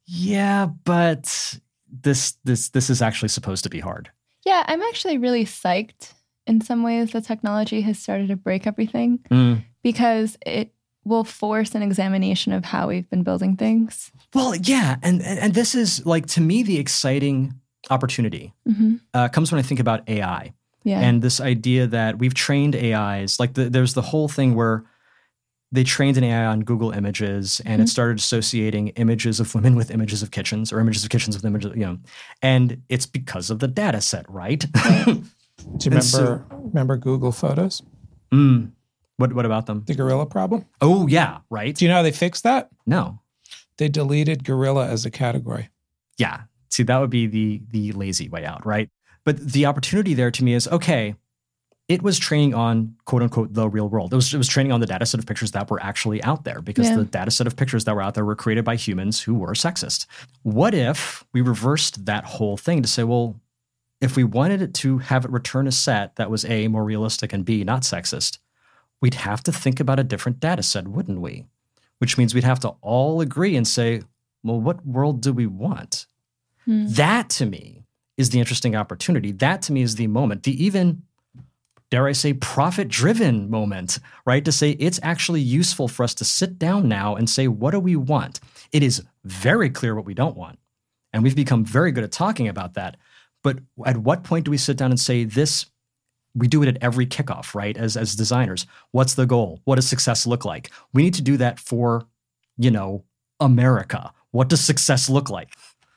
yeah, 0.06 0.66
but 0.66 1.58
this 1.88 2.36
this 2.44 2.70
this 2.70 2.90
is 2.90 3.02
actually 3.02 3.28
supposed 3.28 3.64
to 3.64 3.70
be 3.70 3.80
hard. 3.80 4.10
Yeah, 4.44 4.64
I'm 4.66 4.82
actually 4.82 5.18
really 5.18 5.44
psyched 5.44 6.12
in 6.46 6.60
some 6.60 6.82
ways 6.82 7.12
the 7.12 7.20
technology 7.20 7.80
has 7.82 7.98
started 7.98 8.28
to 8.28 8.36
break 8.36 8.66
everything 8.66 9.20
mm. 9.30 9.62
because 9.82 10.36
it 10.44 10.73
will 11.04 11.24
force 11.24 11.74
an 11.74 11.82
examination 11.82 12.52
of 12.52 12.64
how 12.64 12.88
we've 12.88 13.08
been 13.10 13.22
building 13.22 13.56
things. 13.56 14.10
Well, 14.32 14.54
yeah, 14.54 14.96
and 15.02 15.22
and 15.22 15.54
this 15.54 15.74
is 15.74 16.04
like 16.06 16.26
to 16.28 16.40
me 16.40 16.62
the 16.62 16.78
exciting 16.78 17.54
opportunity 17.90 18.54
mm-hmm. 18.68 18.96
uh, 19.12 19.28
comes 19.28 19.52
when 19.52 19.58
I 19.58 19.62
think 19.62 19.80
about 19.80 20.08
AI. 20.08 20.54
Yeah. 20.84 21.00
And 21.00 21.22
this 21.22 21.40
idea 21.40 21.86
that 21.86 22.18
we've 22.18 22.34
trained 22.34 22.76
AIs, 22.76 23.40
like 23.40 23.54
the, 23.54 23.70
there's 23.70 23.94
the 23.94 24.02
whole 24.02 24.28
thing 24.28 24.54
where 24.54 24.84
they 25.72 25.82
trained 25.82 26.16
an 26.16 26.24
AI 26.24 26.44
on 26.44 26.60
Google 26.60 26.92
Images 26.92 27.60
and 27.64 27.74
mm-hmm. 27.74 27.82
it 27.82 27.88
started 27.88 28.18
associating 28.18 28.88
images 28.88 29.40
of 29.40 29.54
women 29.54 29.76
with 29.76 29.90
images 29.90 30.22
of 30.22 30.30
kitchens 30.30 30.72
or 30.72 30.80
images 30.80 31.02
of 31.02 31.10
kitchens 31.10 31.36
with 31.36 31.44
images, 31.44 31.72
you 31.74 31.84
know, 31.84 31.98
and 32.42 32.82
it's 32.88 33.06
because 33.06 33.50
of 33.50 33.58
the 33.58 33.66
data 33.66 34.00
set, 34.00 34.28
right? 34.30 34.66
Do 35.04 35.10
you 35.10 35.22
remember 35.86 36.02
so, 36.02 36.44
remember 36.50 36.96
Google 36.96 37.32
Photos? 37.32 37.82
Mm, 38.32 38.72
what 39.16 39.32
what 39.32 39.46
about 39.46 39.66
them? 39.66 39.84
The 39.86 39.94
gorilla 39.94 40.26
problem? 40.26 40.66
Oh 40.80 41.06
yeah, 41.06 41.38
right. 41.50 41.74
Do 41.74 41.84
you 41.84 41.88
know 41.88 41.96
how 41.96 42.02
they 42.02 42.12
fixed 42.12 42.42
that? 42.44 42.68
No. 42.86 43.20
They 43.78 43.88
deleted 43.88 44.44
gorilla 44.44 44.88
as 44.88 45.04
a 45.04 45.10
category. 45.10 45.70
Yeah. 46.18 46.42
See, 46.70 46.82
that 46.84 46.98
would 46.98 47.10
be 47.10 47.26
the 47.26 47.62
the 47.70 47.92
lazy 47.92 48.28
way 48.28 48.44
out, 48.44 48.66
right? 48.66 48.88
But 49.24 49.38
the 49.38 49.66
opportunity 49.66 50.14
there 50.14 50.30
to 50.30 50.44
me 50.44 50.54
is 50.54 50.68
okay. 50.68 51.14
It 51.86 52.02
was 52.02 52.18
training 52.18 52.54
on 52.54 52.96
quote 53.04 53.22
unquote 53.22 53.52
the 53.52 53.68
real 53.68 53.88
world. 53.88 54.12
It 54.12 54.16
was, 54.16 54.32
it 54.32 54.38
was 54.38 54.48
training 54.48 54.72
on 54.72 54.80
the 54.80 54.86
data 54.86 55.04
set 55.04 55.20
of 55.20 55.26
pictures 55.26 55.50
that 55.52 55.70
were 55.70 55.82
actually 55.82 56.22
out 56.22 56.44
there 56.44 56.62
because 56.62 56.88
yeah. 56.88 56.96
the 56.96 57.04
data 57.04 57.30
set 57.30 57.46
of 57.46 57.56
pictures 57.56 57.84
that 57.84 57.94
were 57.94 58.02
out 58.02 58.14
there 58.14 58.24
were 58.24 58.36
created 58.36 58.64
by 58.64 58.76
humans 58.76 59.20
who 59.20 59.34
were 59.34 59.52
sexist. 59.52 60.06
What 60.42 60.74
if 60.74 61.24
we 61.32 61.42
reversed 61.42 62.06
that 62.06 62.24
whole 62.24 62.56
thing 62.56 62.80
to 62.82 62.88
say, 62.88 63.04
well, 63.04 63.38
if 64.00 64.16
we 64.16 64.24
wanted 64.24 64.62
it 64.62 64.74
to 64.74 64.98
have 64.98 65.24
it 65.24 65.30
return 65.30 65.66
a 65.66 65.72
set 65.72 66.16
that 66.16 66.30
was 66.30 66.44
A, 66.46 66.68
more 66.68 66.84
realistic, 66.84 67.32
and 67.32 67.44
B, 67.44 67.64
not 67.64 67.82
sexist, 67.82 68.38
we'd 69.04 69.12
have 69.12 69.42
to 69.42 69.52
think 69.52 69.80
about 69.80 70.00
a 70.00 70.02
different 70.02 70.40
data 70.40 70.62
set, 70.62 70.88
wouldn't 70.88 71.20
we? 71.20 71.44
Which 71.98 72.16
means 72.16 72.34
we'd 72.34 72.42
have 72.42 72.60
to 72.60 72.70
all 72.80 73.20
agree 73.20 73.54
and 73.54 73.68
say, 73.68 74.00
well, 74.42 74.58
what 74.58 74.86
world 74.86 75.20
do 75.20 75.34
we 75.34 75.44
want? 75.44 76.06
Hmm. 76.64 76.86
That 76.86 77.28
to 77.36 77.44
me 77.44 77.84
is 78.16 78.30
the 78.30 78.38
interesting 78.38 78.74
opportunity. 78.74 79.30
That 79.30 79.60
to 79.64 79.74
me 79.74 79.82
is 79.82 79.96
the 79.96 80.06
moment, 80.06 80.44
the 80.44 80.64
even, 80.64 81.02
dare 81.90 82.06
I 82.06 82.12
say, 82.12 82.32
profit 82.32 82.88
driven 82.88 83.50
moment, 83.50 83.98
right? 84.24 84.42
To 84.42 84.50
say 84.50 84.70
it's 84.70 85.00
actually 85.02 85.42
useful 85.42 85.86
for 85.86 86.02
us 86.02 86.14
to 86.14 86.24
sit 86.24 86.58
down 86.58 86.88
now 86.88 87.14
and 87.14 87.28
say, 87.28 87.46
what 87.46 87.72
do 87.72 87.80
we 87.80 87.96
want? 87.96 88.40
It 88.72 88.82
is 88.82 89.02
very 89.22 89.68
clear 89.68 89.94
what 89.94 90.06
we 90.06 90.14
don't 90.14 90.34
want. 90.34 90.58
And 91.12 91.22
we've 91.22 91.36
become 91.36 91.62
very 91.62 91.92
good 91.92 92.04
at 92.04 92.10
talking 92.10 92.48
about 92.48 92.72
that. 92.72 92.96
But 93.42 93.58
at 93.84 93.98
what 93.98 94.24
point 94.24 94.46
do 94.46 94.50
we 94.50 94.56
sit 94.56 94.78
down 94.78 94.92
and 94.92 94.98
say, 94.98 95.24
this 95.24 95.66
we 96.34 96.48
do 96.48 96.62
it 96.62 96.68
at 96.68 96.78
every 96.82 97.06
kickoff, 97.06 97.54
right? 97.54 97.76
As 97.76 97.96
as 97.96 98.14
designers, 98.14 98.66
what's 98.90 99.14
the 99.14 99.26
goal? 99.26 99.60
What 99.64 99.76
does 99.76 99.88
success 99.88 100.26
look 100.26 100.44
like? 100.44 100.70
We 100.92 101.02
need 101.02 101.14
to 101.14 101.22
do 101.22 101.36
that 101.36 101.58
for, 101.58 102.06
you 102.56 102.70
know, 102.70 103.04
America. 103.40 104.12
What 104.30 104.48
does 104.48 104.64
success 104.64 105.08
look 105.08 105.30
like? 105.30 105.54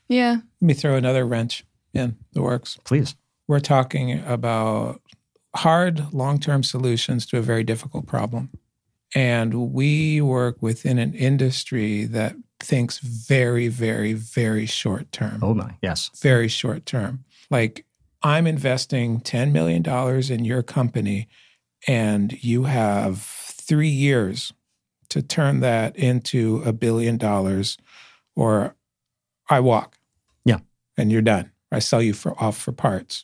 Yeah. 0.08 0.38
Let 0.62 0.68
me 0.68 0.74
throw 0.74 0.96
another 0.96 1.26
wrench 1.26 1.66
in 1.94 2.18
the 2.34 2.42
works. 2.42 2.78
Please. 2.84 3.16
We're 3.48 3.60
talking 3.60 4.24
about 4.26 5.02
hard 5.56 6.14
long 6.14 6.40
term 6.40 6.64
solutions 6.64 7.26
to 7.28 7.38
a 7.38 7.42
very 7.42 7.64
difficult 7.64 8.06
problem. 8.06 8.52
And 9.16 9.72
we 9.72 10.22
work 10.22 10.62
within 10.62 11.00
an 11.00 11.14
industry 11.14 12.04
that 12.06 12.36
thinks 12.60 13.00
very, 13.00 13.70
very, 13.70 14.14
very 14.14 14.66
short 14.66 15.12
term. 15.12 15.40
Oh, 15.42 15.54
my. 15.54 15.78
Yes. 15.82 16.12
Very 16.22 16.48
short 16.48 16.86
term. 16.86 17.24
Like, 17.50 17.86
I'm 18.28 18.46
investing 18.46 19.22
$10 19.22 19.54
million 19.54 19.86
in 20.32 20.44
your 20.44 20.62
company, 20.62 21.30
and 21.88 22.34
you 22.44 22.66
have 22.66 23.22
three 23.22 23.88
years 23.88 24.52
to 25.10 25.22
turn 25.22 25.62
that 25.62 25.96
into 25.96 26.62
a 26.66 26.74
billion 26.74 27.18
dollars, 27.18 27.78
or 28.36 28.76
I 29.50 29.62
walk 29.62 29.98
Yeah. 30.44 30.60
and 30.98 31.10
you're 31.10 31.22
done. 31.22 31.52
I 31.72 31.80
sell 31.80 32.02
you 32.02 32.14
for 32.14 32.38
off 32.44 32.58
for 32.58 32.74
parts. 32.74 33.24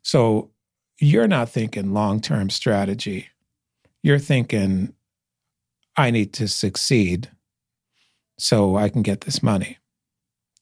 So 0.00 0.52
you're 0.98 1.28
not 1.28 1.50
thinking 1.50 1.92
long 1.92 2.22
term 2.22 2.48
strategy. 2.48 3.28
You're 4.02 4.18
thinking, 4.18 4.94
I 5.98 6.10
need 6.10 6.32
to 6.34 6.48
succeed 6.48 7.28
so 8.38 8.76
I 8.76 8.88
can 8.88 9.02
get 9.02 9.20
this 9.22 9.42
money, 9.42 9.76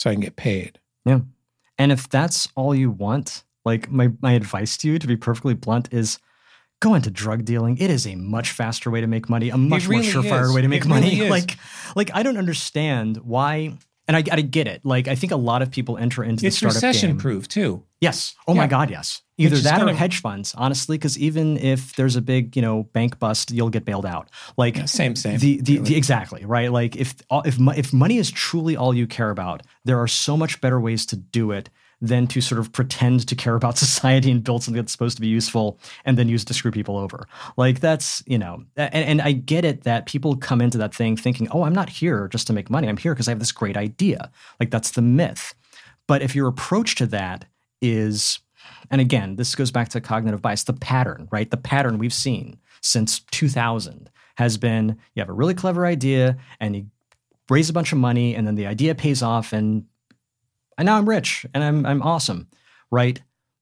so 0.01 0.11
I 0.11 0.15
can 0.15 0.23
get 0.23 0.35
paid. 0.35 0.81
Yeah. 1.05 1.21
And 1.79 1.93
if 1.93 2.09
that's 2.09 2.49
all 2.55 2.75
you 2.75 2.91
want, 2.91 3.45
like 3.65 3.91
my, 3.91 4.11
my 4.21 4.33
advice 4.33 4.77
to 4.79 4.89
you, 4.89 4.99
to 4.99 5.07
be 5.07 5.17
perfectly 5.17 5.55
blunt, 5.55 5.93
is 5.93 6.19
go 6.81 6.95
into 6.95 7.11
drug 7.11 7.45
dealing. 7.45 7.79
It 7.79 7.91
is 7.91 8.07
a 8.07 8.15
much 8.15 8.53
faster 8.53 8.91
way 8.91 9.01
to 9.01 9.07
make 9.07 9.29
money, 9.29 9.51
a 9.51 9.57
much 9.57 9.87
really 9.87 10.11
more 10.13 10.23
surefire 10.23 10.45
is. 10.45 10.55
way 10.55 10.63
to 10.63 10.69
make 10.69 10.85
it 10.85 10.89
money. 10.89 11.17
Really 11.19 11.31
like, 11.31 11.59
like 11.95 12.11
I 12.15 12.23
don't 12.23 12.37
understand 12.39 13.19
why 13.19 13.79
and 14.09 14.17
I, 14.17 14.23
I, 14.31 14.41
get 14.41 14.67
it. 14.67 14.85
Like 14.85 15.09
I 15.09 15.15
think 15.15 15.33
a 15.33 15.37
lot 15.37 15.63
of 15.63 15.71
people 15.71 15.99
enter 15.99 16.23
into 16.23 16.47
it's 16.47 16.57
the 16.57 16.71
startup 16.71 16.77
It's 16.77 16.85
recession 16.85 17.11
game. 17.11 17.19
proof 17.19 17.49
too. 17.49 17.83
Yes. 18.01 18.35
Oh 18.47 18.55
yeah. 18.55 18.61
my 18.61 18.67
God. 18.67 18.91
Yes. 18.91 19.23
Either 19.39 19.57
that 19.59 19.83
or 19.83 19.91
of, 19.91 19.97
hedge 19.97 20.21
funds, 20.21 20.55
honestly, 20.57 20.97
because 20.97 21.19
even 21.19 21.57
if 21.59 21.95
there's 21.97 22.17
a 22.17 22.23
big, 22.23 22.57
you 22.57 22.63
know, 22.63 22.85
bank 22.85 23.19
bust, 23.19 23.51
you'll 23.51 23.71
get 23.71 23.85
bailed 23.85 24.07
out. 24.07 24.31
Like 24.57 24.77
yeah, 24.77 24.85
same, 24.87 25.17
same. 25.17 25.39
The, 25.39 25.61
the, 25.61 25.79
really. 25.79 25.91
the, 25.91 25.97
exactly 25.97 26.45
right. 26.45 26.73
Like 26.73 26.97
if 26.97 27.15
if 27.45 27.57
if 27.77 27.93
money 27.93 28.19
is 28.19 28.31
truly 28.31 28.77
all 28.77 28.95
you 28.95 29.07
care 29.07 29.31
about, 29.31 29.63
there 29.85 30.01
are 30.01 30.09
so 30.09 30.37
much 30.37 30.61
better 30.61 30.81
ways 30.81 31.05
to 31.07 31.17
do 31.17 31.51
it 31.51 31.69
than 32.01 32.27
to 32.27 32.41
sort 32.41 32.59
of 32.59 32.73
pretend 32.73 33.27
to 33.27 33.35
care 33.35 33.55
about 33.55 33.79
society 33.87 34.31
and 34.31 34.45
build 34.45 34.63
something 34.63 34.81
that's 34.81 34.93
supposed 34.93 35.17
to 35.17 35.21
be 35.23 35.29
useful 35.29 35.79
and 36.05 36.19
then 36.19 36.29
use 36.29 36.45
to 36.45 36.55
screw 36.55 36.71
people 36.71 36.97
over. 36.97 37.27
Like 37.57 37.81
that's, 37.81 38.23
you 38.27 38.39
know, 38.39 38.65
and, 38.77 38.95
and 38.95 39.23
I 39.23 39.33
get 39.33 39.65
it 39.65 39.85
that 39.85 40.07
people 40.07 40.37
come 40.37 40.61
into 40.61 40.79
that 40.79 40.95
thing 40.95 41.17
thinking, 41.17 41.49
oh, 41.51 41.63
I'm 41.63 41.75
not 41.75 41.89
here 41.89 42.29
just 42.29 42.47
to 42.49 42.53
make 42.53 42.71
money. 42.71 42.89
I'm 42.89 42.97
here 42.97 43.15
because 43.15 43.29
I 43.29 43.33
have 43.33 43.39
this 43.39 43.53
great 43.53 43.77
idea. 43.77 44.31
Like 44.61 44.71
that's 44.71 44.93
the 44.93 45.03
myth. 45.03 45.55
But 46.07 46.23
if 46.23 46.35
your 46.35 46.49
approach 46.49 46.95
to 46.97 47.07
that 47.07 47.47
is, 47.81 48.39
and 48.91 49.01
again, 49.01 49.37
this 49.37 49.55
goes 49.55 49.71
back 49.71 49.89
to 49.91 50.01
cognitive 50.01 50.43
bias, 50.43 50.65
the 50.65 50.73
pattern, 50.73 51.29
right? 51.31 51.51
The 51.51 51.57
pattern 51.57 51.99
we've 51.99 52.13
seen 52.13 52.59
since 52.81 53.21
2000 53.21 54.11
has 54.37 54.59
been 54.59 54.97
you 55.15 55.21
have 55.21 55.29
a 55.29 55.35
really 55.35 55.55
clever 55.55 55.87
idea 55.87 56.37
and 56.61 56.77
you 56.77 56.87
raise 57.49 57.71
a 57.71 57.73
bunch 57.73 57.93
of 57.93 57.99
money 57.99 58.35
and 58.35 58.47
then 58.47 58.55
the 58.55 58.67
idea 58.67 58.95
pays 58.95 59.23
off 59.23 59.53
and 59.53 59.85
and 60.79 60.87
now 60.87 60.97
I'm 60.97 61.09
rich 61.09 61.47
and 61.55 61.63
I'm 61.63 61.87
I'm 61.87 62.03
awesome, 62.03 62.49
right? 62.91 63.21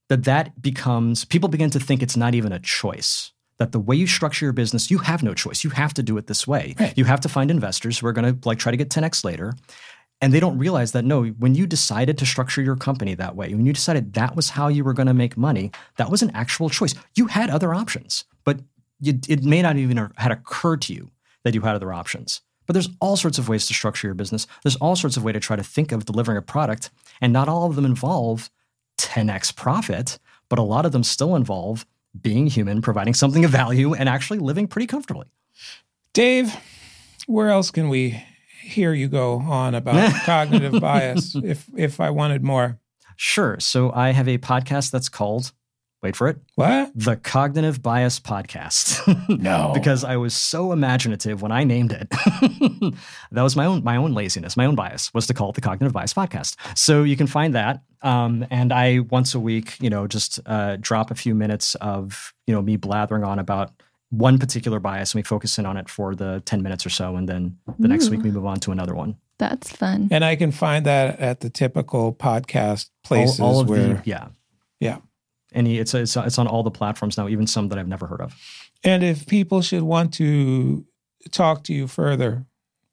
That 0.09 0.23
that 0.25 0.61
becomes 0.61 1.25
people 1.25 1.49
begin 1.49 1.69
to 1.71 1.79
think 1.79 2.01
it's 2.01 2.17
not 2.17 2.35
even 2.35 2.51
a 2.51 2.59
choice. 2.59 3.31
That 3.57 3.71
the 3.71 3.79
way 3.79 3.95
you 3.95 4.05
structure 4.05 4.45
your 4.45 4.53
business, 4.53 4.91
you 4.91 4.97
have 4.99 5.23
no 5.23 5.33
choice. 5.33 5.63
You 5.63 5.69
have 5.71 5.93
to 5.93 6.03
do 6.03 6.17
it 6.17 6.27
this 6.27 6.45
way. 6.45 6.75
Right. 6.77 6.97
You 6.97 7.05
have 7.05 7.21
to 7.21 7.29
find 7.29 7.49
investors 7.49 7.97
who 7.97 8.07
are 8.07 8.13
going 8.13 8.39
to 8.39 8.47
like 8.47 8.59
try 8.59 8.71
to 8.71 8.77
get 8.77 8.89
10x 8.89 9.23
later. 9.23 9.53
And 10.21 10.33
they 10.33 10.39
don't 10.39 10.57
realize 10.57 10.91
that 10.91 11.05
no, 11.05 11.25
when 11.25 11.55
you 11.55 11.65
decided 11.65 12.17
to 12.17 12.25
structure 12.25 12.61
your 12.61 12.75
company 12.75 13.15
that 13.15 13.35
way, 13.35 13.53
when 13.53 13.65
you 13.65 13.73
decided 13.73 14.13
that 14.13 14.35
was 14.35 14.49
how 14.49 14.67
you 14.67 14.83
were 14.83 14.93
going 14.93 15.07
to 15.07 15.13
make 15.13 15.37
money, 15.37 15.71
that 15.97 16.09
was 16.09 16.21
an 16.21 16.31
actual 16.33 16.69
choice. 16.69 16.95
You 17.15 17.27
had 17.27 17.49
other 17.49 17.73
options, 17.73 18.25
but 18.43 18.59
you, 18.99 19.19
it 19.27 19.43
may 19.43 19.61
not 19.61 19.77
even 19.77 19.97
have 19.97 20.11
had 20.17 20.31
occurred 20.31 20.81
to 20.83 20.93
you 20.93 21.11
that 21.43 21.53
you 21.53 21.61
had 21.61 21.75
other 21.75 21.93
options. 21.93 22.41
But 22.65 22.73
there's 22.73 22.89
all 22.99 23.17
sorts 23.17 23.37
of 23.37 23.49
ways 23.49 23.67
to 23.67 23.73
structure 23.73 24.07
your 24.07 24.15
business. 24.15 24.47
There's 24.63 24.75
all 24.77 24.95
sorts 24.95 25.17
of 25.17 25.23
ways 25.23 25.33
to 25.33 25.39
try 25.39 25.55
to 25.55 25.63
think 25.63 25.91
of 25.91 26.05
delivering 26.05 26.37
a 26.37 26.41
product, 26.41 26.89
and 27.21 27.33
not 27.33 27.47
all 27.47 27.65
of 27.67 27.75
them 27.75 27.85
involve 27.85 28.49
10x 28.97 29.55
profit, 29.55 30.19
but 30.49 30.59
a 30.59 30.63
lot 30.63 30.85
of 30.85 30.91
them 30.91 31.03
still 31.03 31.35
involve 31.35 31.85
being 32.21 32.47
human, 32.47 32.81
providing 32.81 33.13
something 33.13 33.43
of 33.43 33.51
value, 33.51 33.93
and 33.93 34.07
actually 34.07 34.39
living 34.39 34.67
pretty 34.67 34.87
comfortably. 34.87 35.27
Dave, 36.13 36.55
where 37.27 37.49
else 37.49 37.71
can 37.71 37.89
we 37.89 38.23
hear 38.61 38.93
you 38.93 39.07
go 39.07 39.39
on 39.39 39.75
about 39.75 40.13
cognitive 40.23 40.79
bias 40.79 41.35
if 41.35 41.65
if 41.75 41.99
I 41.99 42.09
wanted 42.09 42.43
more? 42.43 42.79
Sure. 43.17 43.59
So 43.59 43.91
I 43.93 44.11
have 44.11 44.27
a 44.27 44.37
podcast 44.37 44.91
that's 44.91 45.09
called 45.09 45.51
wait 46.03 46.15
for 46.15 46.27
it, 46.27 46.37
What? 46.55 46.91
the 46.95 47.15
Cognitive 47.15 47.81
Bias 47.81 48.19
Podcast. 48.19 49.01
No. 49.41 49.71
because 49.73 50.03
I 50.03 50.17
was 50.17 50.33
so 50.33 50.71
imaginative 50.71 51.41
when 51.41 51.51
I 51.51 51.63
named 51.63 51.91
it. 51.91 52.09
that 53.31 53.41
was 53.41 53.55
my 53.55 53.65
own 53.65 53.83
my 53.83 53.95
own 53.97 54.13
laziness, 54.13 54.55
my 54.57 54.65
own 54.65 54.75
bias 54.75 55.13
was 55.13 55.27
to 55.27 55.33
call 55.33 55.49
it 55.49 55.55
the 55.55 55.61
Cognitive 55.61 55.93
Bias 55.93 56.13
Podcast. 56.13 56.55
So 56.77 57.03
you 57.03 57.15
can 57.17 57.27
find 57.27 57.53
that, 57.55 57.83
um, 58.01 58.45
and 58.49 58.71
I 58.71 58.99
once 58.99 59.33
a 59.35 59.39
week, 59.39 59.79
you 59.81 59.89
know, 59.89 60.07
just 60.07 60.39
uh, 60.45 60.77
drop 60.79 61.11
a 61.11 61.15
few 61.15 61.33
minutes 61.35 61.75
of 61.75 62.33
you 62.47 62.53
know 62.53 62.61
me 62.61 62.77
blathering 62.77 63.23
on 63.23 63.39
about 63.39 63.71
one 64.09 64.37
particular 64.37 64.79
bias, 64.79 65.13
and 65.13 65.19
we 65.19 65.23
focus 65.23 65.57
in 65.57 65.65
on 65.65 65.77
it 65.77 65.89
for 65.89 66.15
the 66.15 66.41
ten 66.45 66.61
minutes 66.61 66.85
or 66.85 66.89
so, 66.89 67.15
and 67.15 67.27
then 67.27 67.57
the 67.79 67.87
next 67.87 68.09
week 68.09 68.21
we 68.21 68.31
move 68.31 68.45
on 68.45 68.59
to 68.61 68.71
another 68.71 68.95
one. 68.95 69.15
That's 69.37 69.71
fun. 69.71 70.07
And 70.11 70.23
I 70.23 70.35
can 70.37 70.51
find 70.51 70.85
that 70.85 71.19
at 71.19 71.41
the 71.41 71.49
typical 71.49 72.13
podcast 72.13 72.89
places 73.03 73.39
all, 73.39 73.55
all 73.55 73.59
of 73.61 73.69
where, 73.69 73.95
the 73.95 74.01
yeah, 74.05 74.27
yeah. 74.79 74.97
Any 75.55 75.79
it's 75.79 75.93
it's 75.93 76.15
it's 76.15 76.37
on 76.37 76.47
all 76.47 76.63
the 76.63 76.71
platforms 76.71 77.17
now, 77.17 77.27
even 77.27 77.47
some 77.47 77.69
that 77.69 77.79
I've 77.79 77.87
never 77.87 78.07
heard 78.07 78.21
of. 78.21 78.35
And 78.83 79.03
if 79.03 79.25
people 79.25 79.61
should 79.61 79.83
want 79.83 80.13
to 80.15 80.85
talk 81.31 81.63
to 81.63 81.73
you 81.73 81.87
further 81.87 82.45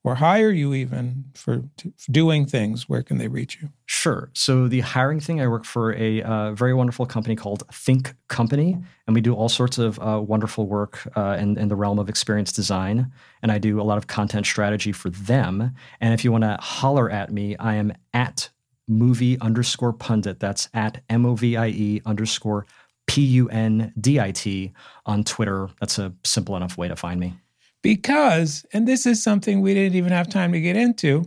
or 0.05 0.17
hire 0.17 0.51
you 0.51 0.75
even 0.75 1.27
for, 1.35 1.63
for 1.77 1.93
doing 2.11 2.45
things, 2.45 2.89
where 2.89 3.03
can 3.03 3.19
they 3.19 3.29
reach 3.29 3.59
you? 3.63 3.69
Sure. 3.87 4.31
So 4.33 4.67
the 4.67 4.81
hiring 4.81 5.21
thing, 5.21 5.41
I 5.41 5.47
work 5.47 5.65
for 5.65 5.95
a 5.95 6.23
uh, 6.23 6.53
very 6.53 6.75
wonderful 6.75 7.07
company 7.07 7.37
called 7.37 7.63
Think 7.73 8.15
Company, 8.29 8.79
and 9.07 9.15
we 9.15 9.21
do 9.21 9.35
all 9.35 9.49
sorts 9.49 9.79
of 9.79 10.01
uh, 10.01 10.21
wonderful 10.21 10.67
work 10.67 11.07
uh, 11.15 11.37
in, 11.39 11.57
in 11.57 11.69
the 11.69 11.77
realm 11.77 11.99
of 11.99 12.09
experience 12.09 12.53
design. 12.53 13.13
And 13.43 13.53
I 13.53 13.59
do 13.59 13.81
a 13.81 13.85
lot 13.85 13.99
of 13.99 14.09
content 14.09 14.47
strategy 14.47 14.93
for 14.93 15.11
them. 15.11 15.73
And 16.01 16.15
if 16.15 16.25
you 16.25 16.33
want 16.33 16.45
to 16.45 16.57
holler 16.61 17.09
at 17.09 17.31
me, 17.31 17.57
I 17.59 17.75
am 17.75 17.93
at 18.13 18.51
movie 18.93 19.39
underscore 19.41 19.93
pundit. 19.93 20.41
That's 20.41 20.69
at 20.75 21.03
M 21.09 21.27
O 21.27 21.35
V 21.35 21.57
I 21.57 21.69
E 21.69 22.03
underscore 22.07 22.67
P 23.07 23.23
U 23.23 23.49
N 23.49 23.93
D 24.01 24.21
I 24.21 24.31
T 24.31 24.73
on 25.07 25.25
Twitter. 25.25 25.69
That's 25.81 25.99
a 25.99 26.13
simple 26.25 26.57
enough 26.57 26.79
way 26.79 26.89
to 26.89 26.97
find 26.97 27.19
me. 27.19 27.35
Because, 27.83 28.65
and 28.73 28.87
this 28.87 29.07
is 29.07 29.23
something 29.23 29.61
we 29.61 29.75
didn't 29.75 29.97
even 29.97 30.13
have 30.13 30.29
time 30.29 30.53
to 30.53 30.61
get 30.61 30.77
into, 30.77 31.25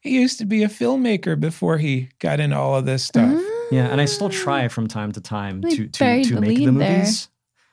he 0.00 0.10
used 0.20 0.38
to 0.38 0.44
be 0.46 0.62
a 0.62 0.68
filmmaker 0.68 1.38
before 1.38 1.78
he 1.78 2.08
got 2.20 2.38
into 2.40 2.56
all 2.56 2.76
of 2.76 2.86
this 2.86 3.04
stuff. 3.04 3.28
Mm. 3.28 3.46
Yeah, 3.72 3.86
and 3.88 4.00
I 4.00 4.04
still 4.04 4.30
try 4.30 4.68
from 4.68 4.88
time 4.88 5.12
to 5.12 5.20
time 5.20 5.60
Really 5.60 5.76
to 5.76 5.88
to, 5.88 6.24
to 6.24 6.40
make 6.40 6.58
the 6.58 6.66
lead 6.66 6.80
there. 6.80 6.90
movies. 6.98 7.28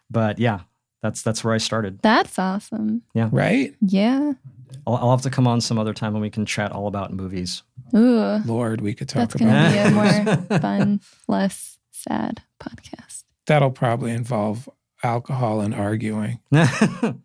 But 0.10 0.40
yeah, 0.40 0.62
that's 1.02 1.22
that's 1.22 1.44
where 1.44 1.54
I 1.54 1.58
started. 1.60 2.00
That's 2.02 2.38
awesome. 2.40 3.04
Yeah. 3.14 3.30
Right? 3.32 3.76
Yeah. 3.82 4.34
I'll, 4.86 4.96
I'll 4.96 5.12
have 5.12 5.22
to 5.24 5.30
come 5.30 5.48
on 5.48 5.62
some 5.62 5.78
other 5.80 5.94
time 5.94 6.14
when 6.14 6.22
we 6.22 6.30
can 6.30 6.46
chat 6.46 6.72
all 6.72 6.88
about 6.88 7.14
movies. 7.14 7.64
Ooh. 7.96 8.38
Lord, 8.46 8.82
we 8.82 8.94
could 8.94 9.10
talk 9.10 9.30
That's 9.30 9.36
about 9.36 9.46
going 9.46 9.72
to 9.72 9.78
that. 9.78 10.38
be 10.38 10.40
a 10.50 10.50
more 10.50 10.60
fun, 10.60 11.02
less 11.28 11.78
sad 11.92 12.42
podcast. 12.60 13.24
That'll 13.46 13.72
probably 13.72 14.12
involve 14.12 14.68
alcohol 15.04 15.62
and 15.62 15.74
arguing. 15.74 16.40
As 16.54 16.70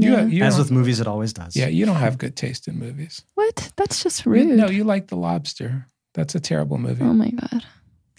You, 0.00 0.12
Yeah. 0.12 0.26
you 0.26 0.38
don't- 0.40 0.58
with 0.58 0.70
movies, 0.70 1.00
it 1.00 1.08
always 1.08 1.32
does. 1.32 1.56
yeah, 1.56 1.66
you 1.66 1.84
don't 1.84 1.96
have 1.96 2.18
good 2.18 2.36
taste 2.36 2.68
in 2.68 2.78
movies. 2.78 3.22
What? 3.34 3.72
That's 3.76 4.00
just 4.02 4.24
You- 4.24 4.32
rude. 4.32 4.46
no, 4.56 4.68
you 4.68 4.84
like 4.84 5.08
The 5.08 5.16
Lobster. 5.16 5.86
That's 6.14 6.34
a 6.36 6.40
terrible 6.40 6.78
movie. 6.78 7.02
oh 7.04 7.12
my 7.12 7.30
God. 7.30 7.64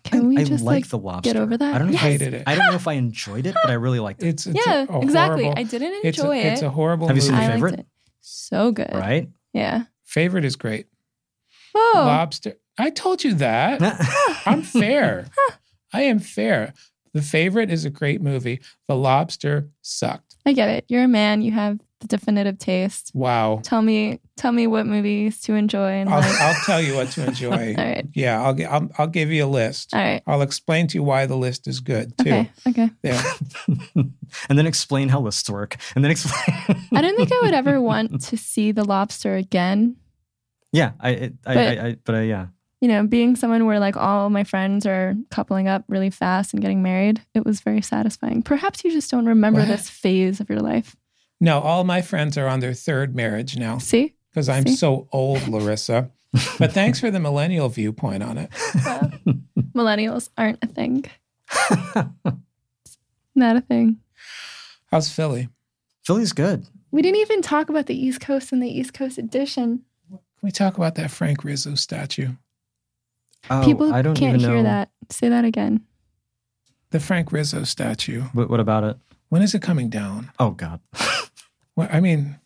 I, 0.05 0.09
Can 0.09 0.27
we 0.27 0.37
I 0.37 0.43
just 0.43 0.63
like, 0.63 0.83
like, 0.83 0.89
the 0.89 0.97
lobster. 0.97 1.37
over 1.41 1.57
that? 1.57 1.75
I 1.75 1.77
don't 1.77 1.87
know. 1.87 1.93
If 1.93 1.99
I, 2.03 2.09
Hated 2.11 2.33
it. 2.33 2.43
I 2.47 2.55
don't 2.55 2.67
know 2.67 2.75
if 2.75 2.87
I 2.87 2.93
enjoyed 2.93 3.45
it, 3.45 3.53
but 3.61 3.69
I 3.69 3.73
really 3.75 3.99
liked 3.99 4.23
it. 4.23 4.27
It's, 4.29 4.45
it's 4.47 4.65
yeah, 4.65 4.85
a, 4.89 4.93
a 4.93 5.01
exactly. 5.01 5.43
horrible- 5.43 5.59
I 5.59 5.63
didn't 5.63 5.93
it's 6.05 6.17
a, 6.17 6.21
enjoy 6.21 6.37
It's 6.37 6.61
a 6.61 6.69
horrible 6.69 7.07
Have 7.07 7.17
you 7.17 7.21
seen 7.21 7.33
movie. 7.33 7.45
the 7.45 7.49
I 7.51 7.53
favorite? 7.55 7.85
So 8.21 8.71
good. 8.71 8.91
right? 8.93 9.29
Yeah. 9.53 9.83
Favorite 10.05 10.45
is 10.45 10.55
great. 10.55 10.87
Oh. 11.75 11.93
Lobster. 11.95 12.55
I 12.77 12.89
told 12.89 13.23
you 13.23 13.33
that. 13.35 13.81
I'm 14.45 14.61
fair. 14.61 15.27
I 15.93 16.01
am 16.03 16.19
fair. 16.19 16.73
The 17.13 17.21
favorite 17.21 17.71
is 17.71 17.85
a 17.85 17.89
great 17.89 18.21
movie. 18.21 18.61
The 18.87 18.95
Lobster 18.95 19.69
sucked. 19.81 20.28
I 20.49 20.53
get 20.53 20.69
it. 20.69 20.85
You're 20.87 21.03
a 21.03 21.07
man. 21.07 21.41
You 21.41 21.51
have 21.51 21.79
the 22.01 22.07
definitive 22.07 22.57
taste. 22.57 23.11
Wow. 23.13 23.59
Tell 23.63 23.81
me, 23.81 24.19
tell 24.37 24.51
me 24.53 24.67
what 24.67 24.85
movies 24.85 25.41
to 25.41 25.53
enjoy 25.55 25.89
and 25.99 26.09
I'll, 26.09 26.21
like. 26.21 26.39
I'll 26.41 26.63
tell 26.65 26.81
you 26.81 26.95
what 26.95 27.09
to 27.11 27.25
enjoy. 27.27 27.75
All 27.77 27.83
right. 27.83 28.05
Yeah, 28.13 28.41
I'll, 28.41 28.53
gi- 28.53 28.65
I'll 28.65 28.89
I'll 28.97 29.07
give 29.07 29.31
you 29.31 29.43
a 29.43 29.47
list. 29.47 29.93
All 29.93 29.99
right. 29.99 30.23
I'll 30.25 30.41
explain 30.41 30.87
to 30.87 30.95
you 30.97 31.03
why 31.03 31.25
the 31.25 31.35
list 31.35 31.67
is 31.67 31.81
good 31.81 32.17
too. 32.17 32.29
Okay. 32.29 32.51
Okay. 32.69 32.89
Yeah. 33.03 33.21
and 33.95 34.57
then 34.57 34.65
explain 34.65 35.09
how 35.09 35.19
lists 35.19 35.49
work. 35.49 35.75
And 35.95 36.03
then 36.03 36.11
explain. 36.11 36.85
I 36.93 37.01
don't 37.01 37.17
think 37.17 37.31
I 37.33 37.39
would 37.43 37.53
ever 37.53 37.81
want 37.81 38.21
to 38.21 38.37
see 38.37 38.71
the 38.71 38.85
lobster 38.85 39.35
again. 39.35 39.97
yeah, 40.71 40.91
I, 40.99 41.09
it, 41.09 41.33
I, 41.45 41.53
But- 41.53 41.67
I, 41.79 41.87
I, 41.87 41.95
but 42.05 42.15
I, 42.15 42.21
yeah. 42.21 42.47
You 42.81 42.87
know, 42.87 43.05
being 43.05 43.35
someone 43.35 43.65
where 43.65 43.79
like 43.79 43.97
all 43.97 44.29
my 44.29 44.43
friends 44.45 44.85
are 44.85 45.15
coupling 45.31 45.67
up 45.67 45.83
really 45.89 46.09
fast 46.09 46.53
and 46.53 46.61
getting 46.61 46.81
married, 46.81 47.21
it 47.33 47.45
was 47.45 47.59
very 47.59 47.81
satisfying. 47.81 48.41
Perhaps 48.41 48.83
you 48.85 48.91
just 48.91 49.11
don't 49.11 49.25
remember 49.25 49.59
What? 49.59 49.67
this 49.67 49.89
phase 49.89 50.39
of 50.39 50.49
your 50.49 50.59
life. 50.59 50.95
No, 51.41 51.59
all 51.59 51.83
my 51.83 52.01
friends 52.01 52.37
are 52.37 52.47
on 52.47 52.59
their 52.61 52.73
third 52.73 53.15
marriage 53.15 53.57
now 53.57 53.77
See? 53.79 54.15
because 54.31 54.47
I'm 54.49 54.65
See? 54.65 54.75
so 54.75 55.07
old, 55.11 55.39
Larisa. 55.39 56.11
But 56.57 56.71
thanks 56.73 56.99
for 56.99 57.09
the 57.11 57.19
millennial 57.19 57.69
viewpoint 57.69 58.23
on 58.23 58.37
it. 58.37 58.49
Uh, 58.85 59.07
millennials 59.73 60.29
aren't 60.37 60.63
a 60.63 60.67
thing. 60.67 61.05
Not 63.35 63.55
a 63.55 63.61
thing. 63.61 63.97
How's 64.91 65.11
Philly? 65.11 65.49
Philly's 66.05 66.33
good. 66.33 66.65
We 66.91 67.01
didn't 67.01 67.19
even 67.21 67.41
talk 67.41 67.69
about 67.69 67.85
the 67.85 67.95
East 67.99 68.19
Coast 68.21 68.51
and 68.51 68.61
the 68.61 68.69
East 68.69 68.93
Coast 68.93 69.17
edition. 69.17 69.83
Can 70.09 70.19
we 70.41 70.51
talk 70.51 70.77
about 70.77 70.95
that 70.95 71.11
Frank 71.11 71.43
Rizzo 71.43 71.75
statue? 71.75 72.29
Oh, 73.49 73.63
People 73.63 73.93
I 73.93 74.01
don't 74.01 74.15
can't 74.15 74.37
even 74.37 74.47
know. 74.49 74.55
hear 74.55 74.63
that. 74.63 74.89
Say 75.09 75.29
that 75.29 75.45
again. 75.45 75.81
The 76.91 76.99
Frank 76.99 77.31
Rizzo 77.31 77.63
statue. 77.63 78.21
What, 78.33 78.49
what 78.49 78.59
about 78.59 78.83
it? 78.83 78.97
When 79.29 79.41
is 79.41 79.53
it 79.53 79.61
coming 79.61 79.89
down? 79.89 80.31
Oh 80.39 80.51
God, 80.51 80.79
Well, 81.75 81.87
I 81.91 81.99
mean, 81.99 82.39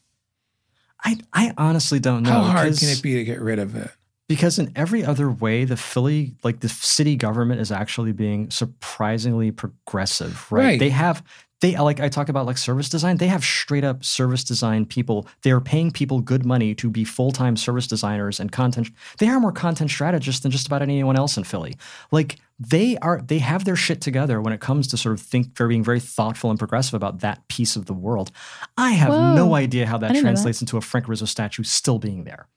I 1.04 1.18
I 1.32 1.54
honestly 1.58 2.00
don't 2.00 2.24
know. 2.24 2.32
how 2.32 2.42
hard 2.44 2.68
'cause- 2.68 2.80
can 2.80 2.90
it 2.90 3.02
be 3.02 3.16
to 3.16 3.24
get 3.24 3.40
rid 3.42 3.60
of 3.60 3.76
it? 3.76 3.90
Because 4.30 4.58
in 4.58 4.72
every 4.76 5.04
other 5.04 5.30
way, 5.30 5.66
the 5.66 5.76
Philly, 5.78 6.36
like 6.44 6.62
the 6.62 6.70
city 6.70 7.16
government, 7.18 7.60
is 7.62 7.72
actually 7.72 8.14
being 8.14 8.50
surprisingly 8.52 9.52
progressive, 9.52 10.50
right? 10.52 10.64
Right. 10.64 10.80
They 10.80 10.90
have, 10.92 11.22
they 11.64 11.78
like 11.78 12.02
I 12.02 12.10
talk 12.10 12.28
about 12.28 12.46
like 12.46 12.58
service 12.58 12.90
design. 12.90 13.18
They 13.18 13.28
have 13.28 13.42
straight 13.42 13.86
up 13.86 14.04
service 14.04 14.44
design 14.44 14.86
people. 14.86 15.28
They 15.44 15.52
are 15.52 15.62
paying 15.62 15.92
people 15.92 16.20
good 16.20 16.46
money 16.46 16.76
to 16.76 16.90
be 16.90 17.06
full 17.06 17.32
time 17.32 17.56
service 17.56 17.88
designers 17.88 18.38
and 18.42 18.52
content. 18.52 18.90
They 19.18 19.30
are 19.30 19.40
more 19.40 19.54
content 19.54 19.90
strategists 19.90 20.42
than 20.42 20.52
just 20.52 20.68
about 20.68 20.82
anyone 20.82 21.16
else 21.16 21.38
in 21.38 21.46
Philly. 21.46 21.78
Like 22.12 22.36
they 22.60 22.98
are, 22.98 23.22
they 23.22 23.40
have 23.40 23.64
their 23.64 23.78
shit 23.78 24.02
together 24.02 24.42
when 24.42 24.52
it 24.52 24.60
comes 24.60 24.90
to 24.90 24.98
sort 24.98 25.14
of 25.14 25.22
think 25.22 25.56
for 25.56 25.70
being 25.70 25.86
very 25.86 26.02
thoughtful 26.02 26.50
and 26.50 26.60
progressive 26.60 26.96
about 26.96 27.22
that 27.22 27.48
piece 27.48 27.78
of 27.78 27.86
the 27.86 27.94
world. 27.94 28.30
I 28.78 28.92
have 28.92 29.14
Whoa. 29.14 29.34
no 29.34 29.56
idea 29.56 29.86
how 29.88 29.98
that 30.00 30.12
I 30.12 30.14
that. 30.16 30.22
translates 30.22 30.60
into 30.60 30.76
a 30.76 30.82
Frank 30.82 31.08
Rizzo 31.08 31.26
statue 31.26 31.64
still 31.64 31.98
being 31.98 32.26
there. 32.26 32.48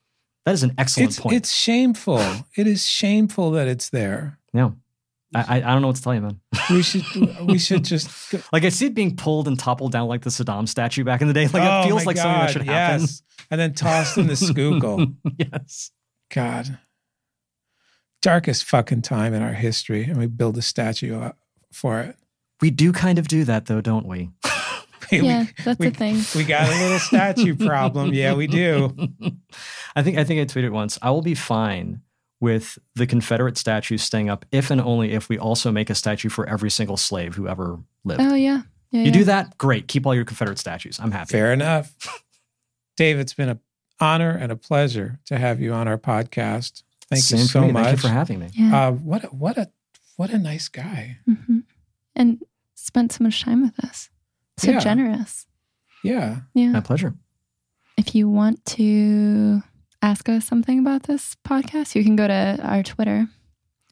That 0.46 0.52
is 0.54 0.64
an 0.64 0.74
excellent 0.78 1.10
It's 1.10 1.20
point. 1.20 1.36
it's 1.36 1.52
shameful. 1.52 2.18
it 2.56 2.66
is 2.66 2.84
shameful 2.84 3.52
that 3.52 3.68
it's 3.68 3.88
there. 3.88 4.40
Yeah. 4.52 4.70
I, 5.36 5.44
I 5.48 5.56
I 5.56 5.72
don't 5.72 5.82
know 5.82 5.88
what 5.88 5.96
to 5.96 6.02
tell 6.02 6.14
you, 6.14 6.20
man. 6.22 6.40
We 6.70 6.82
should 6.82 7.04
we 7.46 7.58
should 7.58 7.84
just 7.84 8.08
go- 8.32 8.40
Like 8.52 8.64
I 8.64 8.70
see 8.70 8.86
it 8.86 8.94
being 8.94 9.16
pulled 9.16 9.46
and 9.48 9.58
toppled 9.58 9.92
down 9.92 10.08
like 10.08 10.22
the 10.22 10.30
Saddam 10.30 10.68
statue 10.68 11.04
back 11.04 11.20
in 11.20 11.28
the 11.28 11.34
day. 11.34 11.46
Like 11.48 11.62
Oh, 11.62 11.80
it 11.82 11.86
feels 11.86 12.04
my 12.04 12.10
like 12.10 12.16
something 12.16 12.40
that 12.40 12.50
should 12.52 12.62
happen. 12.62 13.00
Yes. 13.02 13.22
And 13.50 13.60
then 13.60 13.74
tossed 13.74 14.18
in 14.18 14.26
the 14.26 14.36
Schuylkill. 14.36 15.06
yes. 15.38 15.90
God. 16.34 16.78
Darkest 18.22 18.64
fucking 18.64 19.02
time 19.02 19.34
in 19.34 19.42
our 19.42 19.52
history. 19.52 20.04
And 20.04 20.16
we 20.16 20.26
build 20.26 20.56
a 20.58 20.62
statue 20.62 21.18
up 21.20 21.38
for 21.72 22.00
it. 22.00 22.16
We 22.60 22.70
do 22.70 22.92
kind 22.92 23.18
of 23.18 23.28
do 23.28 23.44
that 23.44 23.66
though, 23.66 23.80
don't 23.80 24.06
we? 24.06 24.30
We- 25.12 25.20
Yeah, 25.20 25.44
that's 25.64 25.78
we, 25.78 25.90
the 25.90 25.94
thing. 25.96 26.20
We 26.34 26.42
got 26.44 26.68
a 26.68 26.82
little 26.82 26.98
statue 26.98 27.54
problem. 27.54 28.12
Yeah, 28.12 28.34
we 28.34 28.48
do. 28.48 28.92
I 29.94 30.02
think 30.02 30.18
I 30.18 30.24
think 30.24 30.40
I 30.40 30.52
tweeted 30.52 30.70
once. 30.72 30.98
I 31.00 31.10
will 31.12 31.22
be 31.22 31.36
fine 31.36 32.00
with 32.40 32.78
the 32.94 33.06
Confederate 33.06 33.56
statue 33.56 33.96
staying 33.96 34.28
up 34.28 34.44
if 34.52 34.70
and 34.70 34.80
only 34.80 35.12
if 35.12 35.28
we 35.28 35.38
also 35.38 35.72
make 35.72 35.88
a 35.90 35.94
statue 35.94 36.28
for 36.28 36.48
every 36.48 36.70
single 36.70 36.96
slave 36.96 37.34
who 37.34 37.48
ever 37.48 37.78
lived. 38.04 38.20
Oh 38.20 38.34
yeah. 38.34 38.62
yeah 38.90 39.00
you 39.00 39.06
yeah. 39.06 39.12
do 39.12 39.24
that, 39.24 39.58
great. 39.58 39.88
Keep 39.88 40.06
all 40.06 40.14
your 40.14 40.24
Confederate 40.24 40.58
statues. 40.58 40.98
I'm 41.00 41.10
happy. 41.10 41.32
Fair 41.32 41.52
enough. 41.52 41.94
Dave, 42.96 43.18
it's 43.18 43.34
been 43.34 43.48
an 43.48 43.60
honor 44.00 44.30
and 44.30 44.52
a 44.52 44.56
pleasure 44.56 45.18
to 45.26 45.38
have 45.38 45.60
you 45.60 45.72
on 45.72 45.88
our 45.88 45.98
podcast. 45.98 46.82
Thank 47.08 47.22
Same 47.22 47.38
you 47.40 47.44
so 47.46 47.68
much. 47.68 47.84
Thank 47.84 47.96
you 47.96 48.02
for 48.02 48.08
having 48.08 48.38
me. 48.40 48.48
Yeah. 48.52 48.88
Uh, 48.88 48.92
what 48.92 49.24
a, 49.24 49.28
what 49.28 49.56
a 49.58 49.70
what 50.16 50.30
a 50.30 50.38
nice 50.38 50.68
guy. 50.68 51.18
hmm 51.26 51.58
And 52.14 52.42
spent 52.74 53.12
so 53.12 53.24
much 53.24 53.42
time 53.42 53.62
with 53.62 53.78
us. 53.84 54.10
So 54.58 54.70
Yeah. 54.72 54.80
generous. 54.80 55.46
Yeah. 56.02 56.40
Yeah. 56.54 56.68
My 56.70 56.80
pleasure. 56.80 57.14
If 57.96 58.14
you 58.14 58.28
want 58.28 58.64
to 58.66 59.62
ask 60.02 60.28
us 60.28 60.44
something 60.44 60.78
about 60.78 61.04
this 61.04 61.36
podcast, 61.46 61.94
you 61.94 62.04
can 62.04 62.16
go 62.16 62.26
to 62.26 62.58
our 62.62 62.82
Twitter, 62.82 63.28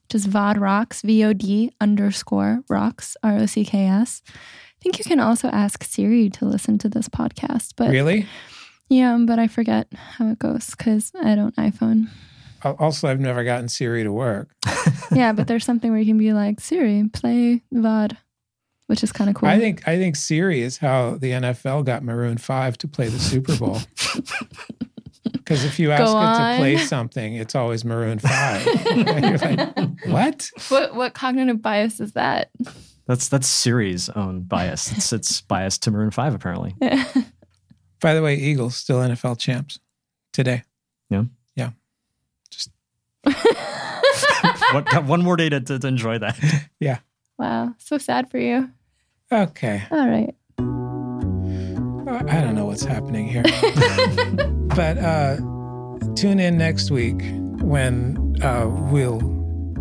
just 0.09 0.29
VOD 0.29 0.59
Rocks, 0.59 1.01
V 1.01 1.23
O 1.23 1.33
D 1.33 1.71
underscore 1.81 2.63
rocks, 2.69 3.17
R 3.23 3.37
O 3.37 3.45
C 3.45 3.65
K 3.65 3.85
S. 3.85 4.21
I 4.27 4.81
think 4.81 4.99
you 4.99 5.05
can 5.05 5.19
also 5.19 5.47
ask 5.49 5.83
Siri 5.83 6.29
to 6.31 6.45
listen 6.45 6.77
to 6.79 6.89
this 6.89 7.09
podcast, 7.09 7.73
but 7.75 7.89
really? 7.89 8.27
yeah, 8.89 9.17
but 9.25 9.39
I 9.39 9.47
forget 9.47 9.87
how 9.93 10.29
it 10.29 10.39
goes 10.39 10.71
because 10.71 11.11
I 11.19 11.35
don't 11.35 11.55
iPhone. 11.55 12.09
Also, 12.63 13.07
I've 13.07 13.19
never 13.19 13.43
gotten 13.43 13.69
Siri 13.69 14.03
to 14.03 14.11
work. 14.11 14.49
yeah, 15.11 15.33
but 15.33 15.47
there's 15.47 15.65
something 15.65 15.91
where 15.91 15.99
you 15.99 16.05
can 16.05 16.17
be 16.17 16.33
like, 16.33 16.59
Siri, 16.59 17.09
play 17.11 17.61
VOD. 17.73 18.17
which 18.87 19.03
is 19.03 19.11
kind 19.11 19.29
of 19.29 19.35
cool. 19.35 19.49
I 19.49 19.59
think 19.59 19.87
I 19.87 19.97
think 19.97 20.15
Siri 20.15 20.61
is 20.61 20.77
how 20.77 21.17
the 21.17 21.31
NFL 21.31 21.85
got 21.85 22.03
Maroon 22.03 22.37
Five 22.37 22.77
to 22.79 22.87
play 22.87 23.07
the 23.07 23.19
Super 23.19 23.55
Bowl. 23.57 23.79
Because 25.31 25.63
if 25.63 25.79
you 25.79 25.91
ask 25.91 26.03
Go 26.03 26.19
it 26.19 26.53
to 26.53 26.57
play 26.57 26.77
something, 26.77 27.35
it's 27.35 27.55
always 27.55 27.85
Maroon 27.85 28.19
Five. 28.19 28.65
You're 28.95 29.37
like, 29.37 29.75
what? 30.05 30.49
what 30.69 30.95
what 30.95 31.13
cognitive 31.13 31.61
bias 31.61 31.99
is 31.99 32.13
that? 32.13 32.49
That's 33.07 33.27
that's 33.27 33.47
Siri's 33.47 34.09
own 34.09 34.41
bias. 34.41 34.91
It's 34.91 35.13
it's 35.13 35.41
biased 35.41 35.83
to 35.83 35.91
Maroon 35.91 36.11
Five 36.11 36.33
apparently. 36.33 36.75
By 38.01 38.13
the 38.13 38.21
way, 38.21 38.35
Eagles 38.35 38.75
still 38.75 38.99
NFL 38.99 39.39
champs 39.39 39.79
today. 40.33 40.63
Yeah. 41.09 41.25
Yeah. 41.55 41.71
Just 42.49 42.71
what, 44.73 44.85
got 44.85 45.05
one 45.05 45.23
more 45.23 45.37
day 45.37 45.49
to, 45.49 45.59
to, 45.59 45.79
to 45.79 45.87
enjoy 45.87 46.17
that. 46.19 46.37
Yeah. 46.79 46.99
Wow, 47.39 47.73
so 47.77 47.97
sad 47.97 48.29
for 48.29 48.37
you. 48.37 48.69
Okay, 49.31 49.83
All 49.89 50.07
right. 50.07 50.35
I 52.07 52.41
don't 52.41 52.53
know 52.53 52.65
what's 52.65 52.83
happening 52.83 53.27
here, 53.27 53.43
but 54.75 54.97
uh, 54.97 55.37
tune 56.15 56.39
in 56.39 56.57
next 56.57 56.91
week 56.91 57.21
when 57.61 58.35
uh, 58.43 58.67
we'll 58.91 59.19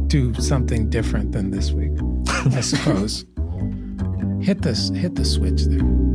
do 0.07 0.33
something 0.35 0.89
different 0.89 1.33
than 1.33 1.51
this 1.51 1.73
week. 1.73 1.91
I 2.29 2.61
suppose. 2.61 3.25
hit 4.41 4.63
this. 4.63 4.91
Hit 4.91 5.17
the 5.17 5.25
switch 5.25 5.65
there. 5.65 6.14